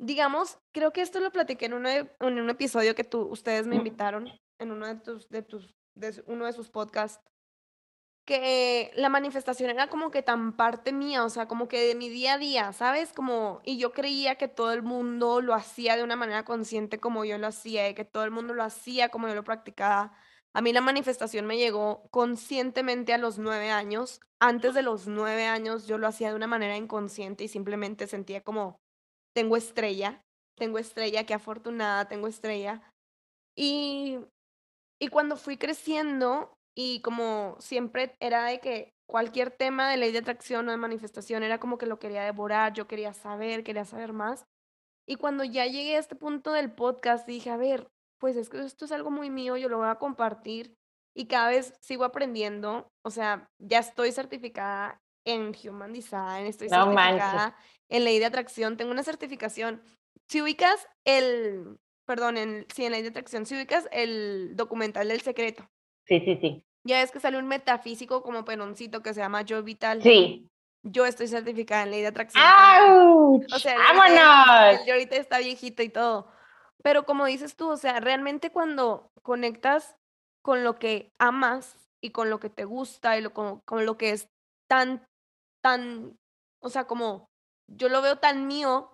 digamos, 0.00 0.58
creo 0.74 0.92
que 0.92 1.00
esto 1.00 1.20
lo 1.20 1.30
platiqué 1.30 1.66
en, 1.66 1.74
uno 1.74 1.88
de, 1.88 2.12
en 2.18 2.40
un 2.40 2.50
episodio 2.50 2.96
que 2.96 3.04
tú, 3.04 3.28
ustedes 3.28 3.68
me 3.68 3.76
invitaron, 3.76 4.28
en 4.58 4.72
uno 4.72 4.88
de 4.88 4.96
tus, 4.96 5.28
de 5.28 5.42
tus, 5.42 5.72
de 5.94 6.20
uno 6.26 6.46
de 6.46 6.52
sus 6.52 6.68
podcasts. 6.68 7.22
Que 8.24 8.92
la 8.94 9.08
manifestación 9.08 9.70
era 9.70 9.88
como 9.88 10.10
que 10.10 10.22
tan 10.22 10.56
parte 10.56 10.92
mía, 10.92 11.24
o 11.24 11.30
sea, 11.30 11.48
como 11.48 11.68
que 11.68 11.80
de 11.80 11.94
mi 11.94 12.08
día 12.08 12.34
a 12.34 12.38
día, 12.38 12.72
¿sabes? 12.72 13.12
Como 13.12 13.60
y 13.64 13.78
yo 13.78 13.92
creía 13.92 14.36
que 14.36 14.48
todo 14.48 14.72
el 14.72 14.82
mundo 14.82 15.40
lo 15.40 15.54
hacía 15.54 15.96
de 15.96 16.04
una 16.04 16.16
manera 16.16 16.44
consciente 16.44 17.00
como 17.00 17.24
yo 17.24 17.38
lo 17.38 17.48
hacía, 17.48 17.88
y 17.88 17.94
que 17.94 18.04
todo 18.04 18.24
el 18.24 18.30
mundo 18.30 18.54
lo 18.54 18.62
hacía 18.64 19.08
como 19.10 19.28
yo 19.28 19.34
lo 19.34 19.44
practicaba. 19.44 20.12
A 20.54 20.62
mí 20.62 20.72
la 20.72 20.80
manifestación 20.82 21.46
me 21.46 21.58
llegó 21.58 22.06
conscientemente 22.10 23.12
a 23.14 23.18
los 23.18 23.38
9 23.38 23.70
años. 23.70 24.20
Antes 24.40 24.74
de 24.74 24.82
los 24.82 25.06
9 25.08 25.46
años 25.46 25.86
yo 25.86 25.98
lo 25.98 26.06
hacía 26.06 26.28
de 26.30 26.36
una 26.36 26.46
manera 26.46 26.76
inconsciente 26.76 27.44
y 27.44 27.48
simplemente 27.48 28.06
sentía 28.06 28.42
como, 28.42 28.80
tengo 29.34 29.56
estrella, 29.56 30.22
tengo 30.56 30.78
estrella, 30.78 31.24
qué 31.26 31.34
afortunada, 31.34 32.08
tengo 32.08 32.28
estrella. 32.28 32.82
Y 33.56 34.18
y 35.02 35.08
cuando 35.08 35.36
fui 35.36 35.56
creciendo, 35.56 36.54
y 36.74 37.00
como 37.02 37.56
siempre 37.58 38.14
era 38.20 38.44
de 38.44 38.60
que 38.60 38.94
cualquier 39.06 39.50
tema 39.50 39.90
de 39.90 39.98
ley 39.98 40.12
de 40.12 40.18
atracción 40.18 40.68
o 40.68 40.70
de 40.70 40.76
manifestación 40.76 41.42
era 41.42 41.58
como 41.58 41.78
que 41.78 41.86
lo 41.86 41.98
quería 41.98 42.24
devorar, 42.24 42.72
yo 42.72 42.86
quería 42.86 43.12
saber, 43.12 43.62
quería 43.62 43.84
saber 43.84 44.12
más. 44.12 44.46
Y 45.06 45.16
cuando 45.16 45.44
ya 45.44 45.66
llegué 45.66 45.96
a 45.96 45.98
este 45.98 46.16
punto 46.16 46.52
del 46.52 46.72
podcast, 46.72 47.26
dije, 47.26 47.50
a 47.50 47.56
ver, 47.56 47.88
pues 48.18 48.36
es 48.36 48.48
que 48.48 48.60
esto 48.60 48.84
es 48.84 48.92
algo 48.92 49.10
muy 49.10 49.30
mío, 49.30 49.56
yo 49.56 49.68
lo 49.68 49.78
voy 49.78 49.88
a 49.88 49.96
compartir 49.96 50.74
y 51.14 51.26
cada 51.26 51.48
vez 51.48 51.74
sigo 51.80 52.04
aprendiendo, 52.04 52.88
o 53.04 53.10
sea, 53.10 53.50
ya 53.58 53.80
estoy 53.80 54.12
certificada 54.12 55.02
en 55.26 55.52
Human 55.64 55.92
Design, 55.92 56.46
estoy 56.46 56.68
No 56.68 56.86
manches. 56.86 57.22
certificada 57.22 57.56
en 57.88 58.04
ley 58.04 58.18
de 58.18 58.26
atracción, 58.26 58.76
tengo 58.76 58.92
una 58.92 59.02
certificación. 59.02 59.82
Si 60.28 60.40
ubicas 60.40 60.88
el, 61.04 61.78
perdón, 62.06 62.38
en, 62.38 62.66
sí, 62.74 62.84
en 62.84 62.92
ley 62.92 63.02
de 63.02 63.08
atracción, 63.08 63.44
si 63.44 63.56
ubicas 63.56 63.88
el 63.92 64.56
documental 64.56 65.08
del 65.08 65.20
secreto. 65.20 65.68
Sí, 66.12 66.20
sí, 66.26 66.38
sí. 66.42 66.62
Ya 66.84 66.98
ves 66.98 67.10
que 67.10 67.20
sale 67.20 67.38
un 67.38 67.46
metafísico 67.46 68.22
como 68.22 68.44
peroncito 68.44 69.02
que 69.02 69.14
se 69.14 69.20
llama 69.20 69.42
Yo 69.42 69.62
Vital. 69.62 70.02
Sí. 70.02 70.50
Yo 70.82 71.06
estoy 71.06 71.26
certificada 71.28 71.84
en 71.84 71.92
ley 71.92 72.02
de 72.02 72.08
atracción. 72.08 72.44
¡Auch! 72.44 73.46
O 73.50 73.58
sea, 73.58 73.78
¡Vámonos! 73.78 74.80
él 74.84 74.92
ahorita 74.92 75.16
está 75.16 75.38
viejito 75.38 75.82
y 75.82 75.88
todo. 75.88 76.30
Pero 76.82 77.06
como 77.06 77.24
dices 77.24 77.56
tú, 77.56 77.70
o 77.70 77.76
sea, 77.78 78.00
realmente 78.00 78.50
cuando 78.50 79.10
conectas 79.22 79.96
con 80.42 80.64
lo 80.64 80.78
que 80.78 81.12
amas 81.18 81.78
y 82.02 82.10
con 82.10 82.28
lo 82.28 82.40
que 82.40 82.50
te 82.50 82.64
gusta 82.64 83.16
y 83.16 83.22
lo, 83.22 83.32
con, 83.32 83.60
con 83.60 83.86
lo 83.86 83.96
que 83.96 84.10
es 84.10 84.28
tan, 84.68 85.06
tan, 85.62 86.18
o 86.60 86.68
sea, 86.68 86.84
como 86.84 87.30
yo 87.68 87.88
lo 87.88 88.02
veo 88.02 88.18
tan 88.18 88.46
mío, 88.46 88.92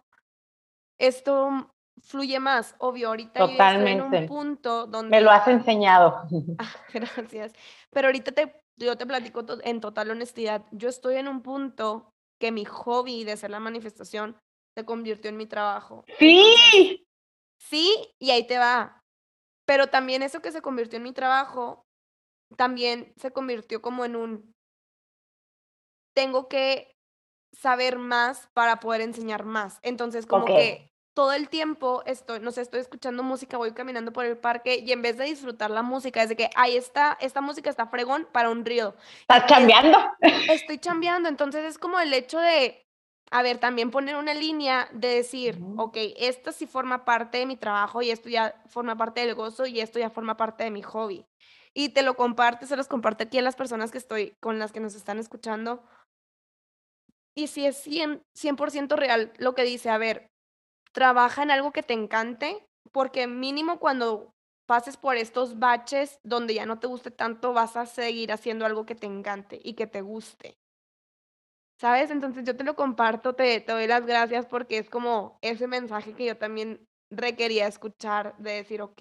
esto 1.00 1.74
fluye 2.02 2.38
más. 2.40 2.74
Obvio, 2.78 3.08
ahorita 3.08 3.40
yo 3.40 3.46
estoy 3.52 3.92
en 3.92 4.00
un 4.02 4.10
punto 4.26 4.86
donde... 4.86 5.10
Me 5.16 5.20
lo 5.20 5.30
has 5.30 5.46
enseñado. 5.48 6.22
Ah, 6.58 6.74
gracias. 6.92 7.52
Pero 7.90 8.08
ahorita 8.08 8.32
te, 8.32 8.60
yo 8.76 8.96
te 8.96 9.06
platico 9.06 9.44
to- 9.44 9.58
en 9.62 9.80
total 9.80 10.10
honestidad. 10.10 10.64
Yo 10.72 10.88
estoy 10.88 11.16
en 11.16 11.28
un 11.28 11.42
punto 11.42 12.12
que 12.40 12.52
mi 12.52 12.64
hobby 12.64 13.24
de 13.24 13.32
hacer 13.32 13.50
la 13.50 13.60
manifestación 13.60 14.36
se 14.76 14.84
convirtió 14.84 15.28
en 15.28 15.36
mi 15.36 15.46
trabajo. 15.46 16.04
¡Sí! 16.18 17.06
sí, 17.58 18.14
y 18.18 18.30
ahí 18.30 18.46
te 18.46 18.58
va. 18.58 19.02
Pero 19.66 19.88
también 19.88 20.22
eso 20.22 20.40
que 20.40 20.52
se 20.52 20.62
convirtió 20.62 20.96
en 20.96 21.02
mi 21.02 21.12
trabajo, 21.12 21.84
también 22.56 23.12
se 23.16 23.32
convirtió 23.32 23.82
como 23.82 24.04
en 24.04 24.16
un, 24.16 24.54
tengo 26.14 26.48
que 26.48 26.96
saber 27.52 27.98
más 27.98 28.48
para 28.54 28.80
poder 28.80 29.00
enseñar 29.00 29.44
más. 29.44 29.78
Entonces, 29.82 30.26
como 30.26 30.44
que 30.58 30.90
todo 31.18 31.32
el 31.32 31.48
tiempo 31.48 32.04
estoy, 32.06 32.38
no 32.38 32.52
sé, 32.52 32.60
estoy 32.60 32.78
escuchando 32.78 33.24
música, 33.24 33.56
voy 33.56 33.72
caminando 33.72 34.12
por 34.12 34.24
el 34.24 34.36
parque 34.36 34.84
y 34.86 34.92
en 34.92 35.02
vez 35.02 35.18
de 35.18 35.24
disfrutar 35.24 35.68
la 35.68 35.82
música, 35.82 36.22
es 36.22 36.28
de 36.28 36.36
que, 36.36 36.48
ahí 36.54 36.76
está, 36.76 37.18
esta 37.20 37.40
música 37.40 37.68
está 37.68 37.88
fregón 37.88 38.28
para 38.30 38.50
un 38.50 38.64
río. 38.64 38.94
¿Estás 39.22 39.46
chambeando? 39.46 39.98
Estoy 40.48 40.78
chambeando, 40.78 41.28
entonces 41.28 41.64
es 41.64 41.76
como 41.76 41.98
el 41.98 42.14
hecho 42.14 42.38
de, 42.38 42.86
a 43.32 43.42
ver, 43.42 43.58
también 43.58 43.90
poner 43.90 44.14
una 44.14 44.32
línea 44.32 44.88
de 44.92 45.08
decir, 45.08 45.58
Ujú. 45.60 45.82
ok, 45.82 45.96
esto 46.18 46.52
sí 46.52 46.68
forma 46.68 47.04
parte 47.04 47.38
de 47.38 47.46
mi 47.46 47.56
trabajo 47.56 48.00
y 48.00 48.12
esto 48.12 48.28
ya 48.28 48.54
forma 48.68 48.96
parte 48.96 49.20
del 49.20 49.34
gozo 49.34 49.66
y 49.66 49.80
esto 49.80 49.98
ya 49.98 50.10
forma 50.10 50.36
parte 50.36 50.62
de 50.62 50.70
mi 50.70 50.82
hobby. 50.82 51.26
Y 51.74 51.88
te 51.88 52.02
lo 52.02 52.14
comparte, 52.14 52.64
se 52.66 52.76
los 52.76 52.86
comparte 52.86 53.24
aquí 53.24 53.38
a 53.38 53.42
las 53.42 53.56
personas 53.56 53.90
que 53.90 53.98
estoy, 53.98 54.36
con 54.40 54.60
las 54.60 54.70
que 54.70 54.78
nos 54.78 54.94
están 54.94 55.18
escuchando. 55.18 55.82
Y 57.34 57.48
si 57.48 57.66
es 57.66 57.76
100, 57.78 58.22
100% 58.36 58.94
real 58.94 59.32
lo 59.38 59.56
que 59.56 59.64
dice, 59.64 59.90
a 59.90 59.98
ver, 59.98 60.28
trabaja 60.98 61.44
en 61.44 61.52
algo 61.52 61.70
que 61.70 61.84
te 61.84 61.94
encante, 61.94 62.66
porque 62.90 63.28
mínimo 63.28 63.78
cuando 63.78 64.32
pases 64.66 64.96
por 64.96 65.16
estos 65.16 65.60
baches 65.60 66.18
donde 66.24 66.54
ya 66.54 66.66
no 66.66 66.80
te 66.80 66.88
guste 66.88 67.12
tanto, 67.12 67.52
vas 67.52 67.76
a 67.76 67.86
seguir 67.86 68.32
haciendo 68.32 68.66
algo 68.66 68.84
que 68.84 68.96
te 68.96 69.06
encante 69.06 69.60
y 69.62 69.74
que 69.74 69.86
te 69.86 70.00
guste. 70.00 70.56
¿Sabes? 71.80 72.10
Entonces 72.10 72.42
yo 72.44 72.56
te 72.56 72.64
lo 72.64 72.74
comparto, 72.74 73.36
te, 73.36 73.60
te 73.60 73.70
doy 73.70 73.86
las 73.86 74.04
gracias 74.06 74.46
porque 74.46 74.78
es 74.78 74.90
como 74.90 75.38
ese 75.40 75.68
mensaje 75.68 76.14
que 76.14 76.26
yo 76.26 76.36
también 76.36 76.84
requería 77.12 77.68
escuchar 77.68 78.36
de 78.38 78.54
decir, 78.54 78.82
ok, 78.82 79.00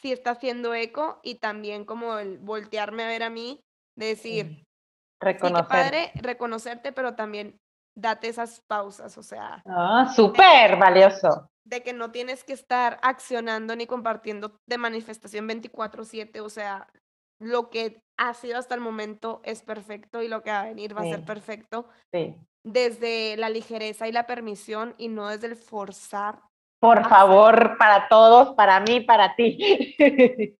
sí, 0.00 0.10
está 0.10 0.30
haciendo 0.30 0.72
eco 0.72 1.20
y 1.22 1.34
también 1.34 1.84
como 1.84 2.18
el 2.18 2.38
voltearme 2.38 3.02
a 3.02 3.08
ver 3.08 3.24
a 3.24 3.28
mí, 3.28 3.60
de 3.94 4.06
decir, 4.06 4.46
sí, 4.46 4.64
qué 5.20 5.20
Reconocer. 5.20 5.68
padre 5.68 6.12
reconocerte, 6.14 6.92
pero 6.92 7.14
también 7.14 7.58
date 7.96 8.28
esas 8.28 8.60
pausas, 8.66 9.16
o 9.18 9.22
sea, 9.22 9.62
Ah, 9.66 10.12
súper 10.14 10.76
valioso. 10.76 11.48
de 11.66 11.82
que 11.82 11.92
no 11.92 12.10
tienes 12.10 12.44
que 12.44 12.52
estar 12.52 12.98
accionando 13.02 13.74
ni 13.76 13.86
compartiendo 13.86 14.58
de 14.66 14.78
manifestación 14.78 15.46
24/7, 15.48 16.40
o 16.40 16.48
sea, 16.50 16.88
lo 17.40 17.70
que 17.70 18.00
ha 18.18 18.34
sido 18.34 18.58
hasta 18.58 18.74
el 18.74 18.80
momento 18.80 19.40
es 19.44 19.62
perfecto 19.62 20.22
y 20.22 20.28
lo 20.28 20.42
que 20.42 20.50
va 20.50 20.60
a 20.60 20.64
venir 20.66 20.96
va 20.96 21.00
a 21.02 21.04
ser 21.04 21.24
perfecto 21.24 21.88
Sí. 22.12 22.36
desde 22.64 23.36
la 23.36 23.48
ligereza 23.48 24.06
y 24.08 24.12
la 24.12 24.26
permisión 24.26 24.94
y 24.98 25.08
no 25.08 25.28
desde 25.28 25.48
el 25.48 25.56
forzar. 25.56 26.40
Por 26.80 27.08
favor, 27.08 27.76
para 27.78 28.08
todos, 28.08 28.54
para 28.54 28.78
mí, 28.80 29.00
para 29.00 29.34
ti. 29.34 29.56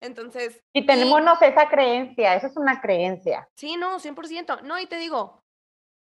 Entonces, 0.00 0.62
y 0.72 0.86
tenémonos 0.86 1.42
esa 1.42 1.68
creencia, 1.68 2.34
eso 2.36 2.46
es 2.46 2.56
una 2.56 2.80
creencia. 2.80 3.48
sí, 3.56 3.76
no, 3.76 3.98
100%. 3.98 4.60
No, 4.62 4.78
y 4.78 4.86
te 4.86 4.96
digo, 4.96 5.40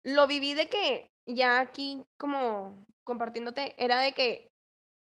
lo 0.09 0.27
viví 0.27 0.55
de 0.55 0.69
que 0.69 1.11
ya 1.27 1.61
aquí 1.61 2.03
como 2.19 2.85
compartiéndote, 3.05 3.75
era 3.83 4.01
de 4.01 4.13
que 4.13 4.51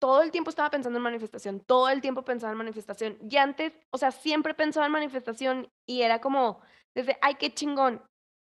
todo 0.01 0.22
el 0.22 0.30
tiempo 0.30 0.51
estaba 0.51 0.70
pensando 0.70 0.98
en 0.98 1.03
manifestación, 1.03 1.61
todo 1.61 1.88
el 1.88 2.01
tiempo 2.01 2.24
pensaba 2.24 2.53
en 2.53 2.59
manifestación. 2.59 3.18
Y 3.28 3.36
antes, 3.36 3.72
o 3.90 3.98
sea, 3.98 4.11
siempre 4.11 4.55
pensaba 4.55 4.86
en 4.86 4.92
manifestación 4.92 5.68
y 5.86 6.03
era 6.03 6.20
como 6.20 6.61
desde, 6.94 7.18
ay, 7.20 7.34
qué 7.34 7.53
chingón. 7.53 8.03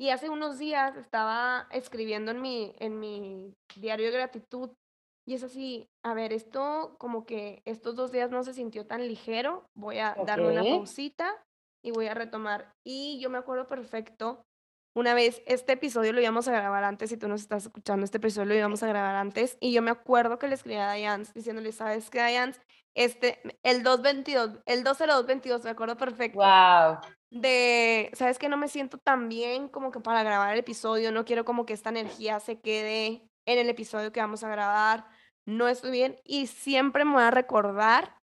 Y 0.01 0.11
hace 0.11 0.29
unos 0.29 0.59
días 0.59 0.97
estaba 0.97 1.67
escribiendo 1.71 2.31
en 2.31 2.41
mi, 2.41 2.75
en 2.79 3.01
mi 3.01 3.55
diario 3.75 4.07
de 4.07 4.13
gratitud 4.13 4.71
y 5.27 5.35
es 5.35 5.43
así, 5.43 5.91
a 6.03 6.15
ver, 6.15 6.33
esto 6.33 6.97
como 6.99 7.27
que 7.27 7.61
estos 7.67 7.95
dos 7.97 8.13
días 8.13 8.31
no 8.31 8.43
se 8.45 8.55
sintió 8.55 8.87
tan 8.87 9.07
ligero, 9.07 9.69
voy 9.75 9.99
a 9.99 10.17
darme 10.25 10.49
una 10.49 10.63
pausita 10.63 11.35
y 11.85 11.91
voy 11.91 12.07
a 12.07 12.15
retomar. 12.15 12.73
Y 12.83 13.21
yo 13.21 13.29
me 13.29 13.37
acuerdo 13.37 13.67
perfecto, 13.67 14.47
una 14.99 15.15
vez, 15.15 15.43
este 15.47 15.75
episodio 15.75 16.13
lo 16.13 16.21
íbamos 16.21 16.49
a 16.49 16.53
grabar 16.53 16.83
antes, 16.83 17.11
si 17.11 17.17
tú 17.17 17.29
nos 17.29 17.41
estás 17.41 17.65
escuchando, 17.67 18.05
este 18.05 18.17
episodio 18.19 18.47
lo 18.47 18.55
íbamos 18.55 18.83
a 18.83 18.89
grabar 18.89 19.15
antes, 19.15 19.57
y 19.61 19.73
yo 19.73 19.81
me 19.81 19.93
acuerdo 19.93 20.39
que 20.39 20.49
le 20.49 20.57
escribí 20.57 20.77
a 20.77 20.93
Diane 20.93 21.25
diciéndole, 21.35 21.71
¿sabes 21.71 22.11
qué, 22.11 22.27
Diane? 22.27 22.53
Este, 22.97 23.41
el 23.63 23.85
222, 23.85 24.59
el 24.67 24.83
20222, 24.83 25.63
me 25.63 25.71
acuerdo 25.71 25.97
perfecto 25.97 26.39
Wow. 26.39 26.99
de, 27.31 28.11
¿sabes 28.15 28.41
que 28.41 28.49
No 28.49 28.57
me 28.57 28.67
siento 28.67 28.99
tan 28.99 29.29
bien 29.29 29.69
como 29.69 29.93
que 29.93 30.01
para 30.01 30.25
grabar 30.25 30.53
el 30.53 30.59
episodio, 30.59 31.13
no 31.13 31.25
quiero 31.25 31.45
como 31.45 31.65
que 31.65 31.75
esta 31.75 31.91
energía 31.91 32.41
se 32.41 32.61
quede 32.61 33.23
en 33.47 33.59
el 33.59 33.71
episodio 33.71 34.11
que 34.11 34.21
vamos 34.21 34.43
a 34.43 34.49
grabar, 34.49 35.07
no 35.47 35.69
estoy 35.69 35.93
bien 35.93 36.17
y 36.25 36.49
siempre 36.49 37.05
me 37.05 37.13
voy 37.13 37.23
a 37.23 37.31
recordar 37.31 38.19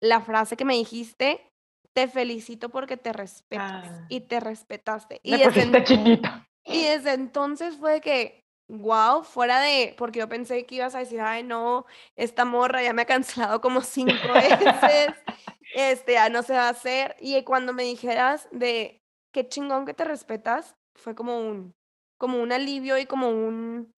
la 0.00 0.20
frase 0.20 0.56
que 0.56 0.64
me 0.64 0.74
dijiste, 0.74 1.49
te 1.94 2.08
felicito 2.08 2.68
porque 2.68 2.96
te 2.96 3.12
respetas 3.12 3.88
Ah. 3.88 4.06
y 4.08 4.20
te 4.20 4.40
respetaste. 4.40 5.20
Y 5.22 5.36
desde, 5.36 5.62
en- 5.62 6.22
y 6.64 6.84
desde 6.84 7.12
entonces 7.14 7.76
fue 7.76 8.00
que, 8.00 8.44
wow, 8.68 9.24
fuera 9.24 9.60
de, 9.60 9.94
porque 9.98 10.20
yo 10.20 10.28
pensé 10.28 10.64
que 10.66 10.76
ibas 10.76 10.94
a 10.94 11.00
decir, 11.00 11.20
ay 11.20 11.42
no, 11.42 11.86
esta 12.16 12.44
morra 12.44 12.82
ya 12.82 12.92
me 12.92 13.02
ha 13.02 13.06
cancelado 13.06 13.60
como 13.60 13.80
cinco 13.82 14.12
veces 14.34 15.14
este, 15.74 16.12
ya 16.14 16.28
no 16.28 16.42
se 16.42 16.52
va 16.52 16.66
a 16.66 16.70
hacer. 16.70 17.16
Y 17.20 17.42
cuando 17.44 17.72
me 17.72 17.82
dijeras 17.84 18.48
de 18.52 19.00
qué 19.32 19.48
chingón 19.48 19.86
que 19.86 19.94
te 19.94 20.04
respetas, 20.04 20.76
fue 20.96 21.14
como 21.14 21.38
un, 21.40 21.74
como 22.18 22.40
un 22.40 22.52
alivio 22.52 22.98
y 22.98 23.06
como 23.06 23.30
un, 23.30 23.92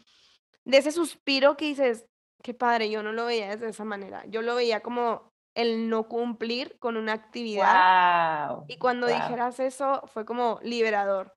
de 0.64 0.76
ese 0.78 0.92
suspiro 0.92 1.56
que 1.56 1.64
dices, 1.66 2.06
qué 2.42 2.54
padre, 2.54 2.90
yo 2.90 3.02
no 3.02 3.12
lo 3.12 3.26
veía 3.26 3.48
desde 3.50 3.68
esa 3.68 3.84
manera. 3.84 4.24
Yo 4.26 4.42
lo 4.42 4.54
veía 4.54 4.80
como 4.80 5.31
el 5.54 5.88
no 5.88 6.08
cumplir 6.08 6.78
con 6.78 6.96
una 6.96 7.12
actividad. 7.12 8.50
Wow. 8.50 8.64
Y 8.68 8.78
cuando 8.78 9.06
wow. 9.06 9.16
dijeras 9.16 9.60
eso, 9.60 10.02
fue 10.06 10.24
como 10.24 10.58
liberador. 10.62 11.34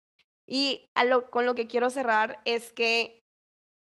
Y 0.47 0.89
a 0.95 1.03
lo, 1.03 1.29
con 1.31 1.45
lo 1.45 1.55
que 1.55 1.67
quiero 1.67 1.89
cerrar 1.89 2.39
es 2.45 2.71
que 2.71 3.23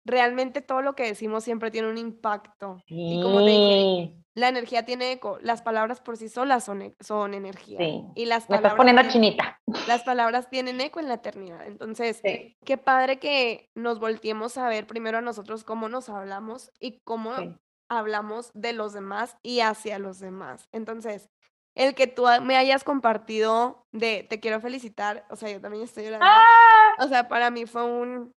realmente 0.06 0.60
todo 0.62 0.82
lo 0.82 0.94
que 0.94 1.04
decimos 1.04 1.44
siempre 1.44 1.70
tiene 1.70 1.88
un 1.88 1.98
impacto. 1.98 2.82
Y 2.86 3.20
como 3.22 3.38
te 3.44 3.50
dije, 3.50 4.14
la 4.34 4.48
energía 4.48 4.84
tiene 4.84 5.12
eco. 5.12 5.38
Las 5.42 5.62
palabras 5.62 6.00
por 6.00 6.16
sí 6.16 6.28
solas 6.28 6.64
son, 6.64 6.82
e, 6.82 6.94
son 7.00 7.34
energía. 7.34 7.78
Sí. 7.78 8.04
Y 8.14 8.26
las 8.26 8.44
Me 8.44 8.56
palabras 8.56 8.72
estás 8.72 8.76
poniendo 8.76 9.02
tienen- 9.02 9.12
chinita. 9.12 9.60
las 9.88 10.02
palabras 10.04 10.48
tienen 10.48 10.80
eco 10.80 11.00
en 11.00 11.08
la 11.08 11.14
eternidad. 11.14 11.66
Entonces, 11.66 12.20
Sí. 12.24 12.56
qué 12.64 12.76
padre 12.78 13.18
que 13.18 13.68
nos 13.74 13.98
volteemos 14.00 14.56
a 14.58 14.68
ver 14.68 14.86
primero 14.86 15.18
a 15.18 15.22
nosotros 15.22 15.64
cómo 15.64 15.88
nos 15.88 16.08
hablamos 16.08 16.70
y 16.80 17.00
cómo 17.04 17.36
Sí. 17.36 17.54
Hablamos 17.90 18.50
de 18.54 18.72
los 18.72 18.92
demás 18.92 19.36
y 19.42 19.60
hacia 19.60 19.98
los 19.98 20.20
demás. 20.20 20.68
Entonces, 20.72 21.28
el 21.74 21.94
que 21.94 22.06
tú 22.06 22.24
me 22.42 22.56
hayas 22.56 22.84
compartido 22.84 23.84
de 23.92 24.26
te 24.28 24.40
quiero 24.40 24.60
felicitar, 24.60 25.26
o 25.28 25.36
sea, 25.36 25.50
yo 25.50 25.60
también 25.60 25.84
estoy 25.84 26.04
llorando. 26.04 26.26
¡Ah! 26.26 27.04
O 27.04 27.08
sea, 27.08 27.28
para 27.28 27.50
mí 27.50 27.66
fue 27.66 27.84
un 27.84 28.32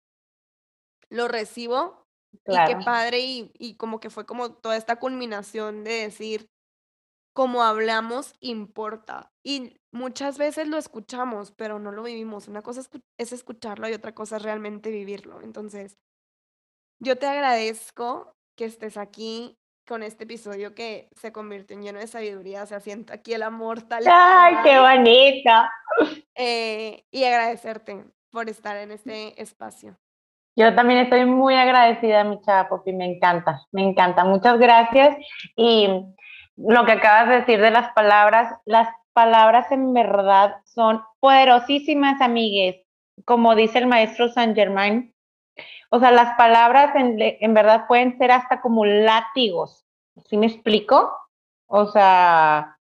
lo 1.10 1.28
recibo 1.28 2.04
y 2.32 2.56
qué 2.66 2.76
padre 2.84 3.20
y, 3.20 3.52
y 3.58 3.76
como 3.76 4.00
que 4.00 4.10
fue 4.10 4.26
como 4.26 4.52
toda 4.54 4.76
esta 4.76 4.96
culminación 4.96 5.84
de 5.84 5.92
decir 5.92 6.48
cómo 7.32 7.62
hablamos 7.62 8.34
importa 8.40 9.30
y 9.44 9.76
muchas 9.92 10.38
veces 10.38 10.66
lo 10.66 10.76
escuchamos 10.76 11.52
pero 11.52 11.78
no 11.78 11.92
lo 11.92 12.02
vivimos 12.02 12.48
una 12.48 12.62
cosa 12.62 12.82
es 13.18 13.32
escucharlo 13.32 13.88
y 13.88 13.92
otra 13.92 14.14
cosa 14.14 14.38
es 14.38 14.42
realmente 14.42 14.90
vivirlo 14.90 15.40
entonces 15.42 15.96
yo 17.00 17.18
te 17.18 17.26
agradezco 17.26 18.34
que 18.56 18.64
estés 18.64 18.96
aquí 18.96 19.58
con 19.86 20.02
este 20.02 20.24
episodio 20.24 20.74
que 20.74 21.08
se 21.14 21.32
convirtió 21.32 21.76
en 21.76 21.82
lleno 21.82 21.98
de 21.98 22.06
sabiduría 22.06 22.66
se 22.66 22.80
sienta 22.80 23.14
aquí 23.14 23.34
el 23.34 23.42
amor 23.42 23.82
tal 23.82 24.04
¡Ay, 24.10 24.56
qué 24.64 24.78
cual, 24.78 24.98
bonito! 24.98 25.50
eh, 26.34 27.04
y 27.10 27.24
agradecerte 27.24 28.04
por 28.30 28.48
estar 28.48 28.76
en 28.76 28.92
este 28.92 29.40
espacio 29.40 29.96
Yo 30.56 30.74
también 30.74 31.00
estoy 31.00 31.26
muy 31.26 31.54
agradecida, 31.54 32.24
mi 32.24 32.40
chava 32.40 32.68
Popi, 32.68 32.92
me 32.92 33.04
encanta, 33.04 33.60
me 33.72 33.82
encanta. 33.82 34.24
Muchas 34.24 34.58
gracias. 34.58 35.16
Y 35.56 35.88
lo 36.56 36.84
que 36.84 36.92
acabas 36.92 37.28
de 37.28 37.34
decir 37.40 37.60
de 37.60 37.70
las 37.70 37.92
palabras, 37.92 38.52
las 38.64 38.88
palabras 39.12 39.70
en 39.70 39.92
verdad 39.92 40.56
son 40.64 41.02
poderosísimas, 41.20 42.20
amigues. 42.20 42.76
Como 43.24 43.54
dice 43.54 43.78
el 43.78 43.86
maestro 43.86 44.28
Saint 44.28 44.56
Germain, 44.56 45.13
o 45.90 46.00
sea, 46.00 46.10
las 46.10 46.36
palabras 46.36 46.94
en, 46.96 47.16
en 47.20 47.54
verdad 47.54 47.86
pueden 47.86 48.18
ser 48.18 48.32
hasta 48.32 48.60
como 48.60 48.84
látigos. 48.84 49.84
¿Sí 50.28 50.36
me 50.36 50.46
explico? 50.46 51.16
O 51.66 51.86
sea, 51.86 52.78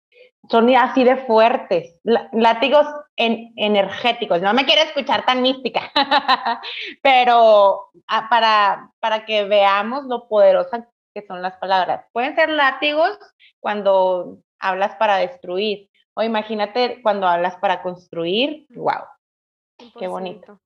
son 0.49 0.73
así 0.75 1.03
de 1.03 1.17
fuertes, 1.17 1.99
lá- 2.03 2.29
látigos 2.33 2.85
en, 3.15 3.53
energéticos. 3.55 4.41
No 4.41 4.53
me 4.53 4.65
quiero 4.65 4.81
escuchar 4.81 5.25
tan 5.25 5.41
mística, 5.41 5.91
pero 7.01 7.89
ah, 8.07 8.27
para, 8.29 8.91
para 8.99 9.25
que 9.25 9.45
veamos 9.45 10.05
lo 10.05 10.27
poderosas 10.27 10.85
que 11.13 11.25
son 11.25 11.41
las 11.41 11.55
palabras. 11.57 12.05
Pueden 12.11 12.35
ser 12.35 12.49
látigos 12.49 13.17
cuando 13.59 14.39
hablas 14.59 14.95
para 14.95 15.17
destruir, 15.17 15.89
o 16.15 16.23
imagínate 16.23 17.01
cuando 17.01 17.27
hablas 17.27 17.55
para 17.57 17.81
construir. 17.81 18.65
¡Wow! 18.69 19.03
Qué 19.99 20.07
bonito. 20.07 20.59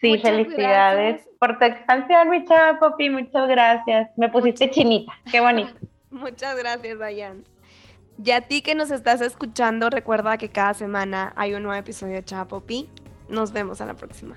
Sí, 0.00 0.08
Muchas 0.10 0.30
felicidades 0.30 1.14
gracias. 1.16 1.36
por 1.38 1.58
tu 1.58 1.64
expansión, 1.64 2.30
mi 2.30 2.44
chava 2.44 2.78
Popi. 2.78 3.10
Muchas 3.10 3.48
gracias. 3.48 4.10
Me 4.16 4.28
pusiste 4.28 4.70
chinita. 4.70 5.12
Qué 5.30 5.40
bonito. 5.40 5.72
Muchas 6.10 6.56
gracias, 6.56 6.98
Dayan. 6.98 7.44
Y 8.22 8.30
a 8.32 8.40
ti 8.40 8.62
que 8.62 8.74
nos 8.74 8.90
estás 8.90 9.20
escuchando, 9.20 9.90
recuerda 9.90 10.38
que 10.38 10.48
cada 10.48 10.74
semana 10.74 11.32
hay 11.36 11.54
un 11.54 11.62
nuevo 11.62 11.78
episodio 11.78 12.14
de 12.14 12.24
Chapopi. 12.24 12.88
Nos 13.28 13.52
vemos 13.52 13.80
a 13.80 13.86
la 13.86 13.94
próxima. 13.94 14.36